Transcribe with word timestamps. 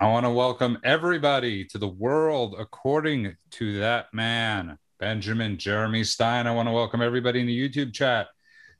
I 0.00 0.06
want 0.06 0.26
to 0.26 0.30
welcome 0.30 0.78
everybody 0.84 1.64
to 1.64 1.78
the 1.78 1.88
world 1.88 2.54
according 2.56 3.36
to 3.50 3.80
that 3.80 4.14
man, 4.14 4.78
Benjamin 5.00 5.58
Jeremy 5.58 6.04
Stein. 6.04 6.46
I 6.46 6.54
want 6.54 6.68
to 6.68 6.72
welcome 6.72 7.02
everybody 7.02 7.40
in 7.40 7.48
the 7.48 7.68
YouTube 7.68 7.92
chat. 7.92 8.28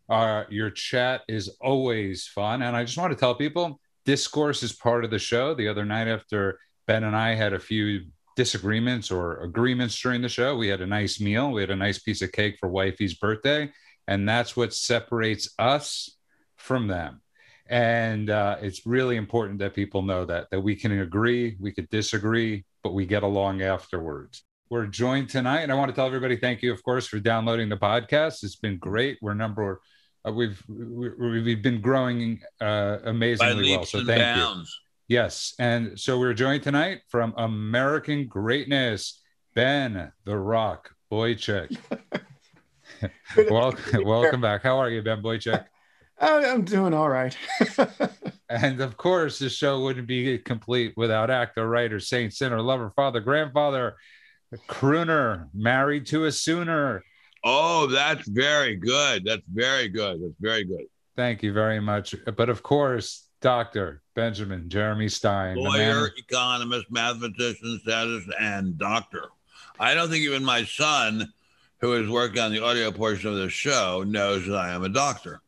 Uh, 0.09 0.45
your 0.49 0.71
chat 0.71 1.23
is 1.27 1.49
always 1.61 2.29
fun. 2.29 2.63
And 2.63 2.77
I 2.77 2.85
just 2.85 2.99
want 2.99 3.13
to 3.13 3.19
tell 3.19 3.35
people 3.35 3.81
discourse 4.05 4.63
is 4.63 4.73
part 4.73 5.05
of 5.05 5.11
the 5.11 5.19
show. 5.19 5.55
The 5.55 5.67
other 5.67 5.85
night, 5.85 6.07
after 6.07 6.61
Ben 6.87 7.03
and 7.03 7.17
I 7.17 7.35
had 7.35 7.53
a 7.53 7.59
few 7.59 8.03
disagreements 8.37 9.11
or 9.11 9.43
agreements 9.43 10.01
during 10.01 10.23
the 10.23 10.29
show, 10.29 10.57
we 10.57 10.69
had 10.69 10.83
a 10.83 10.87
nice 10.87 11.21
meal. 11.21 11.51
We 11.51 11.63
had 11.63 11.73
a 11.73 11.77
nice 11.77 11.99
piece 11.99 12.23
of 12.23 12.31
cake 12.31 12.59
for 12.61 12.69
wifey's 12.69 13.15
birthday. 13.15 13.73
And 14.07 14.29
that's 14.29 14.57
what 14.57 14.73
separates 14.73 15.53
us 15.59 16.17
from 16.55 16.87
them 16.87 17.23
and 17.69 18.31
uh, 18.31 18.57
it's 18.61 18.87
really 18.87 19.17
important 19.17 19.59
that 19.59 19.75
people 19.75 20.03
know 20.03 20.25
that 20.25 20.49
that 20.51 20.61
we 20.61 20.75
can 20.75 21.01
agree 21.01 21.57
we 21.61 21.73
could 21.73 21.89
disagree 21.91 22.65
but 22.83 22.95
we 22.95 23.05
get 23.05 23.23
along 23.23 23.61
afterwards. 23.63 24.45
We're 24.71 24.87
joined 24.87 25.31
tonight 25.31 25.61
and 25.61 25.73
i 25.73 25.75
want 25.75 25.91
to 25.91 25.95
tell 25.95 26.07
everybody 26.07 26.37
thank 26.37 26.63
you 26.63 26.73
of 26.73 26.83
course 26.83 27.07
for 27.07 27.19
downloading 27.19 27.69
the 27.69 27.77
podcast. 27.77 28.45
It's 28.45 28.57
been 28.57 28.79
great. 28.79 29.19
We're 29.21 29.35
number 29.35 29.81
uh, 30.27 30.33
we've 30.33 30.63
we've 30.69 31.63
been 31.63 31.81
growing 31.81 32.41
uh, 32.61 32.99
amazingly 33.05 33.77
well 33.77 33.85
so 33.85 34.05
thank 34.05 34.21
bounds. 34.21 34.81
you 35.07 35.17
yes 35.17 35.55
and 35.59 35.99
so 35.99 36.19
we're 36.19 36.35
joined 36.35 36.63
tonight 36.63 37.01
from 37.09 37.33
american 37.37 38.27
greatness 38.27 39.23
ben 39.55 40.13
the 40.25 40.37
rock 40.37 40.91
boychuk. 41.11 41.77
Welcome, 43.51 44.05
welcome 44.05 44.41
back. 44.41 44.63
How 44.63 44.79
are 44.79 44.91
you 44.91 45.03
ben 45.03 45.23
boychuk 45.23 45.65
I'm 46.21 46.65
doing 46.65 46.95
all 46.95 47.09
right. 47.09 47.37
and 48.49 48.81
of 48.81 48.97
course, 48.97 49.39
the 49.39 49.49
show 49.49 49.81
wouldn't 49.83 50.07
be 50.07 50.39
complete 50.39 50.95
without 50.97 51.31
actor, 51.31 51.69
writer, 51.69 52.01
saint, 52.01 52.35
sinner, 52.35 52.61
lover, 52.61 52.93
father, 52.97 53.21
grandfather, 53.21 53.97
crooner, 54.69 55.49
married 55.55 56.07
to 56.07 56.25
a 56.25 56.33
sooner. 56.33 57.05
Oh, 57.45 57.87
that's 57.87 58.27
very 58.29 58.77
good. 58.77 59.25
That's 59.25 59.43
very 59.53 59.89
good. 59.89 60.23
That's 60.23 60.35
very 60.41 60.65
good. 60.65 60.87
Thank 61.17 61.43
you 61.43 61.53
very 61.53 61.81
much. 61.81 62.15
But 62.37 62.49
of 62.49 62.63
course, 62.63 63.29
Dr. 63.41 64.03
Benjamin 64.15 64.69
Jeremy 64.69 65.09
Stein, 65.09 65.57
lawyer, 65.57 66.11
economist, 66.17 66.87
mathematician, 66.91 67.81
statist, 67.83 68.29
and 68.41 68.77
doctor. 68.77 69.29
I 69.79 69.95
don't 69.95 70.11
think 70.11 70.25
even 70.25 70.45
my 70.45 70.65
son, 70.65 71.33
who 71.81 71.93
is 71.95 72.11
working 72.11 72.41
on 72.41 72.53
the 72.53 72.65
audio 72.65 72.91
portion 72.91 73.31
of 73.31 73.37
the 73.37 73.49
show, 73.49 74.03
knows 74.05 74.47
that 74.47 74.57
I 74.57 74.71
am 74.71 74.83
a 74.83 74.89
doctor. 74.89 75.41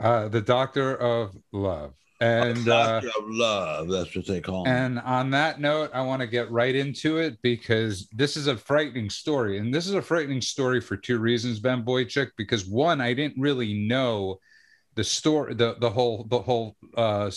Uh, 0.00 0.28
the 0.28 0.40
Doctor 0.40 0.96
of 0.96 1.36
Love. 1.52 1.92
And 2.20 2.64
Doctor 2.64 3.08
uh, 3.08 3.18
of 3.18 3.24
Love, 3.28 3.88
that's 3.88 4.14
what 4.14 4.26
they 4.26 4.40
call 4.40 4.66
him. 4.66 4.72
And 4.72 4.98
on 5.00 5.30
that 5.30 5.60
note, 5.60 5.90
I 5.94 6.02
want 6.02 6.20
to 6.20 6.26
get 6.26 6.50
right 6.50 6.74
into 6.74 7.18
it 7.18 7.38
because 7.42 8.08
this 8.08 8.36
is 8.36 8.46
a 8.46 8.56
frightening 8.56 9.10
story. 9.10 9.58
And 9.58 9.72
this 9.72 9.86
is 9.86 9.94
a 9.94 10.02
frightening 10.02 10.40
story 10.40 10.80
for 10.80 10.96
two 10.96 11.18
reasons, 11.18 11.60
Ben 11.60 11.82
Boychuk. 11.82 12.30
Because 12.36 12.66
one, 12.66 13.00
I 13.00 13.14
didn't 13.14 13.40
really 13.40 13.74
know 13.74 14.38
the 14.96 15.04
story, 15.04 15.54
the, 15.54 15.76
the 15.80 15.90
whole, 15.90 16.24
the 16.28 16.40
whole 16.40 16.76
uh, 16.96 17.30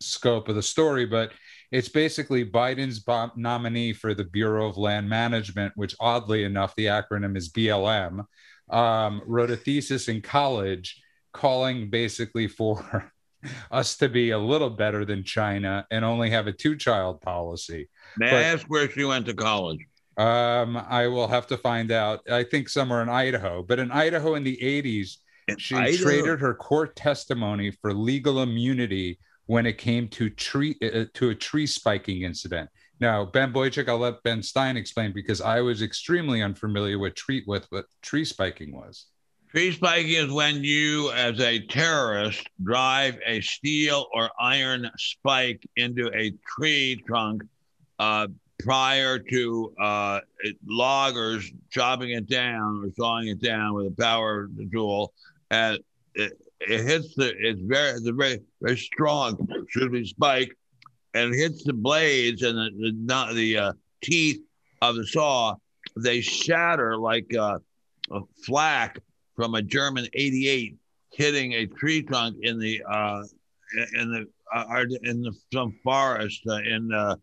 scope 0.00 0.48
of 0.48 0.54
the 0.54 0.62
story, 0.62 1.06
but 1.06 1.32
it's 1.70 1.88
basically 1.88 2.44
Biden's 2.44 3.04
nominee 3.36 3.92
for 3.92 4.14
the 4.14 4.24
Bureau 4.24 4.68
of 4.68 4.76
Land 4.76 5.08
Management, 5.08 5.72
which 5.76 5.94
oddly 6.00 6.44
enough, 6.44 6.74
the 6.76 6.86
acronym 6.86 7.36
is 7.36 7.50
BLM, 7.50 8.24
um, 8.70 9.22
wrote 9.26 9.50
a 9.50 9.56
thesis 9.56 10.08
in 10.08 10.22
college 10.22 11.00
calling 11.32 11.90
basically 11.90 12.48
for 12.48 13.12
us 13.70 13.96
to 13.98 14.08
be 14.08 14.30
a 14.30 14.38
little 14.38 14.70
better 14.70 15.04
than 15.04 15.24
China 15.24 15.86
and 15.90 16.04
only 16.04 16.30
have 16.30 16.46
a 16.46 16.52
two 16.52 16.76
child 16.76 17.20
policy. 17.20 17.88
May 18.16 18.30
but, 18.30 18.36
I 18.36 18.42
ask 18.42 18.66
where 18.66 18.88
she 18.90 19.04
went 19.04 19.26
to 19.26 19.34
college? 19.34 19.80
Um, 20.16 20.76
I 20.76 21.06
will 21.06 21.28
have 21.28 21.46
to 21.48 21.56
find 21.56 21.92
out. 21.92 22.20
I 22.30 22.42
think 22.42 22.68
somewhere 22.68 23.02
in 23.02 23.08
Idaho, 23.08 23.62
but 23.62 23.78
in 23.78 23.92
Idaho 23.92 24.34
in 24.34 24.42
the 24.42 24.58
80s, 24.60 25.18
in 25.46 25.58
she 25.58 25.76
Idaho? 25.76 26.02
traded 26.02 26.40
her 26.40 26.54
court 26.54 26.96
testimony 26.96 27.70
for 27.70 27.94
legal 27.94 28.42
immunity 28.42 29.20
when 29.46 29.64
it 29.64 29.78
came 29.78 30.08
to 30.08 30.28
tree 30.28 30.76
uh, 30.82 31.04
to 31.14 31.30
a 31.30 31.34
tree 31.34 31.66
spiking 31.66 32.22
incident. 32.22 32.68
Now, 33.00 33.24
Ben 33.24 33.52
Boychuk, 33.52 33.88
I'll 33.88 33.98
let 33.98 34.22
Ben 34.24 34.42
Stein 34.42 34.76
explain 34.76 35.12
because 35.12 35.40
I 35.40 35.60
was 35.60 35.82
extremely 35.82 36.42
unfamiliar 36.42 36.98
with 36.98 37.14
tree 37.14 37.44
with 37.46 37.66
what 37.70 37.86
tree 38.02 38.24
spiking 38.24 38.74
was. 38.74 39.06
Tree 39.50 39.72
spiking 39.72 40.12
is 40.12 40.30
when 40.30 40.62
you, 40.62 41.10
as 41.12 41.40
a 41.40 41.58
terrorist, 41.58 42.46
drive 42.62 43.18
a 43.24 43.40
steel 43.40 44.06
or 44.12 44.28
iron 44.38 44.90
spike 44.98 45.66
into 45.76 46.10
a 46.14 46.34
tree 46.46 47.02
trunk 47.06 47.42
uh, 47.98 48.26
prior 48.58 49.18
to 49.18 49.72
uh, 49.80 50.20
loggers 50.66 51.50
chopping 51.70 52.10
it 52.10 52.28
down 52.28 52.84
or 52.84 52.92
sawing 52.94 53.28
it 53.28 53.40
down 53.40 53.72
with 53.72 53.86
a 53.86 53.94
power 53.98 54.50
tool. 54.70 55.14
And 55.50 55.78
it, 56.14 56.38
it 56.60 56.82
hits 56.82 57.14
the, 57.14 57.32
it's 57.38 57.62
very, 57.62 57.92
it's 57.92 58.06
a 58.06 58.12
very, 58.12 58.40
very 58.60 58.76
strong, 58.76 59.48
excuse 59.50 59.90
me, 59.90 60.04
spike, 60.04 60.54
and 61.14 61.34
hits 61.34 61.64
the 61.64 61.72
blades 61.72 62.42
and 62.42 62.58
the, 62.58 62.92
the, 62.92 63.34
the 63.34 63.56
uh, 63.56 63.72
teeth 64.02 64.42
of 64.82 64.96
the 64.96 65.06
saw. 65.06 65.54
They 65.96 66.20
shatter 66.20 66.98
like 66.98 67.34
uh, 67.34 67.60
a 68.10 68.20
flak 68.44 68.98
from 69.38 69.54
a 69.54 69.62
German 69.62 70.04
88 70.14 70.76
hitting 71.12 71.52
a 71.52 71.66
tree 71.66 72.02
trunk 72.02 72.38
in 72.42 72.58
the 72.58 72.82
uh, 72.82 73.22
in 73.94 74.10
the 74.10 74.26
uh, 74.52 74.84
in 75.04 75.22
the 75.22 75.32
some 75.54 75.78
forest 75.84 76.42
uh, 76.48 76.56
in 76.56 76.92
uh, 76.92 77.14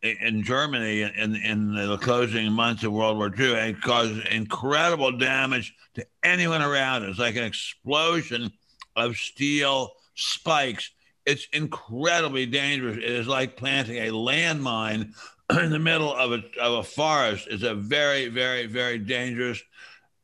in 0.00 0.42
Germany 0.42 1.02
in 1.02 1.36
in 1.36 1.74
the 1.74 1.98
closing 1.98 2.50
months 2.50 2.82
of 2.82 2.92
World 2.92 3.18
War 3.18 3.30
II 3.38 3.56
and 3.56 3.78
caused 3.82 4.26
incredible 4.28 5.12
damage 5.18 5.74
to 5.96 6.06
anyone 6.22 6.62
around. 6.62 7.02
It's 7.02 7.18
like 7.18 7.36
an 7.36 7.44
explosion 7.44 8.50
of 8.96 9.16
steel 9.16 9.92
spikes. 10.14 10.92
It's 11.26 11.46
incredibly 11.52 12.46
dangerous. 12.46 12.96
It 12.96 13.04
is 13.04 13.26
like 13.26 13.58
planting 13.58 13.98
a 13.98 14.12
landmine 14.12 15.12
in 15.60 15.70
the 15.70 15.78
middle 15.78 16.14
of 16.14 16.32
a 16.32 16.42
of 16.58 16.72
a 16.78 16.82
forest. 16.82 17.48
It's 17.50 17.64
a 17.64 17.74
very 17.74 18.28
very 18.28 18.64
very 18.64 18.96
dangerous 18.98 19.62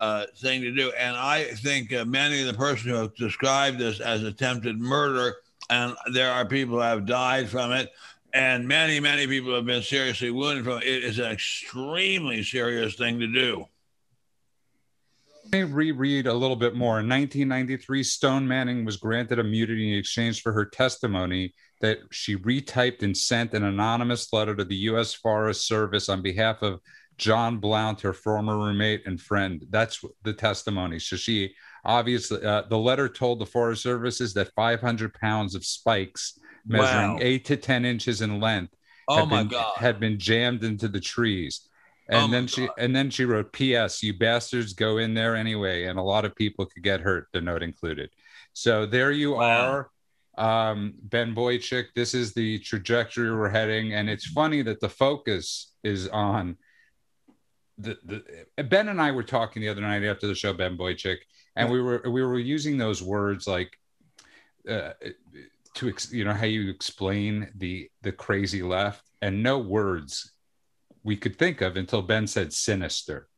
uh, 0.01 0.27
thing 0.37 0.63
to 0.63 0.73
do. 0.73 0.91
And 0.99 1.17
I 1.17 1.45
think 1.45 1.93
uh, 1.93 2.05
many 2.05 2.41
of 2.41 2.47
the 2.47 2.55
persons 2.55 2.87
who 2.87 2.95
have 2.95 3.15
described 3.15 3.79
this 3.79 4.01
as 4.01 4.23
attempted 4.23 4.79
murder, 4.79 5.37
and 5.69 5.95
there 6.13 6.33
are 6.33 6.45
people 6.45 6.77
who 6.77 6.81
have 6.81 7.07
died 7.07 7.49
from 7.49 7.73
it, 7.73 7.91
and 8.33 8.67
many, 8.67 9.01
many 9.01 9.27
people 9.27 9.55
have 9.55 9.67
been 9.67 9.83
seriously 9.83 10.31
wounded 10.31 10.65
from 10.65 10.79
it. 10.79 10.85
It 10.85 11.05
is 11.05 11.19
an 11.19 11.31
extremely 11.31 12.43
serious 12.43 12.95
thing 12.95 13.21
to 13.21 13.27
do. 13.27 13.67
Let 15.45 15.53
me 15.53 15.63
reread 15.65 16.27
a 16.27 16.35
little 16.35 16.57
bit 16.57 16.77
more. 16.77 17.01
In 17.01 17.09
1993, 17.09 18.05
Stone 18.05 18.47
Manning 18.47 18.85
was 18.85 18.97
granted 18.97 19.39
a 19.39 19.41
immunity 19.41 19.93
in 19.93 19.99
exchange 19.99 20.43
for 20.43 20.53
her 20.53 20.65
testimony 20.65 21.55
that 21.81 21.99
she 22.13 22.37
retyped 22.37 23.03
and 23.03 23.17
sent 23.17 23.55
an 23.55 23.65
anonymous 23.65 24.33
letter 24.33 24.55
to 24.55 24.65
the 24.65 24.77
U.S. 24.77 25.13
Forest 25.13 25.67
Service 25.67 26.09
on 26.09 26.23
behalf 26.23 26.63
of 26.63 26.81
John 27.21 27.59
Blount, 27.59 28.01
her 28.01 28.15
former 28.15 28.57
roommate 28.57 29.07
and 29.07 29.21
friend. 29.21 29.65
That's 29.69 30.03
the 30.25 30.33
testimony. 30.33 30.99
So 30.99 31.17
she 31.17 31.55
obviously, 31.85 32.43
uh, 32.45 32.63
the 32.69 32.79
letter 32.79 33.09
told 33.09 33.39
the 33.39 33.47
Forest 33.47 33.83
Services 33.83 34.33
that 34.35 34.55
500 34.55 35.13
pounds 35.15 35.55
of 35.55 35.65
spikes 35.65 36.39
measuring 36.67 37.13
wow. 37.13 37.19
eight 37.21 37.45
to 37.45 37.57
10 37.57 37.85
inches 37.85 38.23
in 38.23 38.41
length 38.41 38.75
oh 39.07 39.17
had, 39.17 39.29
been, 39.29 39.49
God. 39.49 39.73
had 39.77 40.01
been 40.01 40.19
jammed 40.19 40.65
into 40.65 40.89
the 40.89 41.01
trees. 41.01 41.69
And 42.09 42.25
oh 42.25 42.29
then 42.29 42.47
she 42.47 42.67
God. 42.67 42.75
and 42.79 42.97
then 42.97 43.09
she 43.09 43.25
wrote, 43.25 43.53
"P.S. 43.53 44.03
You 44.03 44.19
bastards 44.19 44.73
go 44.73 44.99
in 44.99 45.15
there 45.15 45.37
anyway, 45.37 45.85
and 45.85 45.97
a 45.97 46.03
lot 46.03 46.25
of 46.25 46.35
people 46.35 46.67
could 46.67 46.83
get 46.83 47.01
hurt." 47.01 47.29
The 47.33 47.41
note 47.41 47.63
included. 47.63 48.11
So 48.53 48.85
there 48.85 49.13
you 49.13 49.35
wow. 49.35 49.87
are, 50.37 50.71
um, 50.71 50.95
Ben 51.05 51.37
Boychuk. 51.37 51.85
This 51.95 52.13
is 52.13 52.33
the 52.35 52.59
trajectory 52.59 53.33
we're 53.33 53.49
heading, 53.49 53.95
and 53.95 54.11
it's 54.11 54.27
funny 54.27 54.61
that 54.63 54.81
the 54.81 54.89
focus 54.89 55.73
is 55.85 56.09
on 56.09 56.57
the, 57.81 58.23
the 58.57 58.65
Ben 58.65 58.89
and 58.89 59.01
I 59.01 59.11
were 59.11 59.23
talking 59.23 59.63
the 59.63 59.69
other 59.69 59.81
night 59.81 60.05
after 60.05 60.27
the 60.27 60.35
show, 60.35 60.53
Ben 60.53 60.77
Boychuk, 60.77 61.19
and 61.57 61.69
yeah. 61.69 61.73
we 61.73 61.81
were 61.81 62.03
we 62.07 62.23
were 62.23 62.39
using 62.39 62.79
those 62.79 63.03
words 63.03 63.47
like 63.47 63.77
uh, 64.69 64.93
to 65.75 65.95
you 66.11 66.25
know 66.25 66.33
how 66.33 66.47
you 66.47 66.71
explain 66.71 67.51
the 67.57 67.91
the 68.03 68.13
crazy 68.13 68.63
left, 68.63 69.03
and 69.23 69.43
no 69.43 69.59
words 69.59 70.33
we 71.03 71.17
could 71.17 71.37
think 71.37 71.61
of 71.61 71.77
until 71.77 72.03
Ben 72.03 72.27
said 72.27 72.53
sinister, 72.53 73.29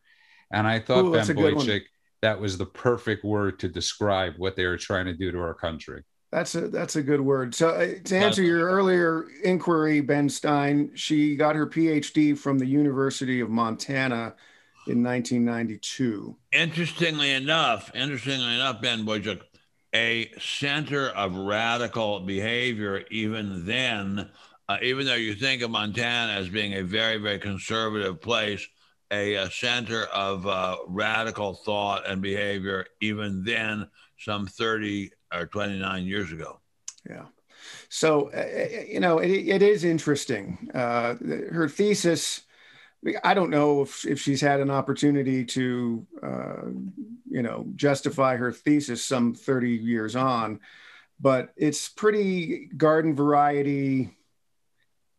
and 0.53 0.67
I 0.67 0.79
thought 0.81 1.05
Ooh, 1.05 1.13
Ben 1.13 1.27
Boychuk 1.27 1.83
that 2.23 2.41
was 2.41 2.57
the 2.57 2.67
perfect 2.67 3.25
word 3.25 3.59
to 3.59 3.69
describe 3.69 4.35
what 4.39 4.57
they 4.57 4.65
were 4.65 4.79
trying 4.79 5.07
to 5.07 5.13
do 5.13 5.33
to 5.33 5.39
our 5.39 5.55
country. 5.55 6.03
That's 6.33 6.55
a 6.55 6.69
that's 6.69 6.97
a 6.97 7.03
good 7.03 7.21
word. 7.21 7.55
So 7.55 7.69
uh, 7.69 7.89
to 8.05 8.17
answer 8.17 8.43
your 8.43 8.69
earlier 8.69 9.27
inquiry, 9.45 10.01
Ben 10.01 10.29
Stein, 10.29 10.91
she 10.95 11.37
got 11.37 11.55
her 11.55 11.67
PhD 11.67 12.37
from 12.37 12.59
the 12.59 12.67
University 12.67 13.41
of 13.41 13.51
Montana 13.51 14.35
in 14.89 15.03
1992. 15.03 16.35
Interestingly 16.53 17.33
enough, 17.33 17.95
interestingly 17.95 18.55
enough, 18.55 18.81
Ben 18.81 19.05
Boychuk, 19.05 19.43
a 19.95 20.33
center 20.41 21.11
of 21.11 21.37
radical 21.37 22.21
behavior 22.21 23.05
even 23.11 23.67
then 23.67 24.31
uh, 24.73 24.79
even 24.81 25.05
though 25.05 25.15
you 25.15 25.35
think 25.35 25.61
of 25.61 25.71
Montana 25.71 26.33
as 26.33 26.49
being 26.49 26.75
a 26.75 26.83
very, 26.83 27.19
very 27.19 27.39
conservative 27.39 28.21
place, 28.23 28.67
a, 29.11 29.35
a 29.35 29.51
center 29.51 30.05
of 30.05 30.47
uh, 30.47 30.77
radical 30.89 31.55
thought 31.55 32.09
and 32.09 32.23
behavior, 32.23 32.87
even 33.03 33.45
then, 33.45 33.87
some 34.19 34.47
30 34.47 35.11
or 35.35 35.47
29 35.47 36.07
years 36.07 36.33
ago. 36.33 36.61
Yeah. 37.09 37.27
So, 37.89 38.31
uh, 38.33 38.39
uh 38.39 38.83
you 38.89 39.01
know, 39.01 39.19
it, 39.19 39.31
it 39.31 39.63
is 39.63 39.85
interesting. 39.85 40.71
Uh, 40.75 41.15
her 41.53 41.69
thesis, 41.69 42.43
I 43.25 43.35
don't 43.35 43.51
know 43.51 43.83
if, 43.83 44.07
if 44.07 44.21
she's 44.21 44.41
had 44.41 44.61
an 44.61 44.71
opportunity 44.71 45.45
to, 45.47 46.07
uh, 46.23 46.63
you 47.29 47.43
know, 47.43 47.67
justify 47.75 48.37
her 48.37 48.53
thesis 48.53 49.05
some 49.05 49.35
30 49.35 49.71
years 49.71 50.17
on, 50.17 50.61
but 51.21 51.53
it's 51.57 51.89
pretty 51.89 52.67
garden 52.77 53.15
variety, 53.15 54.17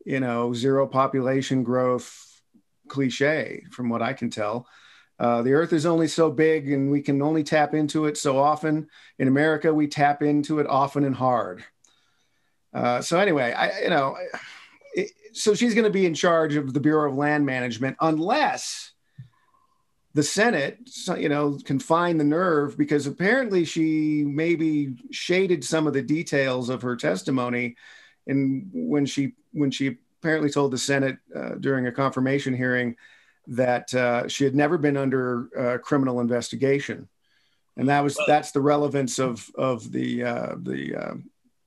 you 0.06 0.19
know, 0.19 0.54
zero 0.54 0.88
population 0.88 1.63
growth 1.63 2.42
cliche 2.88 3.63
from 3.71 3.89
what 3.89 4.01
I 4.01 4.13
can 4.13 4.30
tell. 4.30 4.68
Uh, 5.19 5.42
the 5.42 5.54
earth 5.54 5.74
is 5.74 5.86
only 5.86 6.07
so 6.07 6.31
big 6.31 6.71
and 6.71 6.92
we 6.92 7.01
can 7.01 7.21
only 7.21 7.44
tap 7.44 7.74
into 7.74 8.06
it 8.06 8.18
so 8.18 8.38
often. 8.38 8.88
In 9.19 9.27
America, 9.27 9.74
we 9.74 9.88
tap 9.88 10.21
into 10.21 10.60
it 10.60 10.68
often 10.68 11.04
and 11.04 11.15
hard. 11.15 11.63
Uh, 12.74 13.01
so 13.01 13.19
anyway, 13.19 13.54
I, 13.54 13.81
you 13.81 13.89
know, 13.89 14.18
it, 14.95 15.12
so 15.33 15.54
she's 15.54 15.75
going 15.75 15.86
to 15.86 15.92
be 15.92 16.06
in 16.06 16.13
charge 16.13 16.56
of 16.56 16.74
the 16.74 16.80
Bureau 16.80 17.10
of 17.10 17.18
Land 17.18 17.45
Management 17.45 17.98
unless 18.01 18.94
the 20.15 20.24
Senate, 20.24 20.77
you 21.18 21.30
know, 21.30 21.57
can 21.65 21.80
find 21.80 22.19
the 22.19 22.24
nerve 22.24 22.77
because 22.77 23.07
apparently 23.07 23.65
she 23.65 24.24
maybe 24.24 24.95
shaded 25.12 25.63
some 25.63 25.88
of 25.88 25.94
the 25.94 26.04
details 26.04 26.69
of 26.69 26.83
her 26.83 26.95
testimony, 26.95 27.75
and 28.27 28.69
when 28.74 29.07
she 29.07 29.33
when 29.54 29.71
she 29.71 29.98
apparently 30.19 30.51
told 30.51 30.71
the 30.71 30.77
Senate 30.77 31.18
uh, 31.36 31.56
during 31.60 31.88
a 31.88 31.92
confirmation 31.92 32.54
hearing 32.54 32.95
that 33.48 33.94
uh, 33.94 34.28
she 34.28 34.44
had 34.44 34.56
never 34.56 34.78
been 34.78 34.98
under 34.98 35.50
uh, 35.57 35.78
criminal 35.80 36.19
investigation, 36.19 37.07
and 37.78 37.90
that 37.90 38.04
was 38.04 38.18
that's 38.28 38.51
the 38.51 38.62
relevance 38.62 39.19
of 39.19 39.50
of 39.56 39.92
the 39.92 40.24
uh, 40.24 40.56
the 40.62 40.95
uh, 40.95 41.13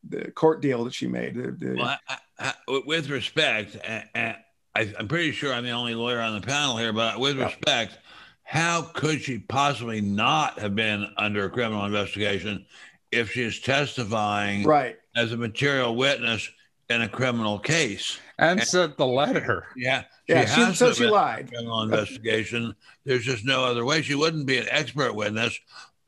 the 0.09 0.31
court 0.33 0.63
deal 0.63 0.85
that 0.85 0.95
she 0.95 1.07
made. 1.07 1.35
The, 1.35 1.53
the, 1.53 1.75
well, 1.77 1.97
I, 2.09 2.19
I, 2.39 2.53
with 2.87 3.11
respect, 3.11 3.77
I, 3.85 4.37
am 4.75 5.09
pretty 5.09 5.33
sure 5.33 5.53
I'm 5.53 5.65
the 5.65 5.71
only 5.71 5.95
lawyer 5.95 6.21
on 6.21 6.41
the 6.41 6.47
panel 6.47 6.77
here, 6.77 6.93
but 6.93 7.19
with 7.19 7.37
yeah. 7.37 7.47
respect, 7.47 7.99
how 8.43 8.83
could 8.83 9.21
she 9.21 9.39
possibly 9.39 10.01
not 10.01 10.59
have 10.61 10.75
been 10.75 11.07
under 11.17 11.45
a 11.45 11.51
criminal 11.51 11.85
investigation 11.85 12.65
if 13.11 13.33
she's 13.33 13.61
testifying 13.61 14.65
right. 14.65 14.97
as 15.17 15.33
a 15.33 15.37
material 15.37 15.97
witness 15.97 16.49
in 16.89 17.03
a 17.03 17.09
criminal 17.09 17.59
case? 17.59 18.19
And, 18.39 18.61
and 18.61 18.69
sent 18.69 18.97
the 18.97 19.07
letter. 19.07 19.67
Yeah, 19.77 20.05
yeah. 20.29 20.45
She, 20.45 20.75
so 20.75 20.93
she 20.93 21.07
lied. 21.07 21.49
Criminal 21.49 21.83
investigation. 21.83 22.75
There's 23.05 23.25
just 23.25 23.45
no 23.45 23.65
other 23.65 23.85
way. 23.85 24.03
She 24.03 24.15
wouldn't 24.15 24.47
be 24.47 24.59
an 24.59 24.67
expert 24.71 25.15
witness 25.15 25.59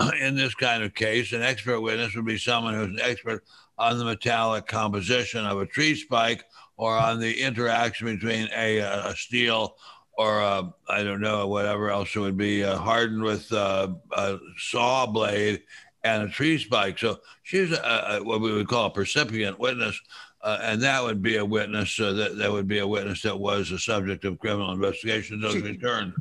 in 0.21 0.37
this 0.37 0.55
kind 0.55 0.83
of 0.83 0.95
case. 0.95 1.33
An 1.33 1.43
expert 1.43 1.81
witness 1.81 2.15
would 2.15 2.27
be 2.27 2.39
someone 2.39 2.75
who's 2.75 2.89
an 2.89 3.01
expert 3.01 3.45
on 3.79 3.99
the 3.99 4.05
metallic 4.05 4.67
composition 4.67 5.47
of 5.47 5.61
a 5.61 5.67
tree 5.67 5.95
spike 5.95 6.45
or 6.77 6.97
on 6.97 7.21
the 7.21 7.41
interaction 7.41 8.07
between 8.07 8.49
a, 8.55 8.79
a 8.79 9.15
steel 9.17 9.77
or 10.19 10.41
I 10.43 11.05
don't 11.05 11.21
know 11.21 11.47
whatever 11.47 11.91
else 11.91 12.15
it 12.15 12.19
would 12.19 12.37
be 12.37 12.65
uh, 12.65 12.77
hardened 12.77 13.23
with 13.23 13.53
uh, 13.53 13.89
a 14.13 14.39
saw 14.57 15.07
blade 15.07 15.63
and 16.03 16.25
a 16.25 16.29
tree 16.29 16.59
spike. 16.59 16.99
So 16.99 17.21
she's 17.45 17.71
a, 17.71 18.19
a, 18.19 18.25
what 18.25 18.41
we 18.41 18.53
would 18.53 18.67
call 18.67 18.87
a 18.87 18.91
percipient 18.91 19.61
witness 19.61 20.01
uh, 20.49 20.59
and 20.63 20.83
that 20.83 21.03
would 21.03 21.21
be 21.21 21.37
a 21.37 21.45
witness 21.45 22.01
uh, 22.01 22.13
that 22.13 22.39
that 22.39 22.51
would 22.51 22.67
be 22.67 22.79
a 22.79 22.87
witness 22.87 23.21
that 23.21 23.39
was 23.39 23.69
the 23.69 23.79
subject 23.79 24.25
of 24.25 24.39
criminal 24.39 24.73
investigation 24.73 25.43
until 25.43 25.61
returned. 25.61 26.15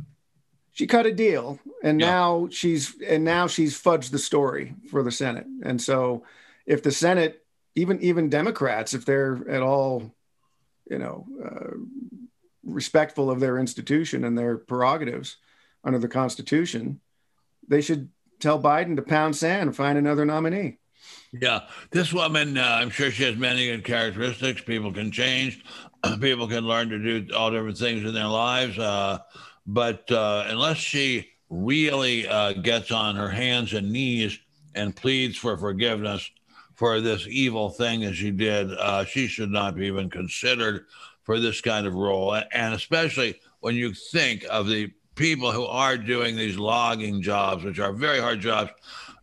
She 0.74 0.86
cut 0.86 1.06
a 1.06 1.14
deal, 1.14 1.60
and 1.82 2.00
yeah. 2.00 2.08
now 2.08 2.50
she's 2.52 3.02
and 3.02 3.24
now 3.24 3.48
she's 3.48 3.82
fudged 3.82 4.12
the 4.12 4.20
story 4.20 4.76
for 4.92 5.02
the 5.02 5.12
Senate. 5.12 5.46
And 5.64 5.82
so, 5.82 6.26
if 6.66 6.84
the 6.84 6.92
Senate, 6.92 7.46
even 7.76 8.02
even 8.02 8.30
Democrats, 8.30 8.94
if 8.94 9.06
they're 9.06 9.42
at 9.50 9.62
all, 9.62 10.12
you 10.92 11.00
know, 11.00 11.26
uh, 11.44 11.78
respectful 12.66 13.32
of 13.32 13.40
their 13.40 13.58
institution 13.58 14.26
and 14.26 14.38
their 14.38 14.58
prerogatives 14.58 15.38
under 15.86 16.00
the 16.00 16.10
Constitution, 16.10 17.00
they 17.66 17.80
should 17.80 18.10
tell 18.42 18.62
Biden 18.62 18.98
to 18.98 19.02
pound 19.02 19.38
sand 19.38 19.70
and 19.70 19.76
find 19.76 19.98
another 19.98 20.26
nominee. 20.26 20.80
Yeah, 21.34 21.62
this 21.92 22.14
woman, 22.14 22.58
uh, 22.58 22.80
I'm 22.82 22.90
sure 22.90 23.12
she 23.12 23.24
has 23.24 23.36
many 23.36 23.68
good 23.68 23.84
characteristics. 23.84 24.62
People 24.62 24.94
can 24.94 25.12
change, 25.12 25.64
people 26.22 26.48
can 26.48 26.66
learn 26.66 26.90
to 26.90 27.00
do 27.00 27.36
all 27.36 27.52
different 27.52 27.78
things 27.78 28.06
in 28.06 28.14
their 28.14 28.28
lives. 28.28 28.80
Uh, 28.80 29.20
but 29.66 30.10
uh, 30.12 30.46
unless 30.48 30.78
she 30.78 31.30
really 31.50 32.28
uh, 32.28 32.54
gets 32.54 32.92
on 32.92 33.16
her 33.16 33.30
hands 33.30 33.74
and 33.74 33.92
knees 33.92 34.40
and 34.76 34.96
pleads 34.96 35.38
for 35.38 35.58
forgiveness 35.58 36.30
for 36.76 37.02
this 37.02 37.28
evil 37.28 37.70
thing 37.70 38.02
that 38.02 38.14
she 38.14 38.32
did, 38.32 38.72
uh, 38.72 39.04
she 39.04 39.28
should 39.28 39.50
not 39.50 39.76
be 39.76 39.88
even 39.88 40.10
considered 40.10 40.86
for 41.24 41.40
this 41.40 41.60
kind 41.60 41.86
of 41.86 41.94
role. 41.94 42.36
And 42.36 42.74
especially 42.74 43.40
when 43.60 43.76
you 43.76 43.94
think 43.94 44.46
of 44.50 44.68
the 44.68 44.94
people 45.16 45.52
who 45.52 45.66
are 45.66 45.98
doing 45.98 46.38
these 46.38 46.58
logging 46.58 47.22
jobs, 47.22 47.64
which 47.64 47.80
are 47.80 47.92
very 47.92 48.20
hard 48.20 48.40
jobs 48.40 48.72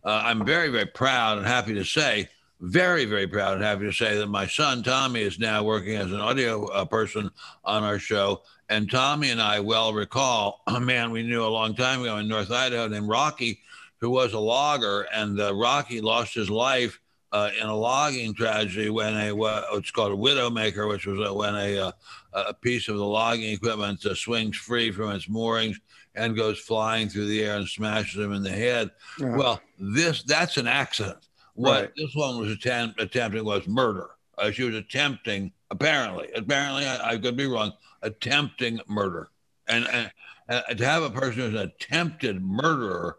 uh, 0.05 0.21
I'm 0.23 0.45
very, 0.45 0.69
very 0.69 0.85
proud 0.85 1.39
and 1.39 1.47
happy 1.47 1.73
to 1.73 1.83
say, 1.83 2.29
very, 2.61 3.05
very 3.05 3.27
proud 3.27 3.55
and 3.55 3.63
happy 3.63 3.85
to 3.85 3.91
say 3.91 4.17
that 4.17 4.27
my 4.27 4.47
son 4.47 4.83
Tommy 4.83 5.21
is 5.21 5.39
now 5.39 5.63
working 5.63 5.95
as 5.95 6.11
an 6.11 6.19
audio 6.19 6.65
uh, 6.67 6.85
person 6.85 7.29
on 7.63 7.83
our 7.83 7.99
show. 7.99 8.43
And 8.69 8.89
Tommy 8.89 9.31
and 9.31 9.41
I 9.41 9.59
well 9.59 9.93
recall 9.93 10.61
a 10.67 10.79
man 10.79 11.11
we 11.11 11.23
knew 11.23 11.43
a 11.43 11.47
long 11.47 11.75
time 11.75 12.01
ago 12.01 12.17
in 12.17 12.27
North 12.27 12.51
Idaho 12.51 12.87
named 12.87 13.09
Rocky, 13.09 13.59
who 13.99 14.11
was 14.11 14.33
a 14.33 14.39
logger. 14.39 15.07
And 15.13 15.39
uh, 15.39 15.53
Rocky 15.53 16.01
lost 16.01 16.35
his 16.35 16.49
life 16.49 16.99
uh, 17.31 17.49
in 17.59 17.67
a 17.67 17.75
logging 17.75 18.33
tragedy 18.33 18.89
when 18.89 19.15
a 19.15 19.31
what's 19.33 19.91
called 19.91 20.13
a 20.13 20.15
widowmaker, 20.15 20.87
which 20.87 21.05
was 21.05 21.27
uh, 21.27 21.33
when 21.33 21.55
a, 21.55 21.77
uh, 21.79 21.91
a 22.33 22.53
piece 22.53 22.87
of 22.87 22.97
the 22.97 23.05
logging 23.05 23.51
equipment 23.51 24.05
uh, 24.05 24.13
swings 24.15 24.55
free 24.55 24.91
from 24.91 25.11
its 25.11 25.27
moorings 25.27 25.79
and 26.15 26.35
goes 26.35 26.59
flying 26.59 27.09
through 27.09 27.27
the 27.27 27.43
air 27.43 27.57
and 27.57 27.67
smashes 27.67 28.23
him 28.23 28.33
in 28.33 28.43
the 28.43 28.49
head. 28.49 28.91
Yeah. 29.19 29.35
Well, 29.35 29.61
this 29.79 30.23
that's 30.23 30.57
an 30.57 30.67
accident. 30.67 31.27
What 31.55 31.81
right. 31.81 31.91
this 31.95 32.13
one 32.15 32.39
was 32.39 32.51
attempt, 32.51 32.99
attempting 32.99 33.45
was 33.45 33.67
murder. 33.67 34.09
Uh, 34.37 34.51
she 34.51 34.63
was 34.63 34.75
attempting, 34.75 35.53
apparently, 35.71 36.29
apparently, 36.35 36.85
I, 36.85 37.11
I, 37.11 37.17
could 37.17 37.37
be 37.37 37.45
wrong, 37.45 37.71
attempting 38.01 38.81
murder. 38.87 39.29
And, 39.67 39.87
and, 39.87 40.11
and, 40.49 40.77
to 40.77 40.85
have 40.85 41.03
a 41.03 41.09
person 41.09 41.41
who's 41.41 41.53
an 41.53 41.71
attempted 41.79 42.43
murderer 42.43 43.17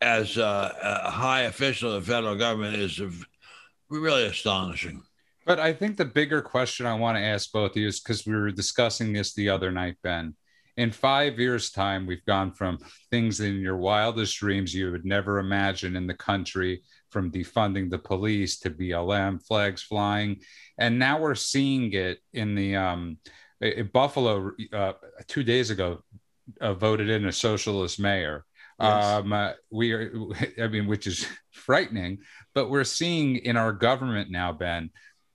as 0.00 0.38
uh, 0.38 1.00
a 1.04 1.10
high 1.10 1.42
official 1.42 1.92
of 1.92 2.06
the 2.06 2.12
federal 2.12 2.36
government 2.36 2.76
is 2.76 3.00
really 3.88 4.26
astonishing. 4.26 5.02
But 5.44 5.58
I 5.58 5.72
think 5.72 5.96
the 5.96 6.04
bigger 6.04 6.40
question 6.40 6.86
I 6.86 6.94
want 6.94 7.18
to 7.18 7.22
ask 7.22 7.50
both 7.50 7.72
of 7.72 7.76
you 7.76 7.88
is 7.88 7.98
because 7.98 8.24
we 8.24 8.34
were 8.34 8.52
discussing 8.52 9.12
this 9.12 9.34
the 9.34 9.48
other 9.48 9.72
night, 9.72 9.96
Ben 10.02 10.36
in 10.76 10.90
five 10.90 11.38
years' 11.38 11.70
time, 11.70 12.06
we've 12.06 12.24
gone 12.24 12.52
from 12.52 12.78
things 13.10 13.40
in 13.40 13.60
your 13.60 13.76
wildest 13.76 14.36
dreams 14.38 14.74
you 14.74 14.90
would 14.90 15.04
never 15.04 15.38
imagine 15.38 15.96
in 15.96 16.06
the 16.06 16.14
country, 16.14 16.82
from 17.10 17.30
defunding 17.30 17.90
the 17.90 17.98
police 17.98 18.58
to 18.60 18.70
BLM 18.70 19.44
flags 19.46 19.82
flying, 19.82 20.40
and 20.78 20.98
now 20.98 21.20
we're 21.20 21.34
seeing 21.34 21.92
it 21.92 22.18
in 22.32 22.54
the 22.54 22.76
um, 22.76 23.18
Buffalo 23.92 24.52
uh, 24.72 24.92
two 25.28 25.42
days 25.42 25.70
ago 25.70 26.02
uh, 26.60 26.74
voted 26.74 27.10
in 27.10 27.26
a 27.26 27.32
socialist 27.32 28.00
mayor. 28.00 28.44
Yes. 28.80 29.04
Um, 29.04 29.32
uh, 29.32 29.52
we 29.70 29.92
are, 29.92 30.12
I 30.62 30.68
mean, 30.68 30.86
which 30.86 31.06
is 31.06 31.26
frightening, 31.52 32.18
but 32.54 32.70
we're 32.70 32.84
seeing 32.84 33.36
in 33.36 33.56
our 33.56 33.72
government 33.72 34.30
now, 34.30 34.52
Ben, 34.52 34.90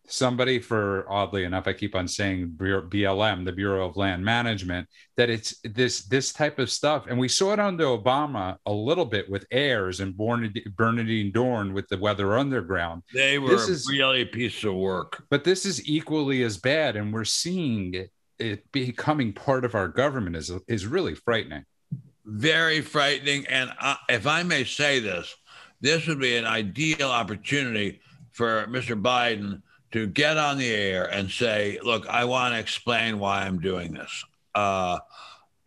somebody 0.10 0.60
for 0.60 1.06
oddly 1.10 1.44
enough 1.44 1.68
i 1.68 1.74
keep 1.74 1.94
on 1.94 2.08
saying 2.08 2.48
blm 2.56 3.46
the 3.46 3.52
bureau 3.52 3.88
of 3.88 3.98
land 3.98 4.24
management 4.24 4.88
that 5.18 5.30
it's 5.32 5.56
this 5.64 6.04
this 6.04 6.32
type 6.32 6.60
of 6.60 6.70
stuff. 6.70 7.08
And 7.10 7.20
we 7.20 7.28
saw 7.28 7.54
it 7.54 7.60
under 7.60 7.86
obama 7.86 8.58
a 8.66 8.72
little 8.72 9.06
bit 9.06 9.30
with 9.30 9.46
Ayers 9.52 10.00
and 10.00 10.16
Bernardine 10.16 11.32
Dohrn 11.32 11.74
with 11.74 11.88
the 11.90 11.98
weather 11.98 12.38
underground. 12.38 13.02
They 13.14 13.40
were 13.40 13.50
this 13.50 13.68
is, 13.68 13.90
really 13.90 14.22
a 14.22 14.26
piece 14.26 14.64
of 14.64 14.76
work. 14.76 15.24
But 15.30 15.44
this 15.44 15.66
is 15.66 15.88
equally 15.90 16.44
as 16.44 16.58
bad 16.58 16.96
and 16.96 17.12
we're 17.12 17.26
seeing 17.26 17.96
it, 17.96 18.12
it 18.38 18.72
becoming 18.72 19.34
part 19.34 19.66
of 19.66 19.74
our 19.76 19.88
government 19.88 20.36
is 20.36 20.52
is 20.68 20.86
really 20.86 21.16
frightening. 21.16 21.66
Very 22.24 22.82
frightening. 22.82 23.48
And 23.48 23.72
I, 23.80 23.98
if 24.10 24.28
i 24.28 24.44
may 24.44 24.64
say 24.64 25.00
this 25.00 25.36
this 25.82 26.08
would 26.08 26.20
be 26.20 26.38
an 26.38 26.46
ideal 26.46 27.10
opportunity 27.10 28.02
for 28.32 28.68
mr 28.68 29.00
biden 29.02 29.62
to 29.98 30.06
get 30.06 30.38
on 30.38 30.60
the 30.60 30.70
air 30.70 31.06
and 31.06 31.32
say, 31.32 31.80
look, 31.82 32.08
I 32.08 32.26
want 32.26 32.54
to 32.54 32.60
explain 32.60 33.18
why 33.18 33.42
I'm 33.42 33.60
doing 33.60 33.94
this. 33.94 34.26
Uh, 34.54 35.00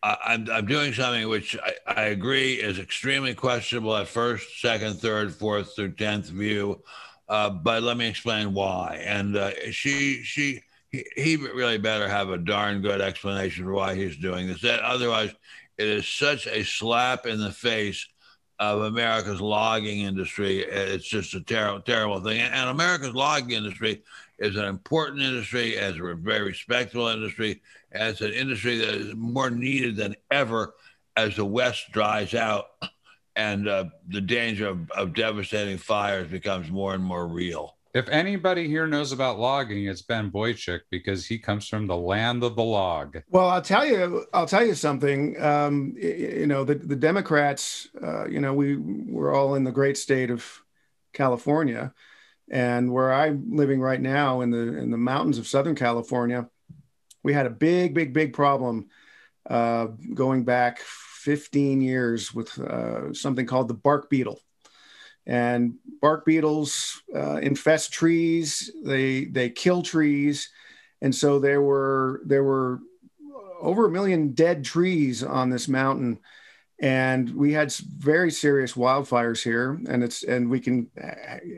I, 0.02 0.34
am 0.34 0.48
I'm 0.50 0.66
doing 0.66 0.92
something 0.92 1.28
which 1.28 1.56
I, 1.58 1.72
I, 1.86 2.02
agree 2.04 2.54
is 2.54 2.78
extremely 2.78 3.34
questionable 3.34 3.96
at 3.96 4.06
first, 4.06 4.60
second, 4.60 4.94
third, 5.00 5.34
fourth, 5.34 5.74
through 5.74 5.92
tenth 5.92 6.28
view, 6.28 6.80
uh, 7.28 7.50
but 7.50 7.82
let 7.82 7.96
me 7.96 8.06
explain 8.06 8.54
why. 8.54 9.02
And 9.04 9.36
uh, 9.36 9.50
she 9.72 10.22
she 10.22 10.62
he, 10.90 11.04
he 11.16 11.36
really 11.36 11.78
better 11.78 12.08
have 12.08 12.30
a 12.30 12.38
darn 12.38 12.82
good 12.82 13.00
explanation 13.00 13.64
for 13.64 13.72
why 13.72 13.94
he's 13.96 14.16
doing 14.16 14.46
this. 14.46 14.62
That 14.62 14.80
otherwise, 14.80 15.34
it 15.76 15.88
is 15.88 16.06
such 16.06 16.46
a 16.46 16.64
slap 16.64 17.26
in 17.26 17.40
the 17.40 17.52
face 17.52 18.06
of 18.60 18.82
America's 18.82 19.40
logging 19.40 20.00
industry. 20.00 20.58
It's 20.60 21.08
just 21.08 21.34
a 21.34 21.40
terrible, 21.40 21.80
terrible 21.80 22.20
thing. 22.20 22.40
And 22.40 22.68
America's 22.68 23.14
logging 23.14 23.56
industry 23.56 24.02
is 24.38 24.54
an 24.56 24.66
important 24.66 25.22
industry, 25.22 25.78
as 25.78 25.96
a 25.96 26.14
very 26.14 26.42
respectable 26.42 27.08
industry, 27.08 27.62
as 27.90 28.20
an 28.20 28.32
industry 28.32 28.76
that 28.76 28.94
is 28.94 29.14
more 29.16 29.50
needed 29.50 29.96
than 29.96 30.14
ever 30.30 30.74
as 31.16 31.36
the 31.36 31.44
West 31.44 31.90
dries 31.90 32.34
out 32.34 32.66
and 33.34 33.66
uh, 33.66 33.86
the 34.08 34.20
danger 34.20 34.68
of, 34.68 34.90
of 34.90 35.14
devastating 35.14 35.78
fires 35.78 36.28
becomes 36.28 36.70
more 36.70 36.94
and 36.94 37.02
more 37.02 37.26
real. 37.26 37.76
If 37.92 38.08
anybody 38.08 38.68
here 38.68 38.86
knows 38.86 39.10
about 39.10 39.40
logging, 39.40 39.86
it's 39.86 40.02
Ben 40.02 40.30
Boychuk 40.30 40.82
because 40.90 41.26
he 41.26 41.38
comes 41.38 41.66
from 41.66 41.88
the 41.88 41.96
land 41.96 42.44
of 42.44 42.54
the 42.54 42.62
log. 42.62 43.18
Well, 43.28 43.48
I'll 43.48 43.62
tell 43.62 43.84
you, 43.84 44.26
I'll 44.32 44.46
tell 44.46 44.64
you 44.64 44.74
something. 44.74 45.40
Um, 45.42 45.94
you 45.96 46.46
know, 46.46 46.62
the, 46.62 46.76
the 46.76 46.94
Democrats, 46.94 47.88
uh, 48.00 48.28
you 48.28 48.40
know, 48.40 48.54
we 48.54 48.76
we're 48.76 49.34
all 49.34 49.56
in 49.56 49.64
the 49.64 49.72
great 49.72 49.98
state 49.98 50.30
of 50.30 50.62
California, 51.12 51.92
and 52.48 52.92
where 52.92 53.12
I'm 53.12 53.56
living 53.56 53.80
right 53.80 54.00
now 54.00 54.42
in 54.42 54.50
the 54.50 54.78
in 54.78 54.92
the 54.92 54.98
mountains 54.98 55.38
of 55.38 55.48
Southern 55.48 55.74
California, 55.74 56.48
we 57.24 57.32
had 57.32 57.46
a 57.46 57.50
big, 57.50 57.92
big, 57.92 58.12
big 58.12 58.32
problem 58.34 58.88
uh, 59.48 59.86
going 60.14 60.44
back 60.44 60.78
15 60.78 61.80
years 61.80 62.32
with 62.32 62.56
uh, 62.60 63.12
something 63.12 63.46
called 63.46 63.66
the 63.66 63.74
bark 63.74 64.08
beetle 64.08 64.40
and 65.30 65.74
bark 66.02 66.26
beetles 66.26 67.02
uh, 67.14 67.36
infest 67.36 67.92
trees. 67.92 68.72
They 68.84 69.26
they 69.26 69.48
kill 69.48 69.80
trees, 69.80 70.50
and 71.00 71.14
so 71.14 71.38
there 71.38 71.62
were 71.62 72.20
there 72.26 72.42
were 72.42 72.80
over 73.60 73.86
a 73.86 73.90
million 73.90 74.32
dead 74.32 74.64
trees 74.64 75.22
on 75.22 75.48
this 75.48 75.68
mountain, 75.68 76.18
and 76.80 77.30
we 77.30 77.52
had 77.52 77.72
very 77.72 78.32
serious 78.32 78.72
wildfires 78.72 79.40
here. 79.40 79.80
And 79.88 80.02
it's 80.02 80.24
and 80.24 80.50
we 80.50 80.58
can 80.58 80.90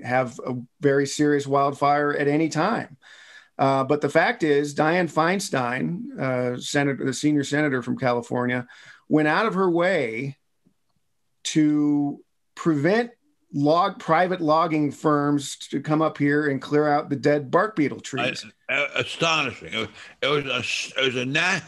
have 0.04 0.38
a 0.46 0.54
very 0.82 1.06
serious 1.06 1.46
wildfire 1.46 2.12
at 2.12 2.28
any 2.28 2.50
time. 2.50 2.98
Uh, 3.58 3.84
but 3.84 4.02
the 4.02 4.08
fact 4.10 4.42
is, 4.42 4.74
Dianne 4.74 5.10
Feinstein, 5.10 6.18
uh, 6.20 6.60
senator, 6.60 7.06
the 7.06 7.14
senior 7.14 7.44
senator 7.44 7.80
from 7.80 7.96
California, 7.98 8.66
went 9.08 9.28
out 9.28 9.46
of 9.46 9.54
her 9.54 9.70
way 9.70 10.36
to 11.44 12.20
prevent 12.54 13.12
log 13.52 13.98
private 13.98 14.40
logging 14.40 14.90
firms 14.90 15.56
to 15.56 15.80
come 15.80 16.00
up 16.02 16.18
here 16.18 16.48
and 16.48 16.60
clear 16.60 16.88
out 16.88 17.10
the 17.10 17.16
dead 17.16 17.50
bark 17.50 17.76
beetle 17.76 18.00
trees. 18.00 18.44
I, 18.68 18.88
astonishing! 18.96 19.72
It 19.72 19.78
was, 19.78 19.88
it 20.22 20.26
was 20.26 20.44
a 20.46 21.00
it 21.00 21.06
was 21.06 21.16
a 21.16 21.24
na- 21.26 21.60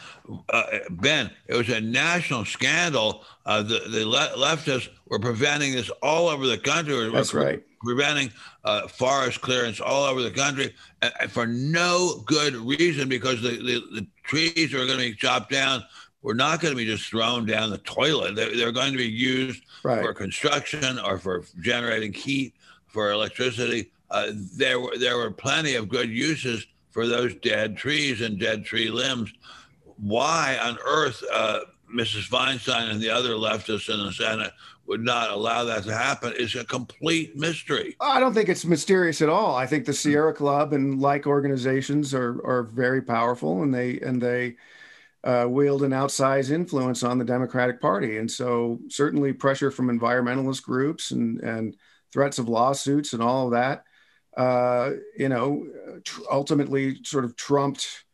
uh, 0.48 0.78
Ben. 0.90 1.30
It 1.46 1.54
was 1.54 1.68
a 1.68 1.80
national 1.80 2.44
scandal. 2.44 3.24
Uh, 3.44 3.62
the 3.62 3.80
the 3.90 4.06
le- 4.06 4.34
leftists 4.36 4.88
were 5.06 5.18
preventing 5.18 5.72
this 5.72 5.90
all 6.02 6.28
over 6.28 6.46
the 6.46 6.58
country. 6.58 7.10
That's 7.10 7.30
pre- 7.30 7.44
right. 7.44 7.62
Preventing 7.82 8.32
uh, 8.64 8.88
forest 8.88 9.42
clearance 9.42 9.80
all 9.80 10.04
over 10.04 10.22
the 10.22 10.30
country 10.30 10.74
and, 11.02 11.12
and 11.20 11.30
for 11.30 11.46
no 11.46 12.22
good 12.24 12.54
reason 12.54 13.08
because 13.08 13.42
the, 13.42 13.50
the, 13.50 14.00
the 14.00 14.06
trees 14.22 14.72
are 14.72 14.86
going 14.86 14.98
to 14.98 15.04
be 15.04 15.14
chopped 15.14 15.50
down 15.50 15.84
were 16.24 16.34
not 16.34 16.58
going 16.58 16.72
to 16.72 16.76
be 16.76 16.86
just 16.86 17.10
thrown 17.10 17.44
down 17.44 17.68
the 17.68 17.78
toilet. 17.78 18.34
They're, 18.34 18.56
they're 18.56 18.72
going 18.72 18.92
to 18.92 18.98
be 18.98 19.06
used 19.06 19.62
right. 19.82 20.02
for 20.02 20.14
construction 20.14 20.98
or 20.98 21.18
for 21.18 21.44
generating 21.60 22.14
heat, 22.14 22.54
for 22.86 23.12
electricity. 23.12 23.90
Uh, 24.10 24.30
there 24.56 24.80
were 24.80 24.96
there 24.98 25.18
were 25.18 25.30
plenty 25.30 25.74
of 25.74 25.88
good 25.88 26.08
uses 26.08 26.66
for 26.90 27.06
those 27.06 27.34
dead 27.36 27.76
trees 27.76 28.22
and 28.22 28.40
dead 28.40 28.64
tree 28.64 28.88
limbs. 28.88 29.32
Why 29.98 30.58
on 30.62 30.78
earth 30.86 31.22
uh, 31.30 31.60
Mrs. 31.94 32.28
Feinstein 32.28 32.90
and 32.90 33.00
the 33.00 33.10
other 33.10 33.30
leftists 33.30 33.92
in 33.92 34.04
the 34.04 34.12
Senate 34.12 34.52
would 34.86 35.02
not 35.02 35.30
allow 35.30 35.64
that 35.64 35.84
to 35.84 35.92
happen 35.92 36.32
is 36.38 36.54
a 36.54 36.64
complete 36.64 37.36
mystery. 37.36 37.96
I 38.00 38.20
don't 38.20 38.34
think 38.34 38.48
it's 38.48 38.64
mysterious 38.64 39.20
at 39.20 39.28
all. 39.28 39.56
I 39.56 39.66
think 39.66 39.84
the 39.84 39.92
Sierra 39.92 40.32
Club 40.32 40.72
and 40.72 41.00
like 41.00 41.26
organizations 41.26 42.14
are 42.14 42.40
are 42.46 42.62
very 42.62 43.02
powerful, 43.02 43.62
and 43.62 43.74
they 43.74 44.00
and 44.00 44.22
they 44.22 44.56
uh, 45.24 45.46
wield 45.48 45.82
an 45.82 45.92
outsized 45.92 46.50
influence 46.50 47.02
on 47.02 47.18
the 47.18 47.24
Democratic 47.24 47.80
Party. 47.80 48.18
And 48.18 48.30
so, 48.30 48.78
certainly, 48.88 49.32
pressure 49.32 49.70
from 49.70 49.88
environmentalist 49.88 50.62
groups 50.62 51.10
and, 51.10 51.40
and 51.40 51.76
threats 52.12 52.38
of 52.38 52.48
lawsuits 52.48 53.14
and 53.14 53.22
all 53.22 53.46
of 53.46 53.52
that, 53.52 53.84
uh, 54.36 54.90
you 55.16 55.28
know, 55.28 55.66
tr- 56.04 56.20
ultimately 56.30 57.02
sort 57.04 57.24
of 57.24 57.36
trumped 57.36 58.04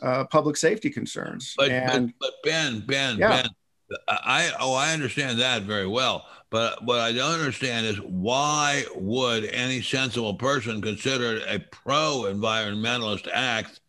uh, 0.00 0.24
public 0.24 0.56
safety 0.56 0.90
concerns. 0.90 1.54
But, 1.56 1.70
and, 1.70 2.12
but, 2.18 2.32
but 2.42 2.50
Ben, 2.50 2.80
Ben, 2.80 3.18
yeah. 3.18 3.42
Ben, 3.42 3.50
I 4.08 4.50
oh 4.58 4.74
I 4.74 4.92
understand 4.92 5.38
that 5.38 5.62
very 5.62 5.86
well. 5.86 6.26
But 6.50 6.84
what 6.84 7.00
I 7.00 7.12
don't 7.12 7.38
understand 7.38 7.86
is 7.86 7.96
why 7.98 8.84
would 8.94 9.44
any 9.46 9.82
sensible 9.82 10.34
person 10.34 10.80
consider 10.80 11.40
a 11.46 11.58
pro-environmentalist 11.58 13.28
act 13.32 13.80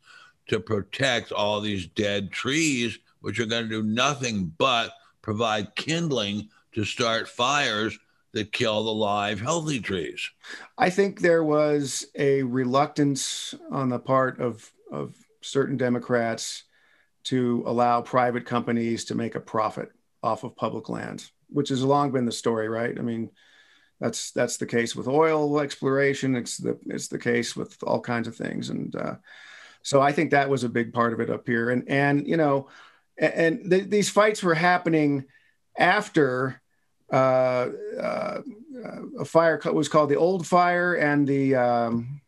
to 0.47 0.59
protect 0.59 1.31
all 1.31 1.59
these 1.59 1.87
dead 1.87 2.31
trees, 2.31 2.97
which 3.21 3.39
are 3.39 3.45
going 3.45 3.63
to 3.63 3.69
do 3.69 3.83
nothing 3.83 4.53
but 4.57 4.91
provide 5.21 5.75
kindling 5.75 6.49
to 6.73 6.85
start 6.85 7.27
fires 7.27 7.97
that 8.33 8.51
kill 8.51 8.83
the 8.83 8.93
live, 8.93 9.41
healthy 9.41 9.79
trees. 9.79 10.29
I 10.77 10.89
think 10.89 11.19
there 11.19 11.43
was 11.43 12.05
a 12.15 12.43
reluctance 12.43 13.55
on 13.71 13.89
the 13.89 13.99
part 13.99 14.39
of, 14.39 14.71
of 14.91 15.15
certain 15.41 15.77
Democrats 15.77 16.63
to 17.25 17.63
allow 17.65 18.01
private 18.01 18.45
companies 18.45 19.05
to 19.05 19.15
make 19.15 19.35
a 19.35 19.39
profit 19.39 19.91
off 20.23 20.43
of 20.43 20.55
public 20.55 20.87
lands, 20.87 21.31
which 21.49 21.69
has 21.69 21.83
long 21.83 22.11
been 22.11 22.25
the 22.25 22.31
story, 22.31 22.69
right? 22.69 22.97
I 22.97 23.01
mean, 23.01 23.31
that's 23.99 24.31
that's 24.31 24.57
the 24.57 24.65
case 24.65 24.95
with 24.95 25.07
oil 25.07 25.59
exploration. 25.59 26.35
It's 26.35 26.57
the 26.57 26.77
it's 26.85 27.07
the 27.07 27.19
case 27.19 27.55
with 27.55 27.75
all 27.83 27.99
kinds 27.99 28.27
of 28.27 28.35
things, 28.35 28.69
and 28.69 28.95
uh, 28.95 29.15
so 29.87 30.01
I 30.01 30.11
think 30.11 30.31
that 30.31 30.49
was 30.49 30.65
a 30.65 30.69
big 30.69 30.91
part 30.91 31.13
of 31.13 31.21
it 31.21 31.29
up 31.29 31.47
here. 31.47 31.69
And 31.69 31.87
and 31.87 32.27
you 32.27 32.35
know, 32.35 32.67
and 33.17 33.71
th- 33.71 33.89
these 33.89 34.09
fights 34.09 34.43
were 34.43 34.53
happening 34.53 35.23
after 35.77 36.61
uh, 37.09 37.69
uh, 37.97 38.41
a 39.17 39.23
fire 39.23 39.61
was 39.71 39.87
called 39.87 40.09
the 40.09 40.17
Old 40.17 40.45
Fire 40.45 40.95
and 40.95 41.25
the 41.25 41.55
um, 41.55 42.19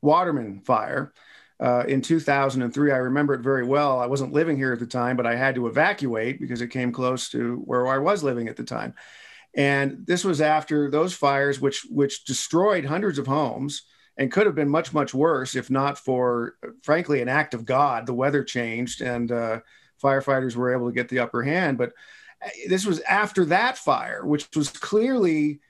Waterman 0.00 0.60
Fire. 0.60 1.12
Uh, 1.60 1.84
in 1.86 2.02
2003. 2.02 2.90
I 2.90 2.96
remember 2.96 3.32
it 3.32 3.40
very 3.40 3.64
well. 3.64 4.00
I 4.00 4.06
wasn't 4.06 4.32
living 4.32 4.56
here 4.56 4.72
at 4.72 4.80
the 4.80 4.86
time, 4.86 5.16
but 5.16 5.24
I 5.24 5.36
had 5.36 5.54
to 5.54 5.68
evacuate 5.68 6.40
because 6.40 6.60
it 6.60 6.66
came 6.68 6.90
close 6.90 7.28
to 7.30 7.62
where 7.64 7.86
I 7.86 7.98
was 7.98 8.24
living 8.24 8.48
at 8.48 8.56
the 8.56 8.64
time. 8.64 8.92
And 9.54 10.04
this 10.04 10.24
was 10.24 10.40
after 10.40 10.90
those 10.90 11.14
fires, 11.14 11.60
which 11.60 11.86
which 11.88 12.24
destroyed 12.24 12.84
hundreds 12.84 13.20
of 13.20 13.28
homes, 13.28 13.82
and 14.16 14.30
could 14.30 14.46
have 14.46 14.54
been 14.54 14.68
much 14.68 14.92
much 14.92 15.14
worse 15.14 15.56
if 15.56 15.70
not 15.70 15.98
for 15.98 16.54
frankly 16.82 17.20
an 17.20 17.28
act 17.28 17.54
of 17.54 17.64
god 17.64 18.06
the 18.06 18.14
weather 18.14 18.44
changed 18.44 19.00
and 19.00 19.32
uh, 19.32 19.60
firefighters 20.02 20.56
were 20.56 20.72
able 20.72 20.88
to 20.88 20.94
get 20.94 21.08
the 21.08 21.18
upper 21.18 21.42
hand 21.42 21.78
but 21.78 21.92
uh, 22.44 22.48
this 22.68 22.86
was 22.86 23.00
after 23.00 23.44
that 23.44 23.78
fire 23.78 24.24
which 24.24 24.48
was 24.54 24.68
clearly 24.68 25.60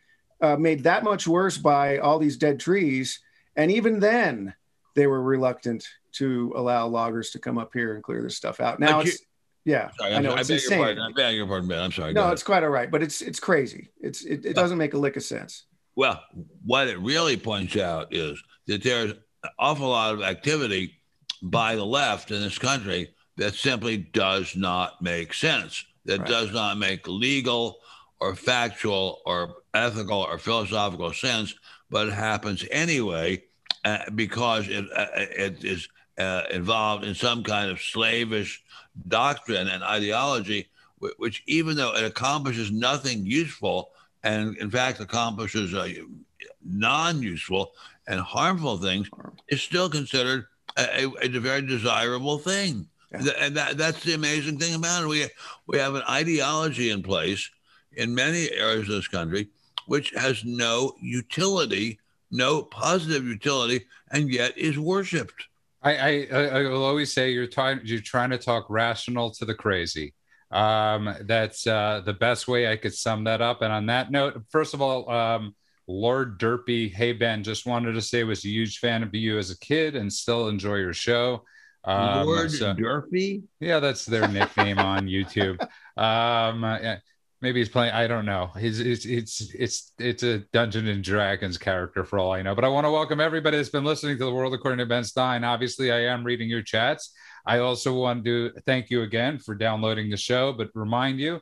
uh, 0.40 0.56
made 0.56 0.82
that 0.82 1.04
much 1.04 1.26
worse 1.26 1.56
by 1.56 1.98
all 1.98 2.18
these 2.18 2.36
dead 2.36 2.60
trees 2.60 3.20
and 3.56 3.70
even 3.70 4.00
then 4.00 4.54
they 4.94 5.06
were 5.06 5.22
reluctant 5.22 5.86
to 6.12 6.52
allow 6.56 6.86
loggers 6.86 7.30
to 7.30 7.38
come 7.38 7.58
up 7.58 7.72
here 7.72 7.94
and 7.94 8.04
clear 8.04 8.22
this 8.22 8.36
stuff 8.36 8.60
out 8.60 8.78
now 8.78 9.00
it's 9.00 9.18
yeah, 9.66 9.90
sorry, 9.98 10.14
I 10.14 10.20
know. 10.20 10.34
I 10.34 10.42
beg 10.42 10.60
your 10.60 10.78
pardon. 10.78 11.02
I 11.02 11.12
beg 11.12 11.36
your 11.36 11.46
pardon, 11.46 11.68
Ben. 11.68 11.80
I'm 11.80 11.90
sorry. 11.90 12.12
No, 12.12 12.30
it's 12.30 12.42
quite 12.42 12.62
all 12.62 12.68
right, 12.68 12.90
but 12.90 13.02
it's 13.02 13.22
it's 13.22 13.40
crazy. 13.40 13.88
It's 13.98 14.22
it, 14.22 14.44
it 14.44 14.54
doesn't 14.54 14.76
make 14.76 14.92
a 14.92 14.98
lick 14.98 15.16
of 15.16 15.22
sense. 15.22 15.64
Well, 15.96 16.22
what 16.64 16.88
it 16.88 16.98
really 16.98 17.36
points 17.36 17.76
out 17.76 18.12
is 18.14 18.42
that 18.66 18.82
there's 18.82 19.12
an 19.12 19.50
awful 19.58 19.88
lot 19.88 20.14
of 20.14 20.22
activity 20.22 20.94
by 21.42 21.76
the 21.76 21.84
left 21.84 22.30
in 22.30 22.40
this 22.40 22.58
country 22.58 23.14
that 23.36 23.54
simply 23.54 23.98
does 23.98 24.56
not 24.56 25.02
make 25.02 25.34
sense, 25.34 25.84
that 26.04 26.20
right. 26.20 26.28
does 26.28 26.52
not 26.52 26.78
make 26.78 27.06
legal 27.06 27.78
or 28.20 28.34
factual 28.34 29.20
or 29.26 29.56
ethical 29.74 30.18
or 30.18 30.38
philosophical 30.38 31.12
sense, 31.12 31.54
but 31.90 32.08
it 32.08 32.14
happens 32.14 32.64
anyway 32.70 33.42
uh, 33.84 33.98
because 34.14 34.68
it, 34.68 34.84
uh, 34.96 35.06
it 35.14 35.64
is 35.64 35.88
uh, 36.18 36.42
involved 36.50 37.04
in 37.04 37.14
some 37.14 37.42
kind 37.42 37.70
of 37.70 37.80
slavish 37.80 38.62
doctrine 39.08 39.68
and 39.68 39.82
ideology, 39.82 40.68
which, 41.18 41.42
even 41.46 41.76
though 41.76 41.94
it 41.94 42.04
accomplishes 42.04 42.70
nothing 42.70 43.26
useful, 43.26 43.90
and 44.24 44.56
in 44.56 44.70
fact 44.70 44.98
accomplishes 45.00 45.72
uh, 45.74 45.88
non-useful 46.64 47.72
and 48.08 48.18
harmful 48.20 48.76
things 48.78 49.08
is 49.48 49.62
still 49.62 49.88
considered 49.88 50.46
a, 50.76 51.04
a, 51.04 51.12
a 51.22 51.40
very 51.40 51.62
desirable 51.62 52.38
thing. 52.38 52.88
Yeah. 53.12 53.30
And 53.38 53.56
that, 53.56 53.78
that's 53.78 54.02
the 54.02 54.14
amazing 54.14 54.58
thing 54.58 54.74
about 54.74 55.04
it. 55.04 55.08
We, 55.08 55.26
we 55.68 55.78
have 55.78 55.94
an 55.94 56.02
ideology 56.08 56.90
in 56.90 57.02
place 57.02 57.48
in 57.92 58.12
many 58.12 58.50
areas 58.50 58.88
of 58.88 58.96
this 58.96 59.08
country 59.08 59.48
which 59.86 60.10
has 60.10 60.44
no 60.44 60.94
utility, 61.00 61.98
no 62.30 62.62
positive 62.62 63.24
utility, 63.24 63.84
and 64.10 64.30
yet 64.30 64.56
is 64.56 64.78
worshipped. 64.78 65.46
I, 65.82 66.26
I, 66.32 66.36
I 66.46 66.62
will 66.62 66.84
always 66.84 67.12
say 67.12 67.30
you're 67.30 67.46
trying 67.46 67.80
you're 67.84 68.00
trying 68.00 68.30
to 68.30 68.38
talk 68.38 68.64
rational 68.70 69.30
to 69.32 69.44
the 69.44 69.54
crazy. 69.54 70.14
Um, 70.54 71.16
that's 71.22 71.66
uh, 71.66 72.02
the 72.04 72.12
best 72.12 72.46
way 72.46 72.70
I 72.70 72.76
could 72.76 72.94
sum 72.94 73.24
that 73.24 73.42
up. 73.42 73.60
And 73.62 73.72
on 73.72 73.86
that 73.86 74.12
note, 74.12 74.40
first 74.50 74.72
of 74.72 74.80
all, 74.80 75.10
um, 75.10 75.54
Lord 75.88 76.38
Derpy, 76.38 76.92
hey 76.92 77.12
Ben, 77.12 77.42
just 77.42 77.66
wanted 77.66 77.92
to 77.92 78.00
say 78.00 78.22
was 78.22 78.44
a 78.44 78.48
huge 78.48 78.78
fan 78.78 79.02
of 79.02 79.14
you 79.14 79.36
as 79.36 79.50
a 79.50 79.58
kid 79.58 79.96
and 79.96 80.10
still 80.10 80.48
enjoy 80.48 80.76
your 80.76 80.94
show. 80.94 81.42
Um, 81.82 82.26
Lord 82.26 82.52
so, 82.52 82.72
Derpy, 82.72 83.42
yeah, 83.60 83.80
that's 83.80 84.06
their 84.06 84.28
nickname 84.28 84.78
on 84.78 85.06
YouTube. 85.08 85.60
Um, 85.96 86.62
yeah, 86.62 86.98
maybe 87.42 87.60
he's 87.60 87.68
playing. 87.68 87.92
I 87.92 88.06
don't 88.06 88.24
know. 88.24 88.50
He's 88.58 88.80
it's 88.80 89.04
it's 89.04 89.52
it's 89.54 89.92
it's 89.98 90.22
a 90.22 90.38
Dungeon 90.52 90.86
and 90.86 91.04
Dragons 91.04 91.58
character 91.58 92.04
for 92.04 92.18
all 92.18 92.32
I 92.32 92.42
know. 92.42 92.54
But 92.54 92.64
I 92.64 92.68
want 92.68 92.86
to 92.86 92.90
welcome 92.90 93.20
everybody 93.20 93.58
that's 93.58 93.68
been 93.68 93.84
listening 93.84 94.16
to 94.18 94.24
the 94.24 94.32
World 94.32 94.54
According 94.54 94.78
to 94.78 94.86
Ben 94.86 95.04
Stein. 95.04 95.44
Obviously, 95.44 95.92
I 95.92 96.04
am 96.06 96.24
reading 96.24 96.48
your 96.48 96.62
chats. 96.62 97.12
I 97.46 97.58
also 97.58 97.94
want 97.94 98.24
to 98.24 98.50
thank 98.66 98.90
you 98.90 99.02
again 99.02 99.38
for 99.38 99.54
downloading 99.54 100.10
the 100.10 100.16
show, 100.16 100.52
but 100.52 100.70
remind 100.74 101.20
you, 101.20 101.40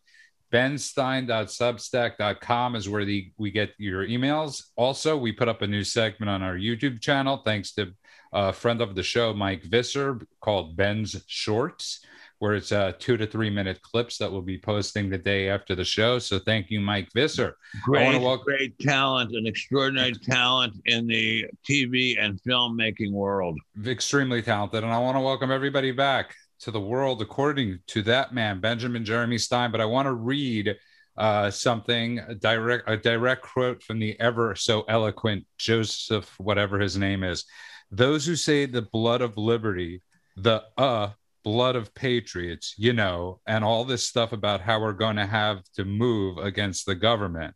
benstein.substack.com 0.53 2.77
is 2.77 2.89
where 2.89 3.05
the, 3.05 3.33
we 3.39 3.51
get 3.51 3.71
your 3.79 4.07
emails. 4.07 4.65
Also, 4.77 5.17
we 5.17 5.33
put 5.33 5.49
up 5.49 5.63
a 5.63 5.67
new 5.67 5.85
segment 5.85 6.29
on 6.29 6.43
our 6.43 6.57
YouTube 6.57 7.01
channel, 7.01 7.43
thanks 7.45 7.73
to 7.75 7.93
a 8.33 8.53
friend 8.53 8.81
of 8.81 8.95
the 8.95 9.03
show, 9.03 9.33
Mike 9.33 9.63
Visser, 9.63 10.21
called 10.41 10.77
Ben's 10.77 11.23
Shorts 11.27 12.05
where 12.43 12.55
it's 12.55 12.73
uh, 12.73 12.91
two 12.99 13.17
to 13.17 13.25
three 13.25 13.51
minute 13.51 13.81
clips 13.83 14.19
that 14.19 14.29
we'll 14.31 14.43
be 14.43 14.59
posting 14.59 15.09
the 15.09 15.17
day 15.17 15.49
after 15.49 15.77
the 15.77 15.85
show. 15.85 16.19
So 16.19 16.41
thank 16.41 16.71
you, 16.71 16.81
Mike 16.81 17.09
Visser. 17.15 17.57
Great, 17.85 18.21
welcome- 18.21 18.45
great 18.45 18.77
talent 18.81 19.31
and 19.31 19.47
extraordinary 19.47 20.13
talent 20.15 20.75
in 20.87 21.07
the 21.07 21.47
TV 21.65 22.17
and 22.19 22.43
filmmaking 22.43 23.13
world. 23.13 23.61
Extremely 23.87 24.43
talented. 24.43 24.83
And 24.83 24.93
I 24.93 24.99
want 24.99 25.17
to 25.17 25.21
welcome 25.21 25.53
everybody 25.53 25.93
back 25.93 26.35
to 26.63 26.73
the 26.73 26.81
world 26.81 27.23
according 27.23 27.79
to 27.87 28.03
that 28.03 28.35
man, 28.35 28.59
Benjamin 28.59 29.05
Jeremy 29.05 29.39
Stein. 29.39 29.71
But 29.71 29.81
I 29.81 29.85
want 29.85 30.07
to 30.07 30.13
read 30.15 30.75
uh, 31.17 31.49
something 31.49 32.19
a 32.19 32.35
direct 32.35 32.91
a 32.91 32.97
direct 32.97 33.43
quote 33.43 33.85
from 33.85 34.01
the 34.01 34.19
ever 34.19 34.57
so 34.57 34.83
eloquent 34.89 35.47
Joseph, 35.59 36.35
whatever 36.41 36.81
his 36.81 36.97
name 36.97 37.23
is. 37.23 37.45
Those 37.93 38.27
who 38.27 38.35
say 38.35 38.67
the 38.67 38.83
blood 38.83 39.21
of 39.21 39.37
liberty, 39.37 40.03
the 40.37 40.65
uh 40.77 41.11
blood 41.45 41.77
of 41.77 41.95
patriots, 41.95 42.75
you 42.77 42.93
know, 42.93 43.41
and 43.47 43.65
all 43.65 43.85
this 43.85 44.07
stuff 44.07 44.33
about 44.33 44.61
how 44.61 44.81
we're 44.81 44.93
going 44.93 45.17
to 45.17 45.27
have 45.27 45.63
to 45.75 45.85
move 45.85 46.39
against 46.39 46.87
the 46.87 46.95
government. 46.95 47.55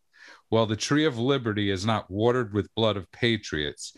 Well, 0.51 0.67
the 0.67 0.77
tree 0.77 1.05
of 1.05 1.19
liberty 1.19 1.71
is 1.71 1.87
not 1.87 2.11
watered 2.11 2.53
with 2.53 2.75
blood 2.75 2.97
of 2.97 3.11
patriots. 3.13 3.97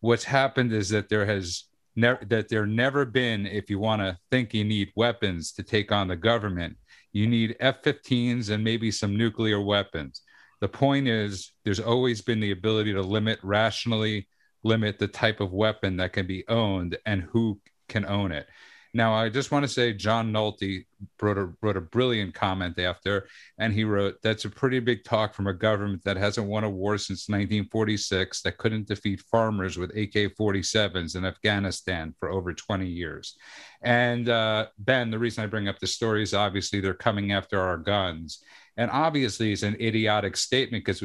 What's 0.00 0.24
happened 0.24 0.72
is 0.72 0.88
that 0.90 1.08
there 1.08 1.26
has 1.26 1.64
never 1.94 2.24
that 2.26 2.48
there 2.48 2.66
never 2.66 3.04
been, 3.04 3.46
if 3.46 3.70
you 3.70 3.78
want 3.78 4.02
to 4.02 4.18
think 4.30 4.52
you 4.52 4.64
need 4.64 4.92
weapons 4.94 5.52
to 5.52 5.62
take 5.62 5.90
on 5.92 6.08
the 6.08 6.16
government, 6.16 6.76
you 7.12 7.26
need 7.26 7.56
F-15s 7.60 8.50
and 8.50 8.62
maybe 8.62 8.90
some 8.90 9.16
nuclear 9.16 9.60
weapons. 9.60 10.22
The 10.60 10.68
point 10.68 11.08
is, 11.08 11.52
there's 11.64 11.80
always 11.80 12.22
been 12.22 12.40
the 12.40 12.52
ability 12.52 12.92
to 12.92 13.02
limit 13.02 13.38
rationally 13.42 14.28
limit 14.66 14.98
the 14.98 15.08
type 15.08 15.40
of 15.40 15.52
weapon 15.52 15.96
that 15.96 16.12
can 16.12 16.26
be 16.26 16.46
owned 16.48 16.98
and 17.06 17.22
who 17.22 17.60
can 17.88 18.04
own 18.04 18.32
it. 18.32 18.48
Now, 18.96 19.12
I 19.12 19.28
just 19.28 19.52
want 19.52 19.62
to 19.62 19.68
say 19.68 19.92
John 19.92 20.32
Nolte 20.32 20.86
wrote 21.20 21.36
a, 21.36 21.52
wrote 21.60 21.76
a 21.76 21.82
brilliant 21.82 22.32
comment 22.32 22.78
after, 22.78 23.28
and 23.58 23.70
he 23.70 23.84
wrote, 23.84 24.22
That's 24.22 24.46
a 24.46 24.50
pretty 24.50 24.80
big 24.80 25.04
talk 25.04 25.34
from 25.34 25.48
a 25.48 25.52
government 25.52 26.02
that 26.04 26.16
hasn't 26.16 26.46
won 26.46 26.64
a 26.64 26.70
war 26.70 26.96
since 26.96 27.28
1946, 27.28 28.40
that 28.40 28.56
couldn't 28.56 28.88
defeat 28.88 29.20
farmers 29.30 29.76
with 29.76 29.90
AK 29.90 30.34
47s 30.34 31.14
in 31.14 31.26
Afghanistan 31.26 32.14
for 32.18 32.30
over 32.30 32.54
20 32.54 32.86
years. 32.86 33.36
And 33.82 34.30
uh, 34.30 34.68
Ben, 34.78 35.10
the 35.10 35.18
reason 35.18 35.44
I 35.44 35.48
bring 35.48 35.68
up 35.68 35.78
the 35.78 35.86
story 35.86 36.22
is 36.22 36.32
obviously 36.32 36.80
they're 36.80 36.94
coming 36.94 37.32
after 37.32 37.60
our 37.60 37.76
guns. 37.76 38.42
And 38.78 38.90
obviously, 38.90 39.52
it's 39.52 39.62
an 39.62 39.76
idiotic 39.78 40.38
statement 40.38 40.86
because, 40.86 41.02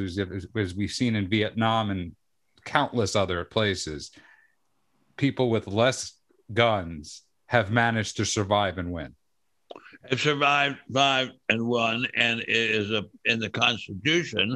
as 0.55 0.75
we've 0.75 0.91
seen 0.91 1.17
in 1.17 1.27
Vietnam 1.27 1.89
and 1.89 2.15
countless 2.63 3.17
other 3.17 3.43
places, 3.43 4.11
people 5.17 5.49
with 5.49 5.67
less 5.67 6.13
guns 6.53 7.23
have 7.51 7.69
managed 7.69 8.15
to 8.15 8.23
survive 8.23 8.77
and 8.77 8.93
win. 8.93 9.13
Have 10.09 10.21
survived, 10.21 10.77
survived 10.87 11.33
and 11.49 11.67
won, 11.67 12.07
and 12.15 12.39
it 12.39 12.47
is 12.47 12.91
a, 12.91 13.03
in 13.25 13.39
the 13.39 13.49
Constitution 13.49 14.55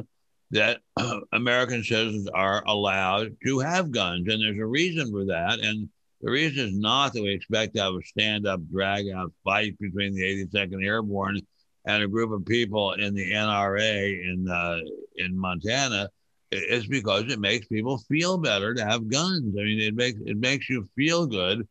that 0.50 0.80
American 1.32 1.84
citizens 1.84 2.26
are 2.32 2.64
allowed 2.66 3.36
to 3.44 3.58
have 3.58 3.90
guns, 3.90 4.26
and 4.32 4.42
there's 4.42 4.58
a 4.58 4.64
reason 4.64 5.10
for 5.10 5.26
that. 5.26 5.58
And 5.62 5.90
the 6.22 6.30
reason 6.30 6.68
is 6.68 6.78
not 6.78 7.12
that 7.12 7.22
we 7.22 7.32
expect 7.32 7.74
to 7.74 7.82
have 7.82 7.92
a 7.92 8.02
stand-up, 8.02 8.60
drag-out 8.72 9.30
fight 9.44 9.78
between 9.78 10.14
the 10.14 10.46
82nd 10.46 10.82
Airborne 10.82 11.42
and 11.84 12.02
a 12.02 12.08
group 12.08 12.32
of 12.32 12.46
people 12.46 12.94
in 12.94 13.12
the 13.12 13.30
NRA 13.30 14.26
in 14.26 14.48
uh, 14.48 14.78
in 15.16 15.38
Montana. 15.38 16.08
It's 16.50 16.86
because 16.86 17.24
it 17.30 17.40
makes 17.40 17.66
people 17.66 17.98
feel 18.08 18.38
better 18.38 18.72
to 18.72 18.86
have 18.86 19.10
guns. 19.10 19.54
I 19.54 19.64
mean, 19.64 19.80
it 19.80 19.94
makes 19.94 20.18
it 20.24 20.38
makes 20.38 20.70
you 20.70 20.88
feel 20.96 21.26
good 21.26 21.68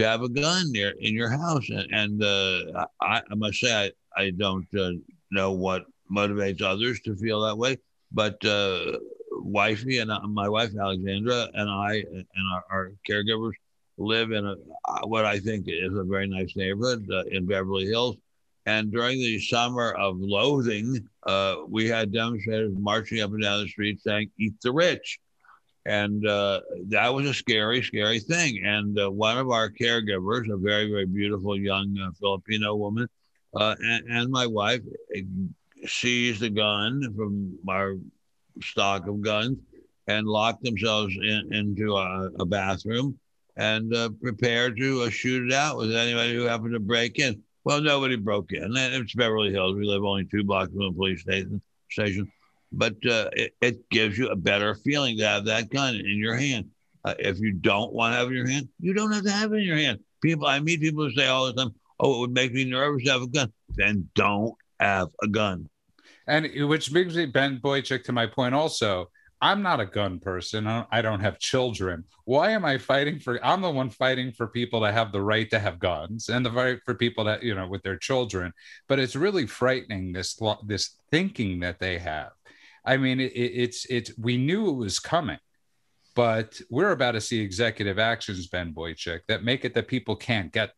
to 0.00 0.08
have 0.08 0.22
a 0.22 0.28
gun 0.28 0.72
near 0.72 0.94
in 0.98 1.14
your 1.14 1.28
house. 1.28 1.68
And, 1.68 1.86
and 1.92 2.24
uh, 2.24 2.86
I, 3.02 3.22
I, 3.30 3.34
must 3.34 3.60
say, 3.60 3.92
I, 4.16 4.22
I 4.22 4.30
don't 4.30 4.66
uh, 4.74 4.92
know 5.30 5.52
what 5.52 5.84
motivates 6.10 6.62
others 6.62 7.00
to 7.00 7.14
feel 7.16 7.42
that 7.42 7.58
way, 7.58 7.76
but 8.10 8.42
uh, 8.44 8.98
wifey 9.32 9.98
and 9.98 10.10
uh, 10.10 10.20
my 10.20 10.48
wife 10.48 10.70
Alexandra 10.78 11.48
and 11.54 11.68
I 11.68 12.02
and 12.10 12.26
our, 12.52 12.64
our, 12.70 12.92
caregivers 13.08 13.52
live 13.98 14.32
in 14.32 14.46
a 14.46 14.56
what 15.06 15.24
I 15.26 15.38
think 15.38 15.66
is 15.68 15.94
a 15.94 16.04
very 16.04 16.26
nice 16.26 16.56
neighborhood 16.56 17.06
uh, 17.12 17.24
in 17.30 17.46
Beverly 17.46 17.86
Hills. 17.86 18.16
And 18.66 18.90
during 18.90 19.18
the 19.18 19.38
summer 19.38 19.92
of 19.92 20.16
loathing, 20.18 21.06
uh, 21.26 21.56
we 21.68 21.88
had 21.88 22.12
demonstrators 22.12 22.72
marching 22.78 23.20
up 23.20 23.30
and 23.32 23.42
down 23.42 23.62
the 23.62 23.68
street 23.68 24.00
saying, 24.00 24.30
"Eat 24.38 24.54
the 24.62 24.72
rich." 24.72 25.20
And 25.86 26.26
uh, 26.26 26.60
that 26.88 27.14
was 27.14 27.26
a 27.26 27.34
scary, 27.34 27.82
scary 27.82 28.20
thing. 28.20 28.62
And 28.64 28.98
uh, 28.98 29.10
one 29.10 29.38
of 29.38 29.50
our 29.50 29.70
caregivers, 29.70 30.52
a 30.52 30.56
very, 30.56 30.90
very 30.90 31.06
beautiful 31.06 31.58
young 31.58 31.96
uh, 31.98 32.10
Filipino 32.18 32.74
woman, 32.76 33.08
uh, 33.54 33.74
and, 33.80 34.04
and, 34.08 34.30
my 34.30 34.46
wife 34.46 34.82
eh, 35.16 35.22
seized 35.86 36.42
a 36.42 36.50
gun 36.50 37.02
from 37.16 37.58
our 37.68 37.96
stock 38.62 39.08
of 39.08 39.22
guns 39.22 39.58
and 40.06 40.26
locked 40.26 40.62
themselves 40.62 41.16
in, 41.20 41.52
into 41.52 41.96
a, 41.96 42.30
a, 42.38 42.46
bathroom 42.46 43.18
and 43.56 43.92
uh, 43.92 44.08
prepared 44.22 44.76
to 44.76 45.02
uh, 45.02 45.10
shoot 45.10 45.46
it 45.46 45.52
out 45.52 45.76
with 45.76 45.92
anybody 45.92 46.34
who 46.34 46.44
happened 46.44 46.74
to 46.74 46.80
break 46.80 47.18
in. 47.18 47.42
Well, 47.64 47.80
nobody 47.80 48.14
broke 48.14 48.52
in. 48.52 48.72
It's 48.76 49.14
Beverly 49.14 49.50
Hills. 49.50 49.74
We 49.74 49.84
live 49.84 50.04
only 50.04 50.26
two 50.26 50.44
blocks 50.44 50.70
from 50.70 50.84
the 50.84 50.92
police 50.92 51.22
station. 51.22 51.60
But 52.72 52.94
uh, 53.06 53.30
it, 53.32 53.54
it, 53.60 53.90
gives 53.90 54.16
you 54.16 54.28
a 54.28 54.36
better 54.36 54.74
feeling 54.74 55.16
to 55.18 55.26
have 55.26 55.44
that 55.44 55.70
gun 55.70 55.94
in 55.96 56.18
your 56.18 56.36
hand. 56.36 56.70
Uh, 57.04 57.14
if 57.18 57.38
you 57.40 57.52
don't 57.52 57.92
want 57.92 58.12
to 58.12 58.18
have 58.18 58.28
it 58.28 58.30
in 58.30 58.36
your 58.36 58.48
hand, 58.48 58.68
you 58.78 58.92
don't 58.94 59.12
have 59.12 59.24
to 59.24 59.30
have 59.30 59.52
it 59.52 59.56
in 59.56 59.64
your 59.64 59.76
hand. 59.76 59.98
People, 60.22 60.46
I 60.46 60.60
meet 60.60 60.80
people 60.80 61.04
who 61.04 61.12
say 61.12 61.26
all 61.26 61.46
the 61.46 61.54
time, 61.54 61.74
"Oh, 61.98 62.16
it 62.16 62.20
would 62.20 62.32
make 62.32 62.52
me 62.52 62.64
nervous 62.64 63.04
to 63.04 63.12
have 63.12 63.22
a 63.22 63.26
gun." 63.26 63.52
Then 63.70 64.08
don't 64.14 64.54
have 64.78 65.08
a 65.22 65.28
gun. 65.28 65.68
And 66.26 66.48
which 66.68 66.92
brings 66.92 67.16
me, 67.16 67.26
Ben 67.26 67.58
Boychuk, 67.58 68.04
to 68.04 68.12
my 68.12 68.26
point. 68.26 68.54
Also, 68.54 69.10
I'm 69.42 69.62
not 69.62 69.80
a 69.80 69.86
gun 69.86 70.20
person. 70.20 70.66
I 70.66 71.00
don't 71.00 71.20
have 71.20 71.38
children. 71.38 72.04
Why 72.24 72.50
am 72.50 72.64
I 72.64 72.76
fighting 72.76 73.18
for? 73.18 73.42
I'm 73.44 73.62
the 73.62 73.70
one 73.70 73.88
fighting 73.88 74.32
for 74.32 74.46
people 74.46 74.82
to 74.82 74.92
have 74.92 75.12
the 75.12 75.22
right 75.22 75.48
to 75.50 75.58
have 75.58 75.78
guns 75.78 76.28
and 76.28 76.44
the 76.44 76.50
right 76.50 76.78
for 76.84 76.94
people 76.94 77.24
that 77.24 77.42
you 77.42 77.54
know 77.54 77.66
with 77.66 77.82
their 77.82 77.96
children. 77.96 78.52
But 78.86 78.98
it's 78.98 79.16
really 79.16 79.46
frightening 79.46 80.12
this 80.12 80.38
this 80.66 80.96
thinking 81.10 81.60
that 81.60 81.78
they 81.78 81.98
have 81.98 82.32
I 82.84 82.96
mean, 82.96 83.20
it, 83.20 83.32
it's 83.34 83.84
it's 83.86 84.16
we 84.18 84.36
knew 84.36 84.68
it 84.70 84.76
was 84.76 84.98
coming, 84.98 85.38
but 86.14 86.60
we're 86.70 86.92
about 86.92 87.12
to 87.12 87.20
see 87.20 87.40
executive 87.40 87.98
actions, 87.98 88.46
Ben 88.46 88.72
Boychuk, 88.72 89.20
that 89.28 89.44
make 89.44 89.64
it 89.64 89.74
that 89.74 89.88
people 89.88 90.16
can't 90.16 90.52
get 90.52 90.72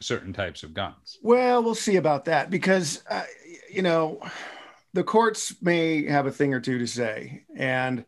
certain 0.00 0.32
types 0.32 0.62
of 0.62 0.74
guns. 0.74 1.18
Well, 1.22 1.62
we'll 1.62 1.74
see 1.74 1.96
about 1.96 2.26
that 2.26 2.50
because 2.50 3.02
uh, 3.08 3.24
you 3.70 3.82
know 3.82 4.20
the 4.92 5.04
courts 5.04 5.54
may 5.62 6.06
have 6.06 6.26
a 6.26 6.32
thing 6.32 6.54
or 6.54 6.60
two 6.60 6.78
to 6.78 6.86
say, 6.86 7.44
and 7.54 8.04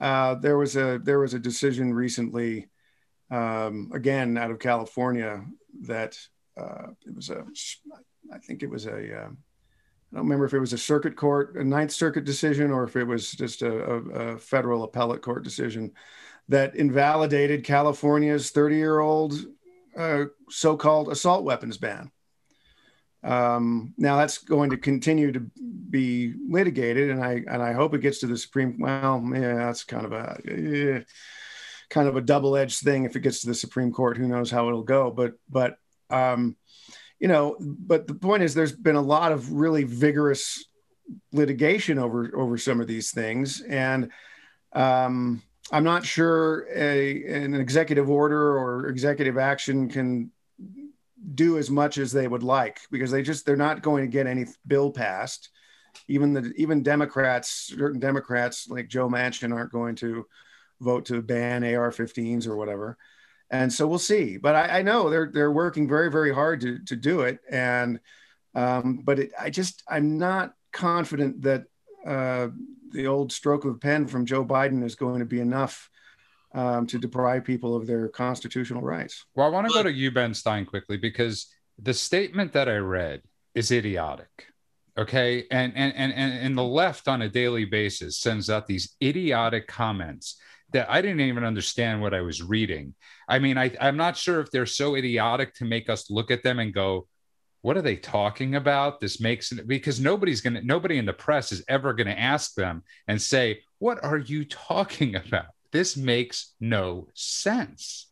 uh, 0.00 0.34
there 0.36 0.58
was 0.58 0.76
a 0.76 1.00
there 1.02 1.18
was 1.18 1.34
a 1.34 1.38
decision 1.38 1.92
recently, 1.92 2.68
um, 3.30 3.90
again 3.94 4.36
out 4.36 4.50
of 4.50 4.58
California, 4.58 5.44
that 5.82 6.18
uh, 6.60 6.88
it 7.06 7.14
was 7.14 7.30
a 7.30 7.44
I 8.32 8.38
think 8.38 8.62
it 8.62 8.70
was 8.70 8.86
a 8.86 9.26
um, 9.26 9.38
I 10.14 10.18
don't 10.18 10.26
remember 10.26 10.44
if 10.44 10.54
it 10.54 10.60
was 10.60 10.72
a 10.72 10.78
circuit 10.78 11.16
court, 11.16 11.56
a 11.56 11.64
Ninth 11.64 11.90
Circuit 11.90 12.24
decision, 12.24 12.70
or 12.70 12.84
if 12.84 12.94
it 12.94 13.02
was 13.02 13.32
just 13.32 13.62
a, 13.62 13.84
a, 13.84 13.96
a 13.96 14.38
federal 14.38 14.84
appellate 14.84 15.22
court 15.22 15.42
decision 15.42 15.90
that 16.48 16.76
invalidated 16.76 17.64
California's 17.64 18.50
30 18.50 18.76
year 18.76 19.00
old 19.00 19.34
uh, 19.96 20.26
so 20.50 20.76
called 20.76 21.08
assault 21.08 21.42
weapons 21.42 21.78
ban. 21.78 22.12
Um, 23.24 23.92
now 23.98 24.16
that's 24.18 24.38
going 24.38 24.70
to 24.70 24.76
continue 24.76 25.32
to 25.32 25.50
be 25.90 26.34
litigated, 26.48 27.10
and 27.10 27.24
I 27.24 27.42
and 27.48 27.60
I 27.60 27.72
hope 27.72 27.94
it 27.94 28.00
gets 28.00 28.20
to 28.20 28.28
the 28.28 28.38
Supreme. 28.38 28.78
Well, 28.78 29.28
yeah, 29.34 29.54
that's 29.54 29.82
kind 29.82 30.06
of 30.06 30.12
a. 30.12 31.04
Kind 31.90 32.08
of 32.08 32.16
a 32.16 32.22
double-edged 32.22 32.80
thing. 32.80 33.04
If 33.04 33.14
it 33.14 33.20
gets 33.20 33.42
to 33.42 33.46
the 33.46 33.54
Supreme 33.54 33.92
Court, 33.92 34.16
who 34.16 34.26
knows 34.26 34.50
how 34.50 34.68
it'll 34.68 34.82
go? 34.82 35.10
But 35.10 35.34
but 35.50 35.76
um, 36.10 36.56
you 37.18 37.28
know, 37.28 37.56
but 37.60 38.06
the 38.06 38.14
point 38.14 38.42
is, 38.42 38.54
there's 38.54 38.72
been 38.72 38.96
a 38.96 39.02
lot 39.02 39.32
of 39.32 39.52
really 39.52 39.84
vigorous 39.84 40.64
litigation 41.32 41.98
over 41.98 42.30
over 42.36 42.58
some 42.58 42.80
of 42.80 42.86
these 42.86 43.12
things, 43.12 43.60
and 43.62 44.10
um, 44.72 45.42
I'm 45.72 45.84
not 45.84 46.04
sure 46.04 46.66
a, 46.74 47.24
an 47.24 47.54
executive 47.54 48.10
order 48.10 48.58
or 48.58 48.88
executive 48.88 49.38
action 49.38 49.88
can 49.88 50.30
do 51.34 51.56
as 51.56 51.70
much 51.70 51.96
as 51.96 52.12
they 52.12 52.28
would 52.28 52.42
like 52.42 52.80
because 52.90 53.10
they 53.10 53.22
just 53.22 53.46
they're 53.46 53.56
not 53.56 53.82
going 53.82 54.04
to 54.04 54.10
get 54.10 54.26
any 54.26 54.46
bill 54.66 54.90
passed. 54.90 55.50
Even 56.08 56.32
the 56.32 56.52
even 56.56 56.82
Democrats, 56.82 57.72
certain 57.74 58.00
Democrats 58.00 58.68
like 58.68 58.88
Joe 58.88 59.08
Manchin, 59.08 59.54
aren't 59.54 59.72
going 59.72 59.94
to 59.96 60.26
vote 60.80 61.06
to 61.06 61.22
ban 61.22 61.64
AR-15s 61.64 62.46
or 62.46 62.56
whatever. 62.56 62.98
And 63.50 63.72
so 63.72 63.86
we'll 63.86 63.98
see. 63.98 64.36
But 64.36 64.54
I, 64.54 64.78
I 64.78 64.82
know 64.82 65.10
they're 65.10 65.30
they're 65.32 65.52
working 65.52 65.88
very 65.88 66.10
very 66.10 66.32
hard 66.32 66.60
to 66.62 66.78
to 66.84 66.96
do 66.96 67.22
it. 67.22 67.38
And 67.50 68.00
um, 68.54 69.00
but 69.04 69.18
it, 69.18 69.32
I 69.38 69.50
just 69.50 69.82
I'm 69.88 70.18
not 70.18 70.54
confident 70.72 71.42
that 71.42 71.64
uh, 72.06 72.48
the 72.90 73.06
old 73.06 73.32
stroke 73.32 73.64
of 73.64 73.74
the 73.74 73.78
pen 73.78 74.06
from 74.06 74.26
Joe 74.26 74.44
Biden 74.44 74.84
is 74.84 74.94
going 74.94 75.20
to 75.20 75.24
be 75.26 75.40
enough 75.40 75.90
um, 76.54 76.86
to 76.86 76.98
deprive 76.98 77.44
people 77.44 77.74
of 77.74 77.86
their 77.86 78.08
constitutional 78.08 78.82
rights. 78.82 79.26
Well, 79.34 79.46
I 79.46 79.50
want 79.50 79.66
to 79.66 79.74
go 79.74 79.82
to 79.82 79.92
you, 79.92 80.10
Ben 80.10 80.34
Stein, 80.34 80.64
quickly 80.64 80.96
because 80.96 81.52
the 81.78 81.94
statement 81.94 82.52
that 82.52 82.68
I 82.68 82.76
read 82.76 83.22
is 83.54 83.70
idiotic. 83.70 84.46
Okay. 84.96 85.44
And, 85.50 85.72
and, 85.74 85.92
and, 85.96 86.12
and 86.12 86.56
the 86.56 86.62
left 86.62 87.08
on 87.08 87.22
a 87.22 87.28
daily 87.28 87.64
basis 87.64 88.18
sends 88.18 88.48
out 88.48 88.68
these 88.68 88.94
idiotic 89.02 89.66
comments 89.66 90.36
that 90.72 90.88
I 90.88 91.02
didn't 91.02 91.20
even 91.20 91.44
understand 91.44 92.00
what 92.00 92.14
I 92.14 92.20
was 92.20 92.42
reading. 92.42 92.94
I 93.28 93.38
mean, 93.38 93.58
I, 93.58 93.72
I'm 93.80 93.96
not 93.96 94.16
sure 94.16 94.40
if 94.40 94.50
they're 94.50 94.66
so 94.66 94.96
idiotic 94.96 95.54
to 95.54 95.64
make 95.64 95.88
us 95.88 96.10
look 96.10 96.30
at 96.30 96.42
them 96.42 96.58
and 96.58 96.72
go, 96.72 97.06
what 97.64 97.78
are 97.78 97.82
they 97.82 97.96
talking 97.96 98.56
about? 98.56 99.00
This 99.00 99.20
makes 99.20 99.50
it 99.50 99.66
because 99.66 99.98
nobody's 99.98 100.42
going 100.42 100.52
to, 100.52 100.62
nobody 100.62 100.98
in 100.98 101.06
the 101.06 101.14
press 101.14 101.50
is 101.50 101.64
ever 101.66 101.94
going 101.94 102.08
to 102.08 102.20
ask 102.20 102.54
them 102.54 102.82
and 103.08 103.20
say, 103.20 103.60
What 103.78 104.04
are 104.04 104.18
you 104.18 104.44
talking 104.68 105.16
about? 105.16 105.46
This 105.72 105.96
makes 105.96 106.52
no 106.60 107.08
sense. 107.14 108.10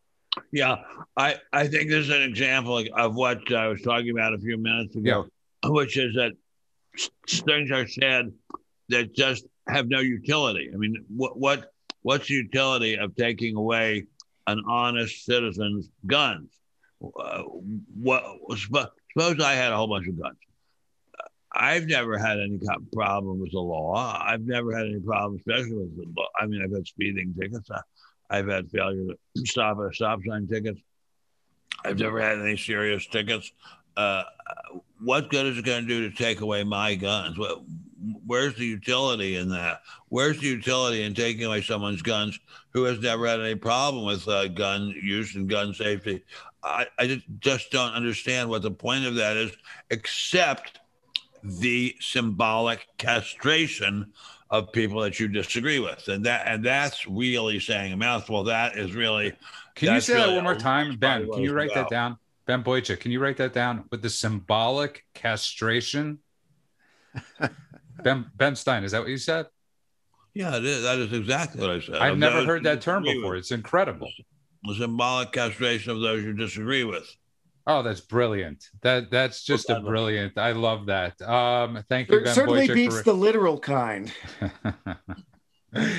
Yeah, 0.53 0.77
I, 1.19 1.37
I 1.53 1.69
think 1.69 1.91
this 1.91 2.07
is 2.07 2.11
an 2.11 2.23
example 2.23 2.83
of 2.97 3.15
what 3.15 3.53
I 3.53 3.69
was 3.69 3.83
talking 3.83 4.09
about 4.09 4.33
a 4.33 4.39
few 4.39 4.57
minutes 4.57 4.97
ago, 4.97 5.27
yeah. 5.63 5.71
which 5.71 5.99
is 5.99 6.15
that 6.15 6.33
things 7.29 7.71
are 7.71 7.87
said 7.87 8.33
that 8.89 9.15
just 9.15 9.45
have 9.69 9.87
no 9.87 10.01
utility. 10.01 10.71
I 10.73 10.79
mean, 10.79 10.97
what, 11.15 11.39
what 11.39 11.71
what's 12.01 12.29
the 12.29 12.35
utility 12.35 12.97
of 12.97 13.15
taking 13.17 13.57
away 13.57 14.07
an 14.47 14.63
honest 14.69 15.25
citizen's 15.25 15.91
guns? 16.07 16.51
Uh, 17.03 17.43
what 18.01 18.25
Suppose 18.57 19.41
I 19.41 19.53
had 19.53 19.73
a 19.73 19.77
whole 19.77 19.89
bunch 19.89 20.09
of 20.09 20.21
guns. 20.21 20.37
I've 21.55 21.87
never 21.87 22.17
had 22.17 22.39
any 22.39 22.59
problem 22.93 23.39
with 23.39 23.53
the 23.53 23.59
law. 23.59 24.19
I've 24.25 24.47
never 24.47 24.75
had 24.75 24.87
any 24.87 25.01
problem, 25.01 25.37
especially 25.37 25.77
with 25.77 25.97
the 25.97 26.07
law. 26.17 26.27
I 26.41 26.47
mean, 26.47 26.63
I've 26.63 26.73
had 26.73 26.87
speeding 26.87 27.35
tickets. 27.39 27.69
I've 28.31 28.49
had 28.49 28.71
failure 28.71 29.15
to 29.37 29.47
stop 29.47 29.79
at 29.79 29.91
a 29.91 29.95
stop 29.95 30.21
sign 30.27 30.49
tickets. 30.49 30.81
I've 31.85 31.99
never 31.99 32.21
had 32.21 32.39
any 32.39 32.57
serious 32.57 33.07
tickets. 33.07 33.53
Uh, 33.97 34.23
what 35.01 35.29
good 35.29 35.47
is 35.47 35.59
it 35.59 35.65
going 35.65 35.83
to 35.83 35.89
do 35.89 36.09
to 36.09 36.17
take 36.17 36.41
away 36.41 36.65
my 36.65 36.95
guns? 36.95 37.37
Where's 38.27 38.55
the 38.57 38.67
utility 38.67 39.37
in 39.37 39.49
that? 39.51 39.83
Where's 40.09 40.41
the 40.41 40.49
utility 40.49 41.03
in 41.03 41.15
taking 41.15 41.45
away 41.45 41.63
someone's 41.63 42.03
guns 42.03 42.39
who 42.71 42.85
has 42.85 42.99
never 42.99 43.27
had 43.27 43.41
any 43.41 43.55
problem 43.55 44.05
with 44.05 44.27
uh, 44.27 44.49
gun 44.49 44.89
use 44.89 45.35
and 45.37 45.49
gun 45.49 45.73
safety? 45.75 46.25
I, 46.63 46.87
I 46.99 47.23
just 47.41 47.71
don't 47.71 47.93
understand 47.93 48.49
what 48.49 48.63
the 48.63 48.71
point 48.71 49.05
of 49.05 49.17
that 49.17 49.37
is, 49.37 49.53
except 49.91 50.81
the 51.43 51.95
symbolic 52.01 52.87
castration 52.99 54.13
of 54.51 54.71
people 54.71 55.01
that 55.01 55.19
you 55.19 55.29
disagree 55.29 55.79
with, 55.79 56.09
and 56.09 56.25
that 56.27 56.47
and 56.47 56.65
that's 56.65 57.07
really 57.07 57.59
saying 57.59 57.93
a 57.93 57.97
mouthful. 57.97 58.45
That 58.45 58.77
is 58.77 58.95
really. 58.95 59.33
Can 59.75 59.95
you 59.95 60.01
say 60.01 60.15
really 60.15 60.29
that 60.29 60.35
one 60.35 60.45
more 60.45 60.55
time, 60.55 60.97
Ben? 60.97 61.29
Can 61.31 61.43
you 61.43 61.53
write 61.53 61.71
about. 61.73 61.89
that 61.89 61.95
down, 61.95 62.19
Ben 62.47 62.63
Boychuk? 62.63 63.01
Can 63.01 63.11
you 63.11 63.21
write 63.21 63.39
that 63.39 63.53
down 63.53 63.85
with 63.91 64.03
the 64.03 64.11
symbolic 64.11 65.05
castration? 65.15 66.19
ben 68.03 68.31
Ben 68.35 68.57
Stein, 68.57 68.85
is 68.85 68.93
that 68.93 69.01
what 69.01 69.11
you 69.11 69.19
said? 69.19 69.47
Yeah, 70.35 70.57
it 70.57 70.65
is. 70.65 70.83
That 70.83 70.99
is 70.99 71.13
exactly 71.13 71.61
what 71.61 71.71
I 71.71 71.81
said. 71.81 71.97
I've 71.97 72.19
never 72.19 72.45
heard 72.45 72.65
that 72.65 72.81
term 72.81 73.03
before. 73.03 73.37
It's 73.37 73.51
incredible 73.51 74.09
the 74.65 74.75
symbolic 74.75 75.33
castration 75.33 75.93
of 75.93 76.01
those 76.01 76.23
you 76.23 76.33
disagree 76.33 76.85
with. 76.85 77.09
Oh, 77.67 77.83
that's 77.83 78.01
brilliant. 78.01 78.69
That 78.83 79.11
that's 79.11 79.45
just 79.45 79.71
a 79.71 79.81
brilliant. 79.81 80.37
I 80.37 80.53
love 80.53 80.87
that. 80.87 81.21
Um, 81.23 81.85
thank 81.89 82.11
you. 82.11 82.23
Ben 82.23 82.35
certainly 82.35 82.67
Boychuk, 82.67 82.75
beats 82.75 82.99
for... 82.99 83.05
the 83.05 83.15
literal 83.15 83.59
kind. 83.59 84.13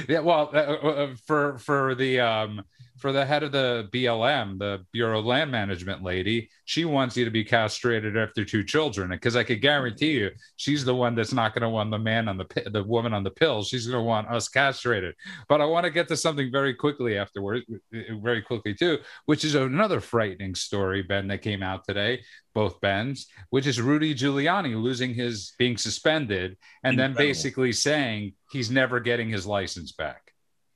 yeah, 0.09 0.19
well, 0.19 0.49
uh, 0.53 0.57
uh, 0.57 0.87
uh, 0.87 1.15
for 1.25 1.57
for 1.59 1.95
the 1.95 2.19
um, 2.19 2.63
for 2.97 3.11
the 3.11 3.25
head 3.25 3.43
of 3.43 3.51
the 3.51 3.89
BLM, 3.91 4.59
the 4.59 4.85
Bureau 4.91 5.19
of 5.19 5.25
Land 5.25 5.51
Management 5.51 6.03
lady, 6.03 6.49
she 6.65 6.85
wants 6.85 7.17
you 7.17 7.25
to 7.25 7.31
be 7.31 7.43
castrated 7.43 8.15
after 8.15 8.45
two 8.45 8.63
children. 8.63 9.09
Because 9.09 9.35
I 9.35 9.43
could 9.43 9.61
guarantee 9.61 10.11
you, 10.11 10.31
she's 10.57 10.85
the 10.85 10.95
one 10.95 11.15
that's 11.15 11.33
not 11.33 11.53
going 11.53 11.63
to 11.63 11.69
want 11.69 11.91
the 11.91 11.99
man 11.99 12.27
on 12.27 12.37
the 12.37 12.69
the 12.71 12.83
woman 12.83 13.13
on 13.13 13.23
the 13.23 13.31
pills. 13.31 13.67
She's 13.67 13.87
going 13.87 13.99
to 14.01 14.07
want 14.07 14.29
us 14.29 14.47
castrated. 14.47 15.15
But 15.49 15.61
I 15.61 15.65
want 15.65 15.85
to 15.85 15.91
get 15.91 16.07
to 16.09 16.17
something 16.17 16.51
very 16.51 16.73
quickly 16.73 17.17
afterwards, 17.17 17.65
very 17.91 18.41
quickly 18.41 18.73
too, 18.73 18.99
which 19.25 19.43
is 19.43 19.55
another 19.55 19.99
frightening 19.99 20.55
story, 20.55 21.01
Ben, 21.01 21.27
that 21.27 21.41
came 21.41 21.63
out 21.63 21.85
today. 21.85 22.21
Both 22.53 22.79
Bens, 22.81 23.27
which 23.49 23.65
is 23.65 23.81
Rudy 23.81 24.13
Giuliani 24.13 24.79
losing 24.79 25.15
his 25.15 25.53
being 25.57 25.75
suspended 25.75 26.55
and 26.83 26.93
Incredible. 26.93 27.15
then 27.17 27.27
basically 27.27 27.71
saying 27.71 28.33
he's 28.51 28.69
never 28.69 28.99
getting 28.99 29.29
his 29.29 29.47
license 29.47 29.91
back. 29.91 30.22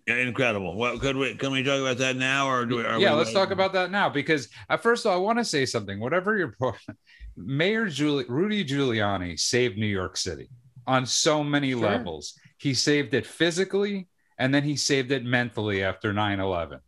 Incredible. 0.08 0.78
Well, 0.78 0.98
could 0.98 1.18
we 1.18 1.36
can 1.36 1.52
we 1.52 1.64
talk 1.64 1.82
about 1.82 1.98
that 1.98 2.16
now, 2.16 2.50
or 2.50 2.66
do 2.66 2.78
we? 2.78 2.84
yeah, 2.84 3.12
we 3.12 3.18
let's 3.18 3.34
talk 3.34 3.52
about 3.52 3.74
that 3.74 3.92
now 3.92 4.08
because 4.08 4.48
at 4.70 4.82
first 4.82 5.06
all, 5.06 5.14
I 5.14 5.18
want 5.18 5.38
to 5.38 5.44
say 5.44 5.66
something. 5.66 6.00
Whatever 6.00 6.38
your 6.38 6.56
point, 6.58 6.78
Mayor 7.36 7.88
Giuli- 7.88 8.30
Rudy 8.30 8.64
Giuliani 8.64 9.38
saved 9.38 9.78
New 9.78 9.86
York 9.86 10.16
City 10.16 10.48
on 10.88 11.06
so 11.06 11.44
many 11.44 11.72
sure. 11.72 11.82
levels. 11.82 12.40
He 12.58 12.74
saved 12.74 13.14
it 13.14 13.26
physically, 13.26 14.08
and 14.38 14.54
then 14.54 14.64
he 14.64 14.78
saved 14.78 15.12
it 15.12 15.26
mentally 15.26 15.84
after 15.84 16.14
9-11. 16.14 16.80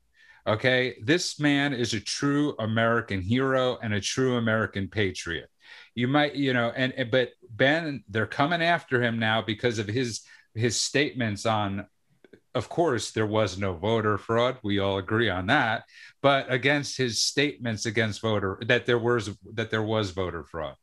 Okay, 0.48 0.96
this 1.04 1.42
man 1.42 1.74
is 1.74 1.94
a 1.94 2.00
true 2.00 2.56
American 2.58 3.22
hero 3.22 3.78
and 3.84 3.94
a 3.94 4.02
true 4.02 4.38
American 4.38 4.88
patriot. 4.88 5.50
You 5.94 6.08
might, 6.08 6.36
you 6.36 6.54
know, 6.54 6.72
and 6.74 6.94
but 7.12 7.32
Ben, 7.52 8.06
they're 8.08 8.26
coming 8.26 8.62
after 8.62 9.04
him 9.04 9.20
now 9.20 9.42
because 9.42 9.78
of 9.78 9.88
his 9.88 10.22
his 10.56 10.80
statements 10.80 11.46
on 11.46 11.86
of 12.56 12.70
course, 12.70 13.12
there 13.12 13.28
was 13.28 13.58
no 13.58 13.74
voter 13.74 14.18
fraud. 14.18 14.58
We 14.64 14.80
all 14.80 14.98
agree 14.98 15.30
on 15.30 15.48
that. 15.48 15.84
But 16.22 16.52
against 16.52 16.98
his 16.98 17.22
statements 17.22 17.86
against 17.86 18.22
voter 18.22 18.60
that 18.68 18.86
there 18.86 19.00
was 19.00 19.30
that 19.54 19.70
there 19.70 19.84
was 19.84 20.12
voter 20.12 20.44
fraud. 20.44 20.76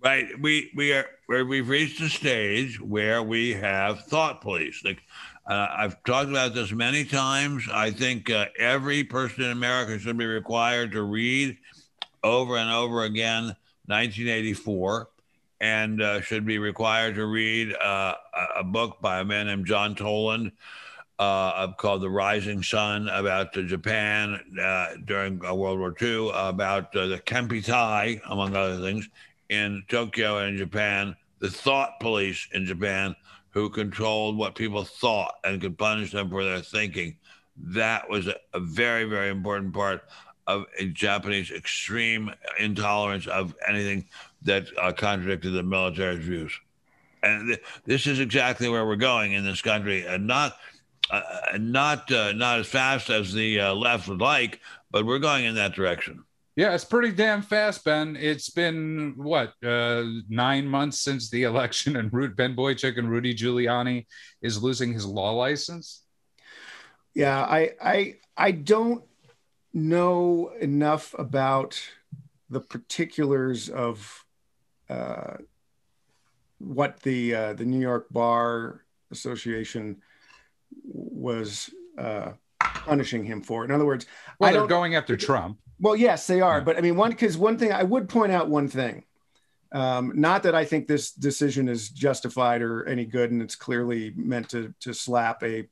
Right. 0.00 0.26
We 0.40 0.70
we 0.74 0.92
are 0.92 1.06
where 1.26 1.44
we've 1.44 1.68
reached 1.68 2.00
a 2.00 2.08
stage 2.08 2.80
where 2.80 3.22
we 3.22 3.52
have 3.54 4.04
thought 4.04 4.40
police. 4.40 4.82
Like 4.84 5.02
uh, 5.48 5.68
I've 5.76 6.02
talked 6.04 6.30
about 6.30 6.54
this 6.54 6.72
many 6.72 7.04
times. 7.04 7.68
I 7.72 7.90
think 7.90 8.30
uh, 8.30 8.46
every 8.58 9.04
person 9.04 9.44
in 9.44 9.50
America 9.50 9.98
should 9.98 10.16
be 10.16 10.26
required 10.26 10.92
to 10.92 11.02
read 11.02 11.58
over 12.22 12.56
and 12.56 12.70
over 12.70 13.04
again 13.04 13.56
1984 13.86 15.08
and 15.60 16.00
uh, 16.00 16.20
should 16.20 16.46
be 16.46 16.58
required 16.58 17.16
to 17.16 17.26
read 17.26 17.74
uh, 17.74 18.14
a 18.56 18.64
book 18.64 18.98
by 19.00 19.20
a 19.20 19.24
man 19.24 19.46
named 19.46 19.66
John 19.66 19.94
Toland 19.94 20.52
uh, 21.18 21.72
called 21.72 22.02
The 22.02 22.10
Rising 22.10 22.62
Sun 22.62 23.08
about 23.08 23.56
uh, 23.56 23.62
Japan 23.62 24.40
uh, 24.60 24.86
during 25.04 25.44
uh, 25.44 25.54
World 25.54 25.80
War 25.80 25.94
II, 26.00 26.30
about 26.32 26.92
the 26.92 27.20
Kempeitai, 27.26 28.20
among 28.28 28.54
other 28.54 28.80
things, 28.80 29.08
in 29.48 29.82
Tokyo 29.88 30.38
and 30.38 30.56
Japan, 30.56 31.16
the 31.40 31.50
thought 31.50 31.98
police 32.00 32.46
in 32.52 32.66
Japan 32.66 33.16
who 33.50 33.68
controlled 33.70 34.36
what 34.36 34.54
people 34.54 34.84
thought 34.84 35.34
and 35.42 35.60
could 35.60 35.76
punish 35.76 36.12
them 36.12 36.30
for 36.30 36.44
their 36.44 36.60
thinking. 36.60 37.16
That 37.56 38.08
was 38.08 38.28
a, 38.28 38.36
a 38.54 38.60
very, 38.60 39.04
very 39.04 39.30
important 39.30 39.72
part 39.74 40.02
of 40.46 40.64
Japanese 40.92 41.50
extreme 41.50 42.30
intolerance 42.58 43.26
of 43.26 43.54
anything 43.66 44.06
that 44.42 44.66
uh, 44.80 44.92
contradicted 44.92 45.52
the 45.52 45.62
military's 45.62 46.24
views. 46.24 46.52
And 47.22 47.48
th- 47.48 47.62
this 47.84 48.06
is 48.06 48.20
exactly 48.20 48.68
where 48.68 48.86
we're 48.86 48.96
going 48.96 49.32
in 49.32 49.44
this 49.44 49.60
country, 49.60 50.06
and 50.06 50.26
not 50.26 50.56
uh, 51.10 51.22
not 51.58 52.10
uh, 52.12 52.32
not 52.32 52.60
as 52.60 52.66
fast 52.66 53.10
as 53.10 53.32
the 53.32 53.60
uh, 53.60 53.74
left 53.74 54.08
would 54.08 54.20
like, 54.20 54.60
but 54.90 55.04
we're 55.04 55.18
going 55.18 55.44
in 55.44 55.54
that 55.56 55.74
direction. 55.74 56.24
Yeah, 56.54 56.74
it's 56.74 56.84
pretty 56.84 57.12
damn 57.12 57.42
fast, 57.42 57.84
Ben. 57.84 58.16
It's 58.16 58.50
been 58.50 59.14
what 59.16 59.54
uh, 59.64 60.04
nine 60.28 60.66
months 60.66 61.00
since 61.00 61.30
the 61.30 61.42
election, 61.44 61.96
and 61.96 62.10
Ben 62.10 62.56
Boychuk 62.56 62.98
and 62.98 63.10
Rudy 63.10 63.34
Giuliani 63.34 64.06
is 64.42 64.62
losing 64.62 64.92
his 64.92 65.06
law 65.06 65.32
license. 65.32 66.02
Yeah, 67.14 67.42
I 67.42 67.70
I 67.82 68.14
I 68.36 68.50
don't 68.52 69.04
know 69.72 70.52
enough 70.60 71.14
about 71.18 71.80
the 72.50 72.60
particulars 72.60 73.68
of 73.68 74.24
uh, 74.88 75.36
what 76.58 77.00
the 77.00 77.34
uh, 77.34 77.52
the 77.54 77.64
New 77.64 77.80
York 77.80 78.06
Bar 78.10 78.84
Association 79.10 80.02
was 80.84 81.70
uh, 81.96 82.32
punishing 82.60 83.24
him 83.24 83.42
for. 83.42 83.64
In 83.64 83.70
other 83.70 83.86
words, 83.86 84.06
well, 84.38 84.50
I 84.50 84.52
they're 84.52 84.66
going 84.66 84.94
after 84.94 85.16
Trump. 85.16 85.58
Well, 85.80 85.96
yes, 85.96 86.26
they 86.26 86.40
are. 86.40 86.58
Yeah. 86.58 86.64
But 86.64 86.76
I 86.76 86.80
mean, 86.80 86.96
one 86.96 87.10
because 87.10 87.36
one 87.36 87.58
thing 87.58 87.72
I 87.72 87.82
would 87.82 88.08
point 88.08 88.32
out 88.32 88.48
one 88.48 88.68
thing. 88.68 89.04
Um, 89.70 90.12
not 90.14 90.44
that 90.44 90.54
I 90.54 90.64
think 90.64 90.86
this 90.86 91.12
decision 91.12 91.68
is 91.68 91.90
justified 91.90 92.62
or 92.62 92.86
any 92.86 93.04
good, 93.04 93.30
and 93.30 93.42
it's 93.42 93.56
clearly 93.56 94.12
meant 94.16 94.48
to 94.50 94.74
to 94.80 94.94
slap 94.94 95.42
a 95.42 95.68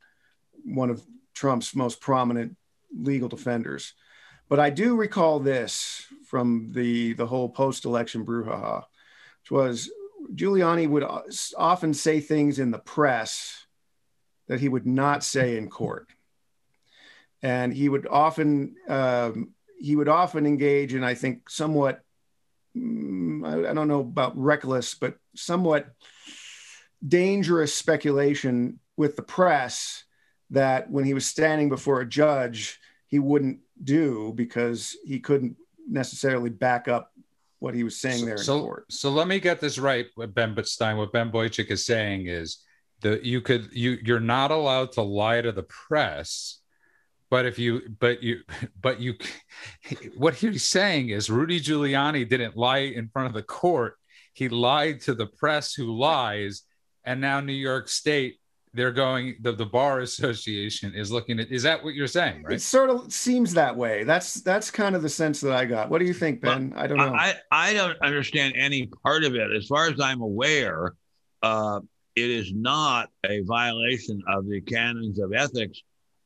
one 0.64 0.90
of 0.90 1.02
Trump's 1.34 1.74
most 1.74 2.00
prominent 2.00 2.56
legal 2.94 3.28
defenders. 3.28 3.94
But 4.48 4.60
I 4.60 4.70
do 4.70 4.96
recall 4.96 5.40
this 5.40 6.06
from 6.26 6.72
the 6.72 7.14
the 7.14 7.26
whole 7.26 7.48
post-election 7.48 8.24
brouhaha, 8.24 8.82
which 8.82 8.86
was 9.50 9.90
Giuliani 10.34 10.88
would 10.88 11.04
often 11.56 11.94
say 11.94 12.20
things 12.20 12.58
in 12.58 12.70
the 12.70 12.78
press 12.78 13.66
that 14.48 14.60
he 14.60 14.68
would 14.68 14.86
not 14.86 15.24
say 15.24 15.56
in 15.56 15.68
court, 15.68 16.08
and 17.42 17.72
he 17.72 17.88
would 17.88 18.06
often 18.06 18.76
um, 18.88 19.50
he 19.78 19.96
would 19.96 20.08
often 20.08 20.46
engage 20.46 20.94
in 20.94 21.04
I 21.04 21.14
think 21.14 21.48
somewhat 21.50 22.00
mm, 22.76 23.68
I 23.68 23.74
don't 23.74 23.88
know 23.88 24.00
about 24.00 24.36
reckless, 24.36 24.94
but 24.94 25.16
somewhat 25.34 25.88
dangerous 27.06 27.74
speculation 27.74 28.80
with 28.96 29.16
the 29.16 29.22
press 29.22 30.04
that 30.50 30.90
when 30.90 31.04
he 31.04 31.14
was 31.14 31.26
standing 31.26 31.68
before 31.68 32.00
a 32.00 32.08
judge, 32.08 32.80
he 33.06 33.18
wouldn't 33.18 33.60
do 33.82 34.32
because 34.34 34.96
he 35.04 35.20
couldn't 35.20 35.56
necessarily 35.88 36.50
back 36.50 36.88
up 36.88 37.12
what 37.58 37.74
he 37.74 37.84
was 37.84 38.00
saying 38.00 38.24
there 38.24 38.34
in 38.34 38.42
so, 38.42 38.62
court. 38.62 38.84
So 38.90 39.10
let 39.10 39.28
me 39.28 39.40
get 39.40 39.60
this 39.60 39.78
right. 39.78 40.06
What 40.14 40.34
Ben 40.34 40.56
Stein, 40.64 40.96
what 40.96 41.12
Ben 41.12 41.30
Boychuk 41.30 41.70
is 41.70 41.86
saying 41.86 42.26
is 42.26 42.58
that 43.00 43.24
you 43.24 43.40
could 43.40 43.68
you 43.72 43.98
you're 44.02 44.20
not 44.20 44.50
allowed 44.50 44.92
to 44.92 45.02
lie 45.02 45.40
to 45.40 45.52
the 45.52 45.62
press, 45.64 46.60
but 47.30 47.46
if 47.46 47.58
you 47.58 47.82
but 47.98 48.22
you 48.22 48.40
but 48.80 49.00
you 49.00 49.14
what 50.16 50.34
he's 50.34 50.64
saying 50.64 51.10
is 51.10 51.30
Rudy 51.30 51.60
Giuliani 51.60 52.28
didn't 52.28 52.56
lie 52.56 52.78
in 52.78 53.08
front 53.08 53.28
of 53.28 53.34
the 53.34 53.42
court. 53.42 53.96
He 54.32 54.48
lied 54.50 55.00
to 55.02 55.14
the 55.14 55.26
press 55.26 55.72
who 55.72 55.96
lies, 55.96 56.62
and 57.04 57.20
now 57.20 57.40
New 57.40 57.54
York 57.54 57.88
State 57.88 58.38
they're 58.76 58.92
going 58.92 59.36
the, 59.40 59.52
the 59.52 59.66
bar 59.66 60.00
association 60.00 60.94
is 60.94 61.10
looking 61.10 61.40
at 61.40 61.50
is 61.50 61.62
that 61.62 61.82
what 61.82 61.94
you're 61.94 62.06
saying 62.06 62.42
right 62.42 62.54
It 62.54 62.62
sort 62.62 62.90
of 62.90 63.12
seems 63.12 63.54
that 63.54 63.74
way. 63.74 64.04
That's 64.04 64.34
that's 64.34 64.70
kind 64.70 64.94
of 64.94 65.02
the 65.02 65.08
sense 65.08 65.40
that 65.40 65.52
I 65.52 65.64
got. 65.64 65.90
What 65.90 65.98
do 65.98 66.04
you 66.04 66.14
think, 66.14 66.40
Ben? 66.40 66.72
I 66.76 66.86
don't 66.86 66.98
know. 66.98 67.14
I, 67.14 67.34
I 67.50 67.72
don't 67.72 68.00
understand 68.02 68.54
any 68.56 68.86
part 69.02 69.24
of 69.24 69.34
it. 69.34 69.52
As 69.52 69.66
far 69.66 69.88
as 69.88 70.00
I'm 70.00 70.20
aware, 70.20 70.94
uh, 71.42 71.80
it 72.14 72.30
is 72.30 72.52
not 72.52 73.10
a 73.28 73.42
violation 73.42 74.22
of 74.28 74.48
the 74.48 74.60
canons 74.60 75.18
of 75.18 75.32
ethics 75.32 75.82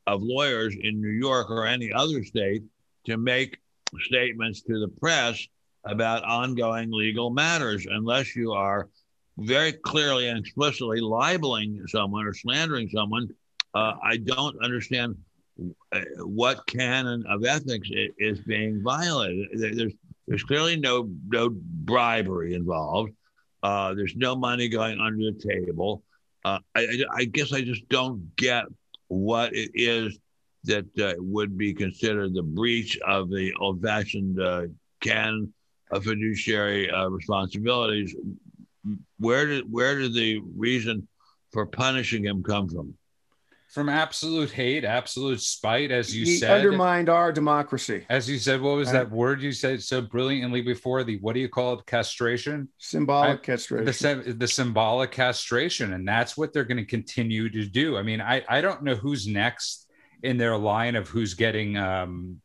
of 0.07 0.21
lawyers 0.21 0.75
in 0.79 1.01
New 1.01 1.09
York 1.09 1.49
or 1.49 1.65
any 1.65 1.91
other 1.91 2.23
state 2.23 2.63
to 3.05 3.17
make 3.17 3.57
statements 3.99 4.61
to 4.63 4.79
the 4.79 4.87
press 4.99 5.45
about 5.85 6.23
ongoing 6.23 6.91
legal 6.91 7.29
matters 7.29 7.87
unless 7.89 8.35
you 8.35 8.51
are 8.51 8.89
very 9.45 9.73
clearly 9.73 10.27
and 10.27 10.39
explicitly 10.39 10.99
libeling 10.99 11.85
someone 11.87 12.25
or 12.25 12.33
slandering 12.33 12.89
someone. 12.89 13.29
Uh, 13.73 13.93
I 14.03 14.17
don't 14.17 14.61
understand 14.63 15.15
uh, 15.91 16.01
what 16.19 16.65
canon 16.67 17.23
of 17.27 17.45
ethics 17.45 17.89
is 18.17 18.39
being 18.41 18.81
violated. 18.83 19.47
There's 19.53 19.93
there's 20.27 20.43
clearly 20.43 20.77
no 20.77 21.09
no 21.27 21.49
bribery 21.49 22.53
involved. 22.53 23.13
Uh, 23.63 23.93
there's 23.93 24.15
no 24.15 24.35
money 24.35 24.69
going 24.69 24.99
under 24.99 25.31
the 25.31 25.37
table. 25.37 26.03
Uh, 26.43 26.59
I, 26.73 27.03
I, 27.13 27.25
guess 27.25 27.53
I 27.53 27.61
just 27.61 27.87
don't 27.89 28.35
get 28.35 28.65
what 29.09 29.53
it 29.53 29.69
is 29.75 30.17
that 30.63 30.85
uh, 30.99 31.13
would 31.17 31.55
be 31.55 31.73
considered 31.73 32.33
the 32.33 32.41
breach 32.41 32.97
of 33.05 33.29
the 33.29 33.53
old-fashioned 33.59 34.41
uh, 34.41 34.63
canon 35.01 35.53
of 35.91 36.05
fiduciary 36.05 36.89
uh, 36.89 37.07
responsibilities. 37.09 38.15
Where 39.19 39.45
did 39.45 39.71
where 39.71 39.97
did 39.99 40.13
the 40.13 40.41
reason 40.55 41.07
for 41.51 41.65
punishing 41.65 42.23
him 42.25 42.43
come 42.43 42.67
from? 42.69 42.95
from 43.73 43.87
absolute 43.87 44.51
hate 44.51 44.83
absolute 44.83 45.39
spite 45.39 45.91
as 45.91 46.13
you 46.13 46.25
he 46.25 46.35
said 46.35 46.51
undermined 46.51 47.07
our 47.07 47.31
democracy. 47.31 48.05
as 48.09 48.29
you 48.29 48.37
said 48.37 48.59
what 48.59 48.75
was 48.75 48.89
Uh, 48.89 48.93
that 48.93 49.09
word 49.09 49.41
you 49.41 49.53
said 49.53 49.81
so 49.81 50.01
brilliantly 50.01 50.61
before 50.61 51.05
the 51.05 51.17
what 51.19 51.33
do 51.35 51.39
you 51.39 51.47
call 51.47 51.79
it 51.79 51.85
castration 51.85 52.67
Symbolic 52.79 53.39
I- 53.39 53.41
castration. 53.41 53.85
the 54.25 54.33
the 54.33 54.47
symbolic 54.47 55.11
castration 55.11 55.93
and 55.93 56.05
that's 56.05 56.35
what 56.35 56.51
they're 56.51 56.65
going 56.65 56.83
to 56.85 56.91
continue 56.97 57.47
to 57.49 57.65
do 57.65 57.95
i 57.95 58.03
mean 58.03 58.19
i 58.19 58.43
i 58.49 58.59
don't 58.59 58.83
know 58.83 58.95
who's 58.95 59.25
next 59.25 59.87
in 60.21 60.35
their 60.35 60.57
line 60.57 60.97
of 60.97 61.07
who's 61.07 61.33
getting 61.33 61.77
um 61.77 62.41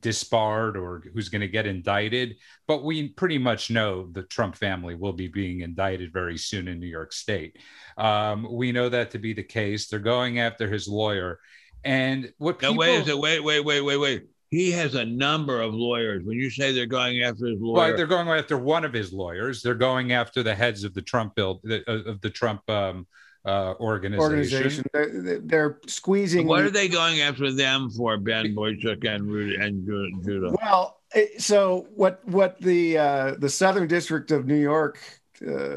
disbarred 0.00 0.76
or 0.76 1.02
who's 1.14 1.28
going 1.28 1.40
to 1.40 1.48
get 1.48 1.66
indicted 1.66 2.36
but 2.66 2.84
we 2.84 3.08
pretty 3.08 3.38
much 3.38 3.70
know 3.70 4.08
the 4.12 4.22
trump 4.24 4.54
family 4.54 4.94
will 4.94 5.12
be 5.12 5.28
being 5.28 5.60
indicted 5.60 6.12
very 6.12 6.36
soon 6.36 6.68
in 6.68 6.78
new 6.78 6.86
york 6.86 7.12
state 7.12 7.56
um, 7.96 8.46
we 8.50 8.72
know 8.72 8.88
that 8.88 9.10
to 9.10 9.18
be 9.18 9.32
the 9.32 9.42
case 9.42 9.88
they're 9.88 9.98
going 9.98 10.38
after 10.38 10.70
his 10.70 10.86
lawyer 10.86 11.38
and 11.84 12.32
what 12.38 12.58
people, 12.58 12.76
wait 12.76 13.06
wait, 13.06 13.40
wait, 13.40 13.60
wait, 13.64 13.80
wait, 13.80 13.96
wait. 13.96 14.26
He 14.50 14.72
has 14.72 14.96
a 14.96 15.04
number 15.04 15.60
of 15.60 15.74
lawyers. 15.74 16.24
When 16.24 16.36
you 16.36 16.50
say 16.50 16.72
they're 16.72 16.86
going 16.86 17.22
after 17.22 17.46
his 17.46 17.58
well, 17.60 17.74
lawyer, 17.74 17.96
they're 17.96 18.06
going 18.06 18.28
after 18.28 18.58
one 18.58 18.84
of 18.84 18.92
his 18.92 19.12
lawyers. 19.12 19.62
They're 19.62 19.74
going 19.74 20.12
after 20.12 20.42
the 20.42 20.54
heads 20.54 20.82
of 20.82 20.92
the 20.92 21.02
Trump 21.02 21.36
bill 21.36 21.60
the- 21.62 21.88
of 21.88 22.20
the 22.20 22.30
Trump 22.30 22.68
um, 22.68 23.06
uh, 23.44 23.74
organization. 23.80 24.20
organization. 24.22 24.84
They're, 24.92 25.40
they're 25.40 25.80
squeezing. 25.86 26.46
what 26.46 26.62
are 26.62 26.70
they 26.70 26.88
going 26.88 27.20
after 27.20 27.52
them 27.52 27.90
for? 27.90 28.16
Ben 28.18 28.54
Boychuk 28.54 29.06
and 29.08 29.26
Rudy 29.26 29.56
and 29.56 29.86
Judah. 30.24 30.54
Well, 30.60 31.00
so 31.38 31.86
what? 31.94 32.24
What 32.26 32.60
the 32.60 32.98
uh, 32.98 33.34
the 33.38 33.48
Southern 33.48 33.88
District 33.88 34.30
of 34.30 34.46
New 34.46 34.60
York 34.60 34.98
uh, 35.46 35.76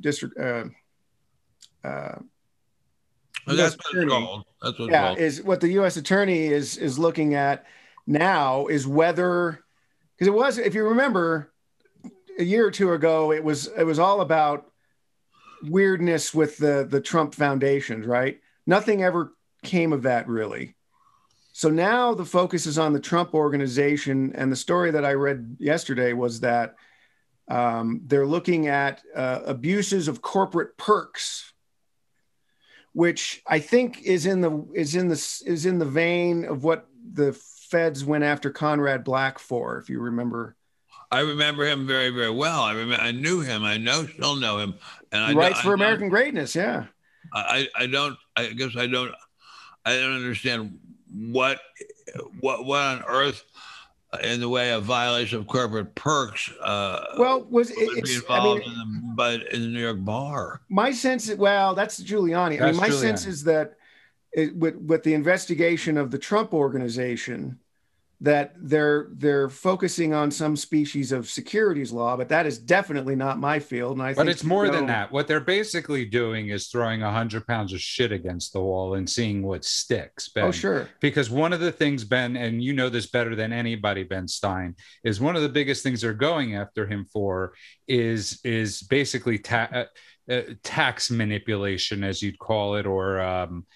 district? 0.00 0.38
Uh, 0.38 0.64
uh, 1.84 2.18
Oh, 3.46 3.56
that's 3.56 3.74
what 3.74 3.80
it's 3.80 3.88
attorney. 3.88 4.10
called. 4.10 4.44
That's 4.62 4.78
what 4.78 4.84
it's 4.84 4.92
yeah, 4.92 5.06
called. 5.06 5.18
is 5.18 5.42
what 5.42 5.60
the 5.60 5.68
U.S. 5.70 5.96
attorney 5.96 6.46
is 6.46 6.76
is 6.76 6.98
looking 6.98 7.34
at 7.34 7.66
now 8.06 8.66
is 8.66 8.86
whether 8.86 9.64
because 10.16 10.28
it 10.28 10.34
was 10.34 10.58
if 10.58 10.74
you 10.74 10.84
remember 10.84 11.52
a 12.38 12.44
year 12.44 12.66
or 12.66 12.70
two 12.70 12.92
ago 12.92 13.32
it 13.32 13.42
was 13.42 13.66
it 13.66 13.84
was 13.84 13.98
all 13.98 14.20
about 14.20 14.71
weirdness 15.62 16.34
with 16.34 16.58
the 16.58 16.86
the 16.88 17.00
Trump 17.00 17.34
foundations, 17.34 18.06
right? 18.06 18.40
Nothing 18.66 19.02
ever 19.02 19.34
came 19.62 19.92
of 19.92 20.02
that 20.02 20.28
really. 20.28 20.74
So 21.52 21.68
now 21.68 22.14
the 22.14 22.24
focus 22.24 22.66
is 22.66 22.78
on 22.78 22.92
the 22.92 23.00
Trump 23.00 23.34
organization, 23.34 24.32
and 24.34 24.50
the 24.50 24.56
story 24.56 24.90
that 24.92 25.04
I 25.04 25.12
read 25.12 25.56
yesterday 25.58 26.12
was 26.14 26.40
that 26.40 26.76
um, 27.48 28.02
they're 28.06 28.26
looking 28.26 28.68
at 28.68 29.02
uh, 29.14 29.40
abuses 29.44 30.08
of 30.08 30.22
corporate 30.22 30.76
perks 30.78 31.52
which 32.92 33.42
I 33.46 33.58
think 33.58 34.02
is 34.02 34.26
in 34.26 34.40
the 34.40 34.66
is 34.74 34.94
in 34.94 35.08
the 35.08 35.42
is 35.46 35.66
in 35.66 35.78
the 35.78 35.86
vein 35.86 36.44
of 36.44 36.62
what 36.64 36.88
the 37.12 37.32
feds 37.32 38.04
went 38.04 38.24
after 38.24 38.50
Conrad 38.50 39.04
Black 39.04 39.38
for, 39.38 39.78
if 39.78 39.88
you 39.88 40.00
remember. 40.00 40.56
I 41.12 41.20
remember 41.20 41.64
him 41.66 41.86
very, 41.86 42.10
very 42.10 42.30
well. 42.30 42.62
I 42.62 42.72
remember, 42.72 43.02
I 43.02 43.12
knew 43.12 43.40
him. 43.40 43.62
I 43.64 43.76
know, 43.76 44.06
still 44.06 44.34
know 44.36 44.58
him. 44.58 44.74
And 45.12 45.24
He 45.26 45.32
I 45.32 45.38
writes 45.38 45.58
I 45.60 45.62
for 45.62 45.68
don't- 45.70 45.80
American 45.80 46.08
Greatness, 46.08 46.54
yeah. 46.56 46.86
I, 47.34 47.68
I 47.76 47.86
don't. 47.86 48.16
I 48.36 48.46
guess 48.48 48.76
I 48.76 48.86
don't. 48.86 49.12
I 49.84 49.94
don't 49.96 50.14
understand 50.14 50.78
what, 51.14 51.60
what, 52.40 52.64
what 52.64 52.80
on 52.80 53.04
earth, 53.06 53.44
in 54.22 54.40
the 54.40 54.48
way 54.48 54.72
of 54.72 54.84
violation 54.84 55.38
of 55.38 55.46
corporate 55.46 55.94
perks, 55.94 56.50
uh, 56.62 57.14
Well, 57.18 57.44
was 57.44 57.70
it, 57.70 57.78
would 57.78 57.94
be 58.04 58.10
it's 58.10 58.22
I 58.28 58.42
mean, 58.44 58.62
in 58.62 58.70
the, 58.74 59.02
but 59.14 59.52
in 59.52 59.62
the 59.62 59.68
New 59.68 59.80
York 59.80 60.04
bar. 60.04 60.60
my 60.68 60.92
sense 60.92 61.28
is, 61.28 61.36
well, 61.38 61.74
that's 61.74 62.02
Giuliani. 62.02 62.60
I 62.60 62.66
mean, 62.66 62.76
my 62.76 62.90
sense 62.90 63.26
is 63.26 63.44
that 63.44 63.74
it, 64.32 64.54
with 64.56 64.76
with 64.76 65.02
the 65.02 65.14
investigation 65.14 65.96
of 65.98 66.10
the 66.10 66.18
Trump 66.18 66.52
organization, 66.54 67.58
that 68.22 68.54
they're 68.56 69.08
they're 69.14 69.48
focusing 69.48 70.14
on 70.14 70.30
some 70.30 70.54
species 70.56 71.10
of 71.10 71.28
securities 71.28 71.90
law, 71.90 72.16
but 72.16 72.28
that 72.28 72.46
is 72.46 72.56
definitely 72.56 73.16
not 73.16 73.40
my 73.40 73.58
field. 73.58 73.94
And 73.98 74.02
I 74.02 74.14
But 74.14 74.26
think 74.26 74.30
it's 74.30 74.44
more 74.44 74.66
you 74.66 74.72
than 74.72 74.86
that. 74.86 75.10
What 75.10 75.26
they're 75.26 75.40
basically 75.40 76.04
doing 76.04 76.50
is 76.50 76.68
throwing 76.68 77.02
a 77.02 77.10
hundred 77.10 77.48
pounds 77.48 77.72
of 77.72 77.80
shit 77.80 78.12
against 78.12 78.52
the 78.52 78.60
wall 78.60 78.94
and 78.94 79.10
seeing 79.10 79.42
what 79.42 79.64
sticks. 79.64 80.28
Ben. 80.28 80.44
Oh, 80.44 80.52
sure. 80.52 80.88
Because 81.00 81.30
one 81.30 81.52
of 81.52 81.58
the 81.58 81.72
things, 81.72 82.04
Ben, 82.04 82.36
and 82.36 82.62
you 82.62 82.72
know 82.72 82.88
this 82.88 83.06
better 83.06 83.34
than 83.34 83.52
anybody, 83.52 84.04
Ben 84.04 84.28
Stein, 84.28 84.76
is 85.02 85.20
one 85.20 85.34
of 85.34 85.42
the 85.42 85.48
biggest 85.48 85.82
things 85.82 86.02
they're 86.02 86.14
going 86.14 86.54
after 86.54 86.86
him 86.86 87.04
for 87.12 87.54
is 87.88 88.40
is 88.44 88.82
basically 88.82 89.38
ta- 89.38 89.68
uh, 89.72 89.84
uh, 90.30 90.42
tax 90.62 91.10
manipulation, 91.10 92.04
as 92.04 92.22
you'd 92.22 92.38
call 92.38 92.76
it, 92.76 92.86
or 92.86 93.20
um, 93.20 93.66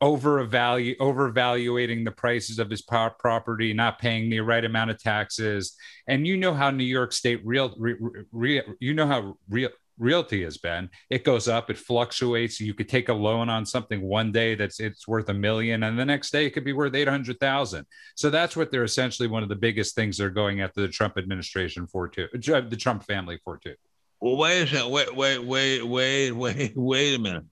over 0.00 0.42
value 0.44 0.96
overvaluating 0.98 2.04
the 2.04 2.10
prices 2.10 2.58
of 2.58 2.70
his 2.70 2.82
property 2.82 3.72
not 3.72 3.98
paying 3.98 4.30
the 4.30 4.40
right 4.40 4.64
amount 4.64 4.90
of 4.90 4.98
taxes. 4.98 5.74
And 6.06 6.26
you 6.26 6.36
know 6.36 6.54
how 6.54 6.70
new 6.70 6.84
york 6.84 7.12
state 7.12 7.40
real 7.44 7.74
re, 7.78 7.96
re, 8.32 8.62
you 8.80 8.94
know 8.94 9.06
how 9.06 9.36
real 9.48 9.70
realty 9.98 10.42
has 10.42 10.58
been. 10.58 10.88
It 11.10 11.24
goes 11.24 11.48
up 11.48 11.70
it 11.70 11.78
fluctuates. 11.78 12.60
You 12.60 12.74
could 12.74 12.88
take 12.88 13.08
a 13.08 13.14
loan 13.14 13.48
on 13.48 13.66
something 13.66 14.00
one 14.00 14.32
day 14.32 14.54
that's 14.54 14.80
it's 14.80 15.06
worth 15.06 15.28
a 15.28 15.34
million 15.34 15.82
and 15.84 15.98
the 15.98 16.04
next 16.04 16.30
day 16.30 16.46
it 16.46 16.50
could 16.50 16.64
be 16.64 16.72
worth 16.72 16.94
800,000 16.94 17.86
so 18.16 18.30
that's 18.30 18.56
what 18.56 18.70
they're 18.70 18.84
essentially 18.84 19.28
one 19.28 19.42
of 19.42 19.48
the 19.48 19.56
biggest 19.56 19.94
things 19.94 20.16
they're 20.16 20.30
going 20.30 20.60
after 20.60 20.80
the 20.80 20.88
Trump 20.88 21.18
administration 21.18 21.86
for 21.86 22.08
too 22.08 22.28
the 22.32 22.76
Trump 22.76 23.04
family 23.04 23.38
for 23.44 23.58
too. 23.58 23.74
Well 24.20 24.36
wait 24.36 24.62
a 24.62 24.66
second. 24.66 24.90
Wait 24.90 25.14
wait 25.14 25.44
wait 25.44 25.82
wait 25.82 26.32
wait 26.32 26.72
wait 26.76 27.14
a 27.14 27.18
minute 27.18 27.44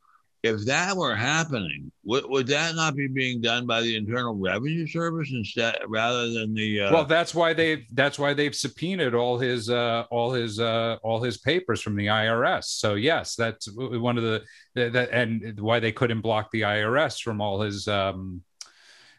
if 0.42 0.64
that 0.64 0.96
were 0.96 1.14
happening, 1.14 1.92
would, 2.05 2.24
would 2.26 2.46
that 2.46 2.74
not 2.74 2.96
be 2.96 3.07
being 3.07 3.40
done 3.40 3.66
by 3.66 3.83
the 3.83 3.94
Internal 3.94 4.35
Revenue 4.35 4.87
Service 4.87 5.31
instead, 5.33 5.76
rather 5.87 6.31
than 6.31 6.55
the? 6.55 6.83
Uh... 6.83 6.92
Well, 6.92 7.05
that's 7.05 7.35
why 7.35 7.53
they 7.53 7.87
that's 7.92 8.18
why 8.18 8.33
they've 8.33 8.55
subpoenaed 8.55 9.14
all 9.14 9.38
his 9.38 9.68
uh, 9.68 10.05
all 10.11 10.33
his 10.33 10.59
uh, 10.59 10.96
all 11.03 11.22
his 11.22 11.37
papers 11.38 11.83
from 11.83 11.94
the 11.94 12.07
IRS. 12.07 12.64
So 12.64 12.94
yes, 12.94 13.35
that's 13.35 13.70
one 13.74 14.16
of 14.16 14.24
the 14.24 14.42
that 14.74 15.11
and 15.11 15.61
why 15.61 15.79
they 15.79 15.92
couldn't 15.92 16.22
block 16.22 16.50
the 16.50 16.62
IRS 16.62 17.20
from 17.20 17.40
all 17.40 17.61
his 17.61 17.87
um, 17.87 18.42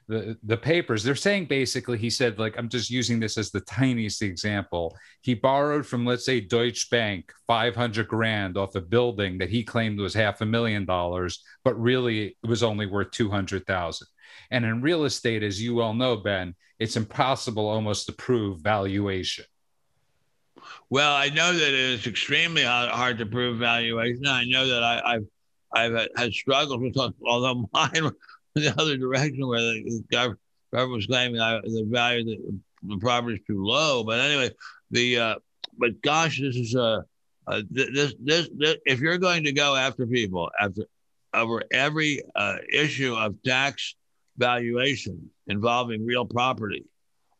the 0.08 0.38
the 0.44 0.58
papers 0.58 1.04
they're 1.04 1.16
saying 1.16 1.46
basically 1.46 1.98
he 1.98 2.10
said 2.10 2.40
like 2.40 2.58
i'm 2.58 2.70
just 2.70 2.90
using 2.90 3.20
this 3.20 3.38
as 3.38 3.52
the 3.52 3.62
tiniest 3.62 4.22
example. 4.22 4.96
He 5.22 5.34
borrowed 5.34 5.86
from 5.86 6.06
let's 6.06 6.26
say 6.26 6.42
deutsche 6.42 6.90
bank 6.90 7.32
500 7.48 8.08
grand 8.08 8.58
off 8.58 8.76
a 8.76 8.82
building 8.82 9.38
that 9.38 9.50
he 9.50 9.64
claimed 9.64 10.00
was 10.00 10.14
half 10.14 10.42
a 10.42 10.46
million 10.46 10.86
dollars 10.86 11.44
but 11.64 11.80
really 11.80 12.36
it 12.44 12.48
was 12.48 12.64
only 12.64 12.86
worth 12.86 13.12
200000 13.12 14.08
and 14.50 14.66
in 14.66 14.82
real 14.82 15.06
estate 15.06 15.44
as 15.44 15.62
you 15.62 15.76
well 15.76 15.94
know 15.94 16.18
ben 16.18 16.56
it's 16.80 16.98
impossible 16.98 17.68
almost 17.70 18.08
to 18.08 18.12
prove 18.12 18.60
valuation. 18.60 19.46
Well 20.90 21.14
i 21.14 21.30
know 21.30 21.54
that 21.54 21.74
it's 21.74 22.08
extremely 22.08 22.64
hard 22.64 23.18
to 23.20 23.26
prove 23.26 23.60
valuation. 23.60 24.26
I 24.28 24.46
know 24.46 24.68
that 24.68 24.84
I, 24.84 25.14
have 25.14 25.24
I've 25.74 26.08
had 26.18 26.34
struggles 26.34 26.80
with, 26.82 26.98
although 27.26 27.70
mine 27.74 28.12
the 28.56 28.74
other 28.78 28.98
direction 28.98 29.48
where 29.48 29.62
the 29.62 30.04
government 30.12 30.40
was 30.74 31.06
claiming 31.06 31.36
the 31.38 31.86
value 31.88 32.22
of 32.22 32.56
the, 32.84 32.98
property 32.98 33.36
is 33.36 33.42
too 33.48 33.64
low. 33.64 34.04
But 34.04 34.20
anyway, 34.20 34.52
the 34.90 35.18
uh, 35.18 35.36
but 35.78 36.02
gosh, 36.02 36.40
this 36.40 36.56
is 36.56 36.76
a 36.76 37.06
uh, 37.48 37.62
this, 37.70 38.14
this, 38.20 38.50
this 38.56 38.78
if 38.86 39.00
you're 39.00 39.18
going 39.18 39.44
to 39.46 39.52
go 39.52 39.76
after 39.76 40.06
people 40.06 40.50
after 40.60 40.84
over 41.34 41.64
every 41.72 42.22
uh, 42.36 42.58
issue 42.72 43.16
of 43.16 43.42
tax 43.44 43.96
valuation 44.38 45.30
involving 45.48 46.06
real 46.06 46.26
property 46.26 46.86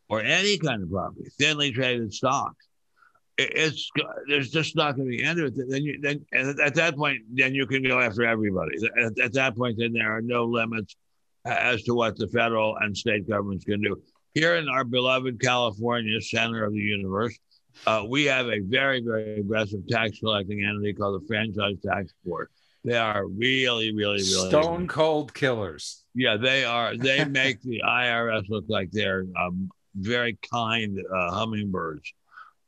or 0.08 0.20
any 0.20 0.58
kind 0.58 0.82
of 0.82 0.90
property, 0.90 1.30
thinly 1.38 1.72
traded 1.72 2.12
stocks, 2.12 2.68
it's 3.38 3.90
there's 4.28 4.50
just 4.50 4.76
not 4.76 4.96
going 4.96 5.10
to 5.10 5.16
be 5.16 5.22
end 5.22 5.40
of 5.40 5.46
it. 5.46 5.68
Then 5.68 5.82
you 5.82 6.00
then 6.00 6.24
at 6.32 6.74
that 6.74 6.96
point, 6.96 7.22
then 7.32 7.54
you 7.54 7.66
can 7.66 7.82
go 7.82 8.00
after 8.00 8.24
everybody. 8.24 8.76
At, 8.98 9.18
at 9.18 9.32
that 9.34 9.56
point, 9.56 9.78
then 9.78 9.92
there 9.92 10.14
are 10.14 10.22
no 10.22 10.44
limits 10.44 10.96
as 11.44 11.82
to 11.84 11.94
what 11.94 12.16
the 12.16 12.28
federal 12.28 12.76
and 12.76 12.96
state 12.96 13.28
governments 13.28 13.64
can 13.64 13.80
do. 13.80 14.00
Here 14.34 14.56
in 14.56 14.68
our 14.68 14.84
beloved 14.84 15.40
California, 15.40 16.20
center 16.20 16.64
of 16.64 16.72
the 16.72 16.78
universe, 16.78 17.36
uh, 17.86 18.04
we 18.08 18.24
have 18.24 18.46
a 18.46 18.60
very, 18.60 19.02
very 19.02 19.40
aggressive 19.40 19.86
tax 19.88 20.18
collecting 20.18 20.64
entity 20.64 20.92
called 20.92 21.20
the 21.20 21.26
Franchise 21.26 21.76
Tax 21.84 22.12
Board. 22.24 22.48
They 22.84 22.96
are 22.96 23.26
really, 23.26 23.92
really, 23.92 24.22
really 24.22 24.48
stone 24.48 24.88
cold 24.88 25.32
killers. 25.32 26.04
Yeah, 26.14 26.36
they 26.36 26.64
are. 26.64 26.96
They 26.96 27.24
make 27.24 27.60
the 27.62 27.82
IRS 27.84 28.48
look 28.48 28.64
like 28.68 28.90
they're 28.90 29.24
um, 29.40 29.70
very 29.94 30.38
kind 30.50 30.98
uh, 30.98 31.30
hummingbirds. 31.30 32.12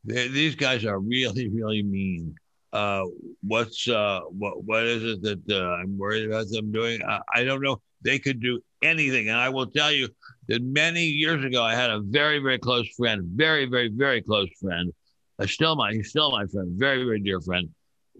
These 0.04 0.56
guys 0.56 0.84
are 0.84 0.98
really, 0.98 1.48
really 1.48 1.82
mean. 1.82 2.34
Uh, 2.72 3.04
what's 3.42 3.88
uh, 3.88 4.20
what? 4.30 4.64
What 4.64 4.82
is 4.84 5.02
it 5.04 5.22
that 5.22 5.42
uh, 5.50 5.76
I'm 5.76 5.96
worried 5.96 6.28
about 6.28 6.48
them 6.50 6.72
doing? 6.72 7.00
I 7.34 7.44
don't 7.44 7.62
know. 7.62 7.80
They 8.02 8.18
could 8.18 8.40
do 8.40 8.60
anything. 8.82 9.28
And 9.28 9.38
I 9.38 9.48
will 9.48 9.66
tell 9.66 9.90
you 9.90 10.08
that 10.48 10.62
many 10.62 11.04
years 11.04 11.42
ago, 11.42 11.62
I 11.62 11.74
had 11.74 11.90
a 11.90 12.00
very, 12.00 12.38
very 12.38 12.58
close 12.58 12.88
friend, 12.96 13.22
very, 13.34 13.66
very, 13.66 13.88
very 13.88 14.20
close 14.20 14.48
friend. 14.60 14.92
Uh, 15.38 15.46
still 15.46 15.74
my, 15.74 15.92
he's 15.92 16.10
still 16.10 16.30
my 16.30 16.46
friend, 16.46 16.78
very, 16.78 17.04
very 17.04 17.20
dear 17.20 17.40
friend. 17.40 17.68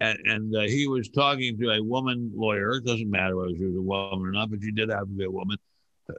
And, 0.01 0.17
and 0.25 0.55
uh, 0.55 0.61
he 0.61 0.87
was 0.87 1.09
talking 1.09 1.57
to 1.59 1.71
a 1.71 1.83
woman 1.83 2.31
lawyer. 2.35 2.71
It 2.71 2.85
doesn't 2.85 3.09
matter 3.09 3.37
whether 3.37 3.55
she 3.55 3.63
was 3.63 3.75
a 3.77 3.81
woman 3.81 4.27
or 4.27 4.31
not, 4.31 4.49
but 4.49 4.59
she 4.61 4.71
did 4.71 4.89
have 4.89 5.01
to 5.01 5.05
be 5.05 5.23
a 5.23 5.31
woman. 5.31 5.57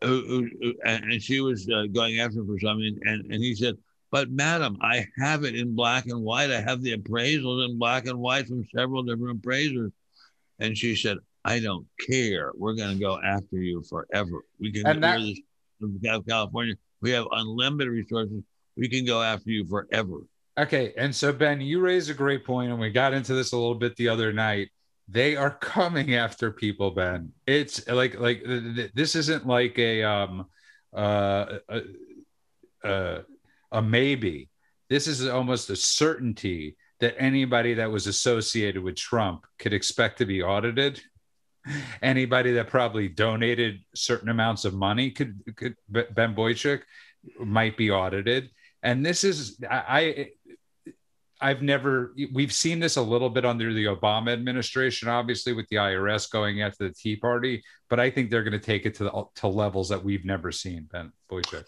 Who, 0.02 0.26
who, 0.26 0.48
who, 0.60 0.74
and 0.84 1.22
she 1.22 1.40
was 1.40 1.68
uh, 1.68 1.86
going 1.92 2.20
after 2.20 2.40
him 2.40 2.46
for 2.46 2.58
something. 2.58 2.98
And, 3.02 3.30
and 3.32 3.42
he 3.42 3.54
said, 3.54 3.74
but 4.16 4.30
madam, 4.30 4.78
I 4.80 5.06
have 5.18 5.44
it 5.44 5.54
in 5.54 5.74
black 5.74 6.06
and 6.06 6.22
white. 6.22 6.50
I 6.50 6.62
have 6.62 6.80
the 6.80 6.96
appraisals 6.96 7.68
in 7.68 7.78
black 7.78 8.06
and 8.06 8.18
white 8.18 8.46
from 8.46 8.66
several 8.74 9.02
different 9.02 9.40
appraisers. 9.40 9.92
And 10.58 10.74
she 10.74 10.96
said, 10.96 11.18
I 11.44 11.60
don't 11.60 11.86
care. 12.08 12.52
We're 12.56 12.76
going 12.76 12.96
to 12.96 12.98
go 12.98 13.20
after 13.22 13.58
you 13.58 13.82
forever. 13.82 14.42
We 14.58 14.72
can 14.72 14.86
and 14.86 15.04
that, 15.04 15.20
this 15.20 15.38
from 15.78 16.00
California. 16.26 16.76
We 17.02 17.10
have 17.10 17.26
unlimited 17.30 17.92
resources. 17.92 18.42
We 18.74 18.88
can 18.88 19.04
go 19.04 19.20
after 19.20 19.50
you 19.50 19.66
forever. 19.66 20.20
Okay. 20.56 20.94
And 20.96 21.14
so, 21.14 21.30
Ben, 21.30 21.60
you 21.60 21.80
raised 21.80 22.08
a 22.08 22.14
great 22.14 22.42
point, 22.42 22.70
and 22.70 22.80
we 22.80 22.88
got 22.88 23.12
into 23.12 23.34
this 23.34 23.52
a 23.52 23.58
little 23.58 23.74
bit 23.74 23.96
the 23.96 24.08
other 24.08 24.32
night. 24.32 24.70
They 25.10 25.36
are 25.36 25.50
coming 25.50 26.14
after 26.14 26.50
people, 26.50 26.90
Ben. 26.90 27.32
It's 27.46 27.86
like 27.86 28.18
like 28.18 28.42
this 28.94 29.14
isn't 29.14 29.46
like 29.46 29.78
a 29.78 30.04
um 30.04 30.46
uh 30.96 31.58
a, 31.68 31.82
a, 32.82 33.20
a 33.76 33.82
maybe. 33.82 34.48
This 34.88 35.06
is 35.06 35.26
almost 35.26 35.70
a 35.70 35.76
certainty 35.76 36.76
that 37.00 37.14
anybody 37.18 37.74
that 37.74 37.90
was 37.90 38.06
associated 38.06 38.82
with 38.82 38.96
Trump 38.96 39.46
could 39.58 39.72
expect 39.72 40.18
to 40.18 40.26
be 40.26 40.42
audited 40.42 41.00
anybody 42.02 42.52
that 42.52 42.68
probably 42.68 43.08
donated 43.08 43.80
certain 43.94 44.28
amounts 44.28 44.64
of 44.64 44.74
money 44.74 45.10
could, 45.10 45.40
could 45.56 45.76
Ben 45.88 46.34
Boychuk 46.34 46.82
might 47.40 47.76
be 47.76 47.90
audited. 47.90 48.50
And 48.82 49.04
this 49.04 49.24
is 49.24 49.60
I, 49.68 50.28
I 51.40 51.48
have 51.48 51.62
never 51.62 52.14
we've 52.32 52.52
seen 52.52 52.78
this 52.78 52.96
a 52.96 53.02
little 53.02 53.30
bit 53.30 53.44
under 53.44 53.72
the 53.72 53.86
Obama 53.86 54.32
administration, 54.32 55.08
obviously 55.08 55.52
with 55.52 55.68
the 55.68 55.76
IRS 55.76 56.30
going 56.30 56.62
after 56.62 56.88
the 56.88 56.94
Tea 56.94 57.16
Party, 57.16 57.62
but 57.90 57.98
I 57.98 58.10
think 58.10 58.30
they're 58.30 58.44
going 58.44 58.52
to 58.52 58.58
take 58.58 58.86
it 58.86 58.94
to 58.96 59.04
the 59.04 59.24
to 59.36 59.48
levels 59.48 59.88
that 59.88 60.04
we've 60.04 60.24
never 60.24 60.52
seen. 60.52 60.88
Ben 60.90 61.12
Boychuk. 61.30 61.64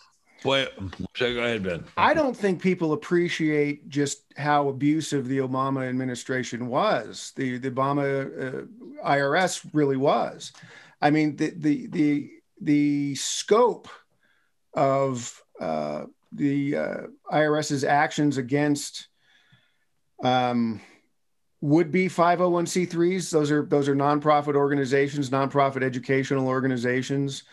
So 1.16 1.34
go 1.34 1.40
ahead, 1.40 1.62
Ben. 1.62 1.84
I 1.96 2.14
don't 2.14 2.36
think 2.36 2.62
people 2.62 2.92
appreciate 2.92 3.88
just 3.88 4.22
how 4.36 4.68
abusive 4.68 5.26
the 5.26 5.38
Obama 5.38 5.88
administration 5.88 6.68
was. 6.68 7.32
The 7.36 7.58
the 7.58 7.70
Obama 7.70 8.26
uh, 8.26 9.06
IRS 9.06 9.68
really 9.72 9.96
was. 9.96 10.52
I 11.00 11.10
mean, 11.10 11.36
the 11.36 11.50
the 11.56 11.86
the 11.88 12.30
the 12.60 13.14
scope 13.16 13.88
of 14.74 15.42
uh, 15.60 16.04
the 16.32 16.76
uh, 16.76 16.96
IRS's 17.32 17.84
actions 17.84 18.38
against 18.38 19.08
um, 20.22 20.80
would 21.60 21.90
be 21.90 22.08
501c3s. 22.08 23.30
Those 23.30 23.50
are 23.50 23.64
those 23.64 23.88
are 23.88 23.96
nonprofit 23.96 24.54
organizations, 24.54 25.30
nonprofit 25.30 25.82
educational 25.82 26.48
organizations. 26.48 27.44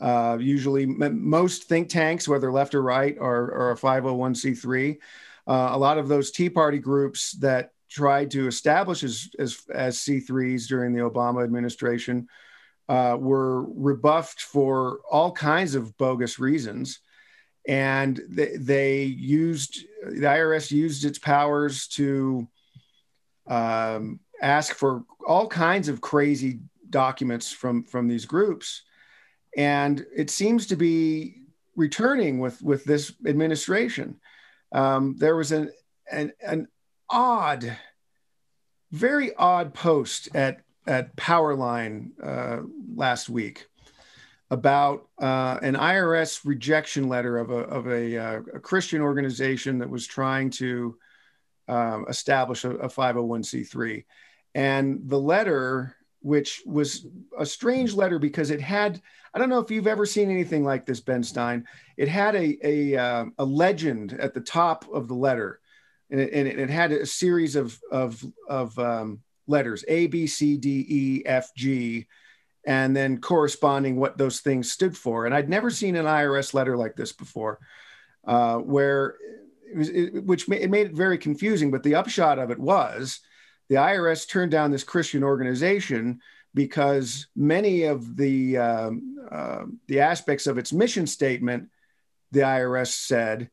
Uh, 0.00 0.38
usually, 0.40 0.84
m- 0.84 1.28
most 1.28 1.64
think 1.64 1.88
tanks, 1.88 2.26
whether 2.26 2.50
left 2.50 2.74
or 2.74 2.82
right, 2.82 3.16
are, 3.18 3.52
are 3.52 3.70
a 3.72 3.76
501c3. 3.76 4.98
Uh, 5.46 5.68
a 5.72 5.78
lot 5.78 5.98
of 5.98 6.08
those 6.08 6.30
Tea 6.30 6.48
Party 6.48 6.78
groups 6.78 7.32
that 7.32 7.72
tried 7.90 8.30
to 8.30 8.46
establish 8.46 9.02
as, 9.02 9.28
as, 9.38 9.62
as 9.72 9.98
C3s 9.98 10.68
during 10.68 10.94
the 10.94 11.02
Obama 11.02 11.44
administration 11.44 12.28
uh, 12.88 13.16
were 13.18 13.64
rebuffed 13.64 14.42
for 14.42 15.00
all 15.10 15.32
kinds 15.32 15.74
of 15.74 15.96
bogus 15.98 16.38
reasons. 16.38 17.00
And 17.68 18.20
they, 18.28 18.56
they 18.56 19.02
used, 19.02 19.84
the 20.04 20.26
IRS 20.26 20.70
used 20.70 21.04
its 21.04 21.18
powers 21.18 21.88
to 21.88 22.48
um, 23.46 24.20
ask 24.40 24.74
for 24.74 25.04
all 25.26 25.46
kinds 25.46 25.88
of 25.88 26.00
crazy 26.00 26.60
documents 26.88 27.52
from, 27.52 27.84
from 27.84 28.08
these 28.08 28.24
groups 28.24 28.82
and 29.56 30.04
it 30.14 30.30
seems 30.30 30.66
to 30.66 30.76
be 30.76 31.36
returning 31.76 32.38
with 32.38 32.60
with 32.62 32.84
this 32.84 33.12
administration. 33.26 34.20
Um, 34.72 35.16
there 35.18 35.36
was 35.36 35.52
an, 35.52 35.70
an 36.10 36.32
an 36.46 36.68
odd, 37.08 37.76
very 38.92 39.34
odd 39.34 39.74
post 39.74 40.28
at 40.34 40.60
at 40.86 41.16
Powerline 41.16 42.10
uh, 42.22 42.62
last 42.94 43.28
week 43.28 43.66
about 44.50 45.08
uh, 45.20 45.58
an 45.62 45.74
IRS 45.74 46.40
rejection 46.44 47.08
letter 47.08 47.38
of 47.38 47.50
a 47.50 47.58
of 47.58 47.86
a, 47.86 48.16
uh, 48.16 48.40
a 48.54 48.60
Christian 48.60 49.00
organization 49.00 49.78
that 49.78 49.90
was 49.90 50.06
trying 50.06 50.50
to 50.50 50.96
um, 51.68 52.06
establish 52.08 52.64
a, 52.64 52.70
a 52.70 52.88
501c3, 52.88 54.04
and 54.54 55.00
the 55.04 55.18
letter 55.20 55.96
which 56.20 56.62
was 56.66 57.06
a 57.38 57.46
strange 57.46 57.94
letter 57.94 58.18
because 58.18 58.50
it 58.50 58.60
had 58.60 59.00
I 59.32 59.38
don't 59.38 59.48
know 59.48 59.60
if 59.60 59.70
you've 59.70 59.86
ever 59.86 60.06
seen 60.06 60.30
anything 60.30 60.64
like 60.64 60.86
this, 60.86 61.00
Ben 61.00 61.22
Stein. 61.22 61.66
It 61.96 62.08
had 62.08 62.34
a 62.34 62.58
a, 62.62 62.96
uh, 62.96 63.24
a 63.38 63.44
legend 63.44 64.14
at 64.14 64.34
the 64.34 64.40
top 64.40 64.86
of 64.92 65.08
the 65.08 65.14
letter, 65.14 65.60
and 66.10 66.20
it, 66.20 66.32
and 66.32 66.48
it, 66.48 66.70
had 66.70 66.92
a 66.92 67.06
series 67.06 67.54
of 67.54 67.78
of 67.92 68.24
of 68.48 68.76
um, 68.78 69.20
letters 69.46 69.84
A 69.88 70.08
B 70.08 70.26
C 70.26 70.56
D 70.56 70.84
E 70.88 71.22
F 71.26 71.54
G, 71.54 72.06
and 72.66 72.96
then 72.96 73.20
corresponding 73.20 73.96
what 73.96 74.18
those 74.18 74.40
things 74.40 74.72
stood 74.72 74.96
for. 74.96 75.26
And 75.26 75.34
I'd 75.34 75.48
never 75.48 75.70
seen 75.70 75.94
an 75.94 76.06
IRS 76.06 76.52
letter 76.52 76.76
like 76.76 76.96
this 76.96 77.12
before, 77.12 77.60
uh, 78.26 78.56
where 78.56 79.14
it 79.72 79.76
was, 79.76 79.88
it, 79.90 80.24
which 80.24 80.48
ma- 80.48 80.56
it 80.56 80.70
made 80.70 80.88
it 80.88 80.92
very 80.92 81.18
confusing. 81.18 81.70
But 81.70 81.84
the 81.84 81.94
upshot 81.94 82.40
of 82.40 82.50
it 82.50 82.58
was 82.58 83.20
the 83.70 83.76
IRS 83.76 84.28
turned 84.28 84.50
down 84.50 84.72
this 84.72 84.84
Christian 84.84 85.22
organization 85.22 86.20
because 86.52 87.28
many 87.36 87.84
of 87.84 88.16
the 88.16 88.58
um, 88.58 89.16
uh, 89.30 89.62
the 89.86 90.00
aspects 90.00 90.48
of 90.48 90.58
its 90.58 90.72
mission 90.72 91.06
statement, 91.06 91.68
the 92.32 92.40
IRS 92.40 92.88
said, 92.88 93.48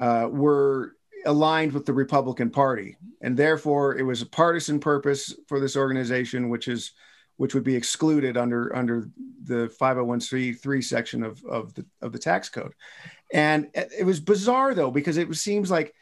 uh, 0.00 0.26
were 0.30 0.94
aligned 1.26 1.72
with 1.72 1.84
the 1.84 1.92
Republican 1.92 2.48
Party, 2.48 2.96
and 3.20 3.36
therefore 3.36 3.98
it 3.98 4.02
was 4.02 4.22
a 4.22 4.26
partisan 4.26 4.80
purpose 4.80 5.34
for 5.46 5.60
this 5.60 5.76
organization, 5.76 6.48
which 6.48 6.66
is 6.66 6.92
which 7.36 7.54
would 7.54 7.64
be 7.64 7.76
excluded 7.76 8.38
under 8.38 8.74
under 8.74 9.10
the 9.44 9.70
501c3 9.78 10.82
section 10.82 11.22
of, 11.22 11.44
of 11.44 11.74
the 11.74 11.84
of 12.00 12.12
the 12.12 12.18
tax 12.18 12.48
code. 12.48 12.72
And 13.30 13.68
it 13.74 14.06
was 14.06 14.18
bizarre 14.18 14.72
though 14.72 14.90
because 14.90 15.18
it 15.18 15.32
seems 15.36 15.70
like, 15.70 15.94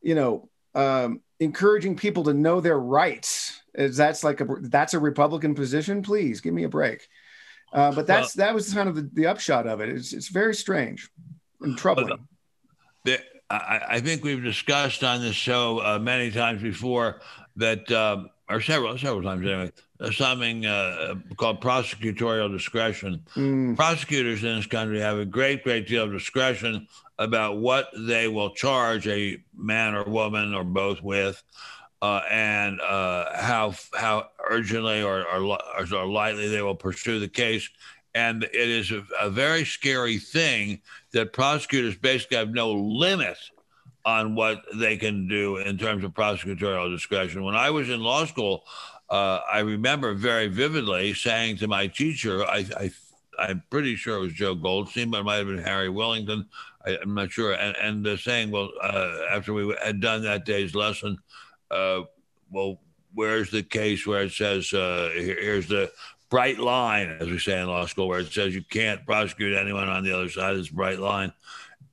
you 0.00 0.14
know, 0.14 0.48
um, 0.74 1.20
encouraging 1.42 1.96
people 1.96 2.24
to 2.24 2.34
know 2.34 2.60
their 2.60 2.78
rights. 2.78 3.60
Is 3.74 3.96
that's 3.96 4.22
like 4.22 4.40
a 4.40 4.46
that's 4.60 4.94
a 4.94 4.98
Republican 4.98 5.54
position? 5.54 6.02
Please 6.02 6.40
give 6.40 6.54
me 6.54 6.64
a 6.64 6.68
break. 6.68 7.08
Uh, 7.72 7.90
but 7.92 8.06
that's 8.06 8.36
well, 8.36 8.46
that 8.46 8.54
was 8.54 8.72
kind 8.74 8.88
of 8.88 8.94
the, 8.94 9.10
the, 9.14 9.26
upshot 9.26 9.66
of 9.66 9.80
it. 9.80 9.88
It's 9.88 10.12
it's 10.12 10.28
very 10.28 10.54
strange 10.54 11.08
and 11.62 11.76
troubling. 11.76 12.26
The, 13.04 13.18
I, 13.48 13.80
I, 13.88 14.00
think 14.00 14.22
we've 14.24 14.42
discussed 14.42 15.02
on 15.02 15.22
this 15.22 15.34
show 15.34 15.78
uh, 15.78 15.98
many 15.98 16.30
times 16.30 16.60
before 16.60 17.20
that, 17.56 17.90
um, 17.90 18.28
or 18.48 18.60
several 18.60 18.98
several 18.98 19.22
times 19.22 19.46
anyway, 19.46 19.72
something 20.12 20.66
uh, 20.66 21.14
called 21.36 21.62
prosecutorial 21.62 22.52
discretion. 22.52 23.24
Mm. 23.34 23.76
Prosecutors 23.76 24.44
in 24.44 24.56
this 24.56 24.66
country 24.66 25.00
have 25.00 25.18
a 25.18 25.24
great 25.24 25.64
great 25.64 25.86
deal 25.86 26.04
of 26.04 26.12
discretion 26.12 26.86
about 27.22 27.58
what 27.58 27.88
they 27.96 28.28
will 28.28 28.50
charge 28.50 29.06
a 29.06 29.42
man 29.56 29.94
or 29.94 30.04
woman 30.04 30.54
or 30.54 30.64
both 30.64 31.02
with, 31.02 31.42
uh, 32.02 32.20
and 32.30 32.80
uh, 32.80 33.24
how 33.36 33.74
how 33.94 34.28
urgently 34.50 35.02
or, 35.02 35.24
or, 35.28 35.58
or 35.78 36.06
lightly 36.06 36.48
they 36.48 36.62
will 36.62 36.74
pursue 36.74 37.20
the 37.20 37.28
case. 37.28 37.68
And 38.14 38.42
it 38.42 38.68
is 38.68 38.90
a, 38.90 39.04
a 39.20 39.30
very 39.30 39.64
scary 39.64 40.18
thing 40.18 40.82
that 41.12 41.32
prosecutors 41.32 41.96
basically 41.96 42.36
have 42.36 42.50
no 42.50 42.72
limit 42.72 43.38
on 44.04 44.34
what 44.34 44.62
they 44.74 44.96
can 44.96 45.28
do 45.28 45.58
in 45.58 45.78
terms 45.78 46.04
of 46.04 46.12
prosecutorial 46.12 46.90
discretion. 46.90 47.44
When 47.44 47.54
I 47.54 47.70
was 47.70 47.88
in 47.88 48.00
law 48.00 48.26
school, 48.26 48.64
uh, 49.08 49.40
I 49.50 49.60
remember 49.60 50.12
very 50.14 50.48
vividly 50.48 51.14
saying 51.14 51.58
to 51.58 51.68
my 51.68 51.86
teacher, 51.86 52.44
I, 52.44 52.66
I 52.76 52.90
I'm 53.38 53.62
pretty 53.70 53.96
sure 53.96 54.16
it 54.16 54.20
was 54.20 54.32
Joe 54.32 54.54
Goldstein, 54.54 55.10
but 55.10 55.20
it 55.20 55.24
might 55.24 55.36
have 55.36 55.46
been 55.46 55.58
Harry 55.58 55.88
Wellington. 55.88 56.46
I, 56.86 56.98
am 57.02 57.14
not 57.14 57.30
sure. 57.30 57.52
And, 57.52 57.76
and 57.76 58.06
uh, 58.06 58.16
saying, 58.16 58.50
well, 58.50 58.70
uh, 58.82 59.12
after 59.30 59.52
we 59.52 59.74
had 59.82 60.00
done 60.00 60.22
that 60.22 60.44
day's 60.44 60.74
lesson, 60.74 61.18
uh, 61.70 62.02
well, 62.50 62.80
where's 63.14 63.50
the 63.50 63.62
case 63.62 64.06
where 64.06 64.22
it 64.22 64.32
says, 64.32 64.72
uh, 64.72 65.10
here, 65.14 65.38
here's 65.40 65.68
the 65.68 65.90
bright 66.30 66.58
line, 66.58 67.16
as 67.20 67.28
we 67.28 67.38
say 67.38 67.60
in 67.60 67.66
law 67.66 67.86
school, 67.86 68.08
where 68.08 68.20
it 68.20 68.32
says 68.32 68.54
you 68.54 68.62
can't 68.62 69.04
prosecute 69.04 69.56
anyone 69.56 69.88
on 69.88 70.04
the 70.04 70.12
other 70.12 70.30
side 70.30 70.52
of 70.52 70.58
this 70.58 70.68
bright 70.68 70.98
line. 70.98 71.32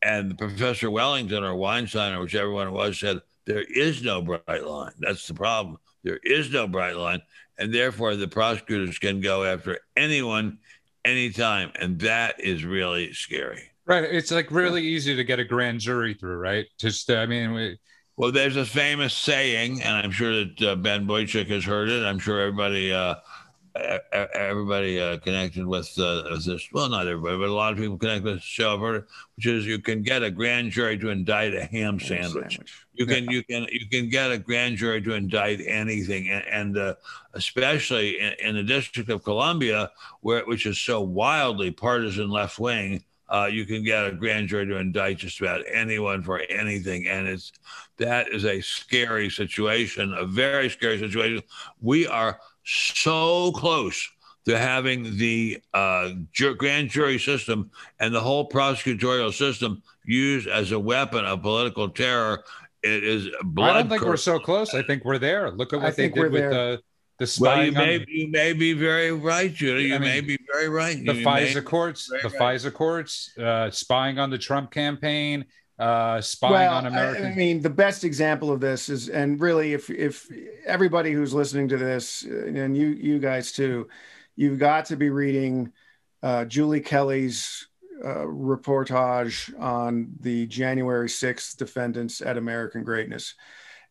And 0.01 0.37
Professor 0.37 0.89
Wellington 0.89 1.43
or 1.43 1.55
Weinstein 1.55 2.13
or 2.13 2.21
whichever 2.21 2.51
one 2.51 2.67
it 2.67 2.71
was 2.71 2.97
said, 2.99 3.19
there 3.45 3.63
is 3.63 4.03
no 4.03 4.21
bright 4.21 4.63
line. 4.63 4.93
That's 4.99 5.27
the 5.27 5.33
problem. 5.33 5.77
There 6.03 6.19
is 6.23 6.51
no 6.51 6.67
bright 6.67 6.95
line. 6.95 7.21
And 7.57 7.73
therefore, 7.73 8.15
the 8.15 8.27
prosecutors 8.27 8.97
can 8.99 9.19
go 9.19 9.43
after 9.43 9.79
anyone 9.97 10.59
anytime. 11.03 11.71
And 11.75 11.99
that 11.99 12.39
is 12.39 12.63
really 12.63 13.11
scary. 13.11 13.68
Right. 13.89 14.03
It's 14.03 14.29
like 14.29 14.51
really 14.51 14.83
easy 14.85 15.15
to 15.15 15.23
get 15.23 15.39
a 15.39 15.43
grand 15.43 15.79
jury 15.79 16.13
through, 16.13 16.37
right? 16.37 16.67
Just, 16.77 17.09
uh, 17.09 17.15
I 17.15 17.25
mean, 17.25 17.53
we, 17.53 17.79
well, 18.17 18.31
there's 18.31 18.55
a 18.55 18.63
famous 18.63 19.15
saying, 19.15 19.81
and 19.81 19.97
I'm 19.97 20.11
sure 20.11 20.45
that 20.45 20.61
uh, 20.61 20.75
Ben 20.75 21.07
Boychuk 21.07 21.47
has 21.47 21.65
heard 21.65 21.89
it. 21.89 22.05
I'm 22.05 22.19
sure 22.19 22.39
everybody, 22.39 22.93
uh, 22.93 23.15
everybody 24.35 25.01
uh, 25.01 25.17
connected 25.17 25.65
with, 25.65 25.91
uh, 25.97 26.21
with, 26.29 26.45
this, 26.45 26.69
well, 26.71 26.87
not 26.87 27.07
everybody, 27.07 27.39
but 27.39 27.49
a 27.49 27.53
lot 27.53 27.73
of 27.73 27.79
people 27.79 27.97
connected 27.97 28.25
with 28.25 28.35
the 28.35 28.41
show 28.41 28.73
have 28.73 28.79
heard 28.81 28.95
it, 28.97 29.05
which 29.37 29.47
is 29.47 29.65
you 29.65 29.79
can 29.79 30.03
get 30.03 30.21
a 30.21 30.29
grand 30.29 30.69
jury 30.69 30.95
to 30.99 31.09
indict 31.09 31.55
a 31.55 31.65
ham 31.65 31.99
sandwich. 31.99 32.57
sandwich. 32.57 32.85
You 32.93 33.07
can, 33.07 33.27
you 33.31 33.43
can, 33.43 33.65
you 33.71 33.89
can 33.89 34.07
get 34.07 34.31
a 34.31 34.37
grand 34.37 34.77
jury 34.77 35.01
to 35.01 35.13
indict 35.13 35.61
anything, 35.65 36.29
and, 36.29 36.45
and 36.45 36.77
uh, 36.77 36.93
especially 37.33 38.19
in, 38.19 38.33
in, 38.39 38.55
the 38.55 38.63
District 38.63 39.09
of 39.09 39.23
Columbia, 39.23 39.89
where 40.21 40.43
which 40.45 40.67
is 40.67 40.77
so 40.77 41.01
wildly 41.01 41.71
partisan 41.71 42.29
left 42.29 42.59
wing 42.59 43.03
uh, 43.29 43.47
you 43.51 43.65
can 43.65 43.83
get 43.83 44.05
a 44.05 44.11
grand 44.11 44.47
jury 44.47 44.65
to 44.65 44.77
indict 44.77 45.19
just 45.19 45.39
about 45.39 45.61
anyone 45.71 46.23
for 46.23 46.39
anything, 46.49 47.07
and 47.07 47.27
it's 47.27 47.51
that 47.97 48.29
is 48.29 48.45
a 48.45 48.61
scary 48.61 49.29
situation, 49.29 50.13
a 50.17 50.25
very 50.25 50.69
scary 50.69 50.99
situation. 50.99 51.43
We 51.81 52.07
are 52.07 52.39
so 52.63 53.51
close 53.51 54.09
to 54.45 54.57
having 54.57 55.17
the 55.17 55.61
uh, 55.73 56.11
grand 56.57 56.89
jury 56.89 57.19
system 57.19 57.69
and 57.99 58.13
the 58.13 58.21
whole 58.21 58.49
prosecutorial 58.49 59.33
system 59.33 59.83
used 60.05 60.47
as 60.47 60.71
a 60.71 60.79
weapon 60.79 61.23
of 61.25 61.41
political 61.41 61.89
terror. 61.89 62.43
It 62.81 63.03
is 63.03 63.27
blood. 63.43 63.71
I 63.71 63.81
don't 63.81 63.89
think 63.89 64.03
we're 64.03 64.17
so 64.17 64.39
close. 64.39 64.73
I 64.73 64.81
think 64.81 65.05
we're 65.05 65.19
there. 65.19 65.51
Look 65.51 65.73
at 65.73 65.81
what 65.81 65.87
I 65.87 65.91
they 65.91 66.09
did 66.09 66.31
with 66.31 66.49
the 66.49 66.81
the 67.19 67.37
well, 67.41 67.65
you 67.65 67.73
may, 67.73 68.05
you 68.07 68.29
may 68.29 68.53
be 68.53 68.71
very 68.71 69.11
right, 69.11 69.53
Judy. 69.53 69.85
You 69.85 69.95
I 69.95 69.99
mean, 69.99 70.09
may 70.09 70.21
be 70.21 70.37
very 70.51 70.69
right. 70.69 70.95
The 71.05 71.15
you 71.15 71.25
FISA 71.25 71.65
courts, 71.65 72.07
the 72.07 72.29
right. 72.29 72.57
FISA 72.57 72.73
courts, 72.73 73.37
uh, 73.37 73.69
spying 73.71 74.19
on 74.19 74.29
the 74.29 74.37
Trump 74.37 74.71
campaign, 74.71 75.43
uh, 75.77 76.21
spying 76.21 76.53
well, 76.53 76.75
on 76.75 76.85
America. 76.85 77.27
I 77.27 77.35
mean, 77.35 77.61
the 77.61 77.69
best 77.69 78.05
example 78.05 78.51
of 78.51 78.61
this 78.61 78.87
is, 78.87 79.09
and 79.09 79.39
really, 79.41 79.73
if 79.73 79.89
if 79.89 80.29
everybody 80.65 81.11
who's 81.11 81.33
listening 81.33 81.67
to 81.67 81.77
this, 81.77 82.25
uh, 82.25 82.45
and 82.45 82.77
you 82.77 82.87
you 82.87 83.19
guys 83.19 83.51
too, 83.51 83.89
you've 84.37 84.59
got 84.59 84.85
to 84.85 84.95
be 84.95 85.09
reading 85.09 85.73
uh, 86.23 86.45
Julie 86.45 86.81
Kelly's 86.81 87.67
uh, 88.01 88.23
reportage 88.23 89.51
on 89.59 90.13
the 90.21 90.47
January 90.47 91.09
6th 91.09 91.57
defendants 91.57 92.21
at 92.21 92.37
American 92.37 92.85
Greatness 92.85 93.35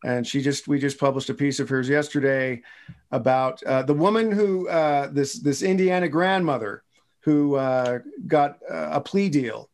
and 0.03 0.25
she 0.25 0.41
just 0.41 0.67
we 0.67 0.79
just 0.79 0.99
published 0.99 1.29
a 1.29 1.33
piece 1.33 1.59
of 1.59 1.69
hers 1.69 1.89
yesterday 1.89 2.61
about 3.11 3.61
uh, 3.63 3.83
the 3.83 3.93
woman 3.93 4.31
who 4.31 4.67
uh, 4.69 5.07
this 5.07 5.39
this 5.39 5.61
Indiana 5.61 6.07
grandmother 6.07 6.83
who 7.21 7.55
uh, 7.55 7.99
got 8.27 8.59
uh, 8.69 8.89
a 8.91 9.01
plea 9.01 9.29
deal 9.29 9.69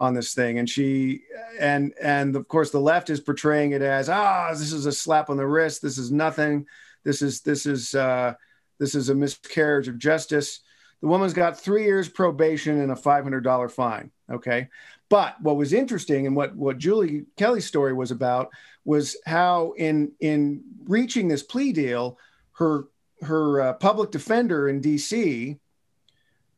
on 0.00 0.14
this 0.14 0.34
thing, 0.34 0.58
and 0.58 0.68
she 0.68 1.22
and 1.58 1.94
and 2.00 2.36
of 2.36 2.48
course 2.48 2.70
the 2.70 2.80
left 2.80 3.10
is 3.10 3.20
portraying 3.20 3.72
it 3.72 3.82
as 3.82 4.08
ah 4.08 4.50
this 4.50 4.72
is 4.72 4.86
a 4.86 4.92
slap 4.92 5.30
on 5.30 5.36
the 5.36 5.46
wrist, 5.46 5.82
this 5.82 5.98
is 5.98 6.10
nothing, 6.10 6.66
this 7.04 7.22
is 7.22 7.40
this 7.42 7.66
is 7.66 7.94
uh, 7.94 8.34
this 8.78 8.94
is 8.94 9.08
a 9.08 9.14
miscarriage 9.14 9.88
of 9.88 9.98
justice. 9.98 10.60
The 11.00 11.08
woman's 11.08 11.34
got 11.34 11.60
three 11.60 11.84
years 11.84 12.08
probation 12.08 12.80
and 12.80 12.90
a 12.90 12.96
five 12.96 13.24
hundred 13.24 13.44
dollar 13.44 13.68
fine. 13.68 14.10
Okay, 14.30 14.68
but 15.08 15.40
what 15.42 15.56
was 15.56 15.72
interesting 15.72 16.26
and 16.26 16.34
what 16.34 16.56
what 16.56 16.78
Julie 16.78 17.26
Kelly's 17.36 17.66
story 17.66 17.92
was 17.92 18.10
about 18.10 18.50
was 18.84 19.16
how 19.26 19.74
in 19.76 20.12
in 20.20 20.62
reaching 20.84 21.28
this 21.28 21.42
plea 21.42 21.72
deal, 21.72 22.18
her 22.54 22.88
her 23.22 23.60
uh, 23.60 23.72
public 23.74 24.10
defender 24.10 24.68
in 24.68 24.80
D.C. 24.80 25.58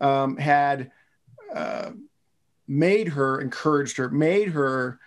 Um, 0.01 0.37
had 0.37 0.91
uh, 1.55 1.93
made 2.67 3.09
her, 3.09 3.41
encouraged 3.41 3.97
her, 3.99 4.11
made 4.11 4.49
her 4.49 4.99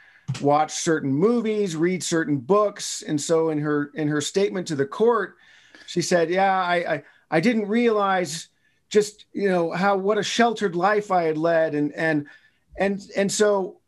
watch 0.41 0.71
certain 0.71 1.11
movies, 1.11 1.75
read 1.75 2.03
certain 2.03 2.37
books, 2.37 3.01
and 3.01 3.19
so 3.19 3.49
in 3.49 3.59
her 3.59 3.91
in 3.95 4.07
her 4.07 4.21
statement 4.21 4.67
to 4.67 4.75
the 4.75 4.85
court, 4.85 5.35
she 5.85 6.01
said, 6.01 6.29
"Yeah, 6.29 6.61
I 6.61 6.75
I, 6.75 7.03
I 7.31 7.39
didn't 7.39 7.67
realize." 7.67 8.49
just 8.89 9.25
you 9.33 9.47
know 9.47 9.71
how 9.71 9.95
what 9.95 10.17
a 10.17 10.23
sheltered 10.23 10.75
life 10.75 11.11
i 11.11 11.21
had 11.21 11.37
led 11.37 11.75
and 11.75 11.93
and 11.93 12.25
and 12.77 13.01
and 13.15 13.31
so 13.31 13.78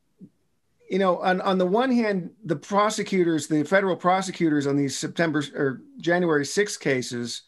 you 0.92 1.00
know, 1.00 1.20
on, 1.20 1.39
on 1.39 1.58
the 1.58 1.66
one 1.66 1.89
hand, 1.89 2.32
the 2.44 2.58
prosecutors, 2.58 3.48
the 3.48 3.64
federal 3.64 3.96
prosecutors 3.96 4.68
on 4.68 4.76
these 4.76 5.00
September 5.00 5.42
or 5.56 5.82
January 6.02 6.46
6 6.46 6.78
cases 6.78 7.44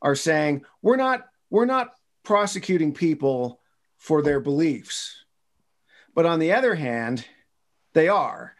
are 0.00 0.14
saying, 0.14 0.64
we're 0.80 0.96
not, 0.96 1.26
we're 1.50 1.66
not 1.66 1.92
prosecuting 2.22 2.94
people 2.94 3.60
for 3.98 4.22
their 4.22 4.40
beliefs. 4.40 5.26
But 6.14 6.24
on 6.24 6.38
the 6.38 6.54
other 6.54 6.74
hand, 6.74 7.26
they 7.92 8.08
are. 8.08 8.56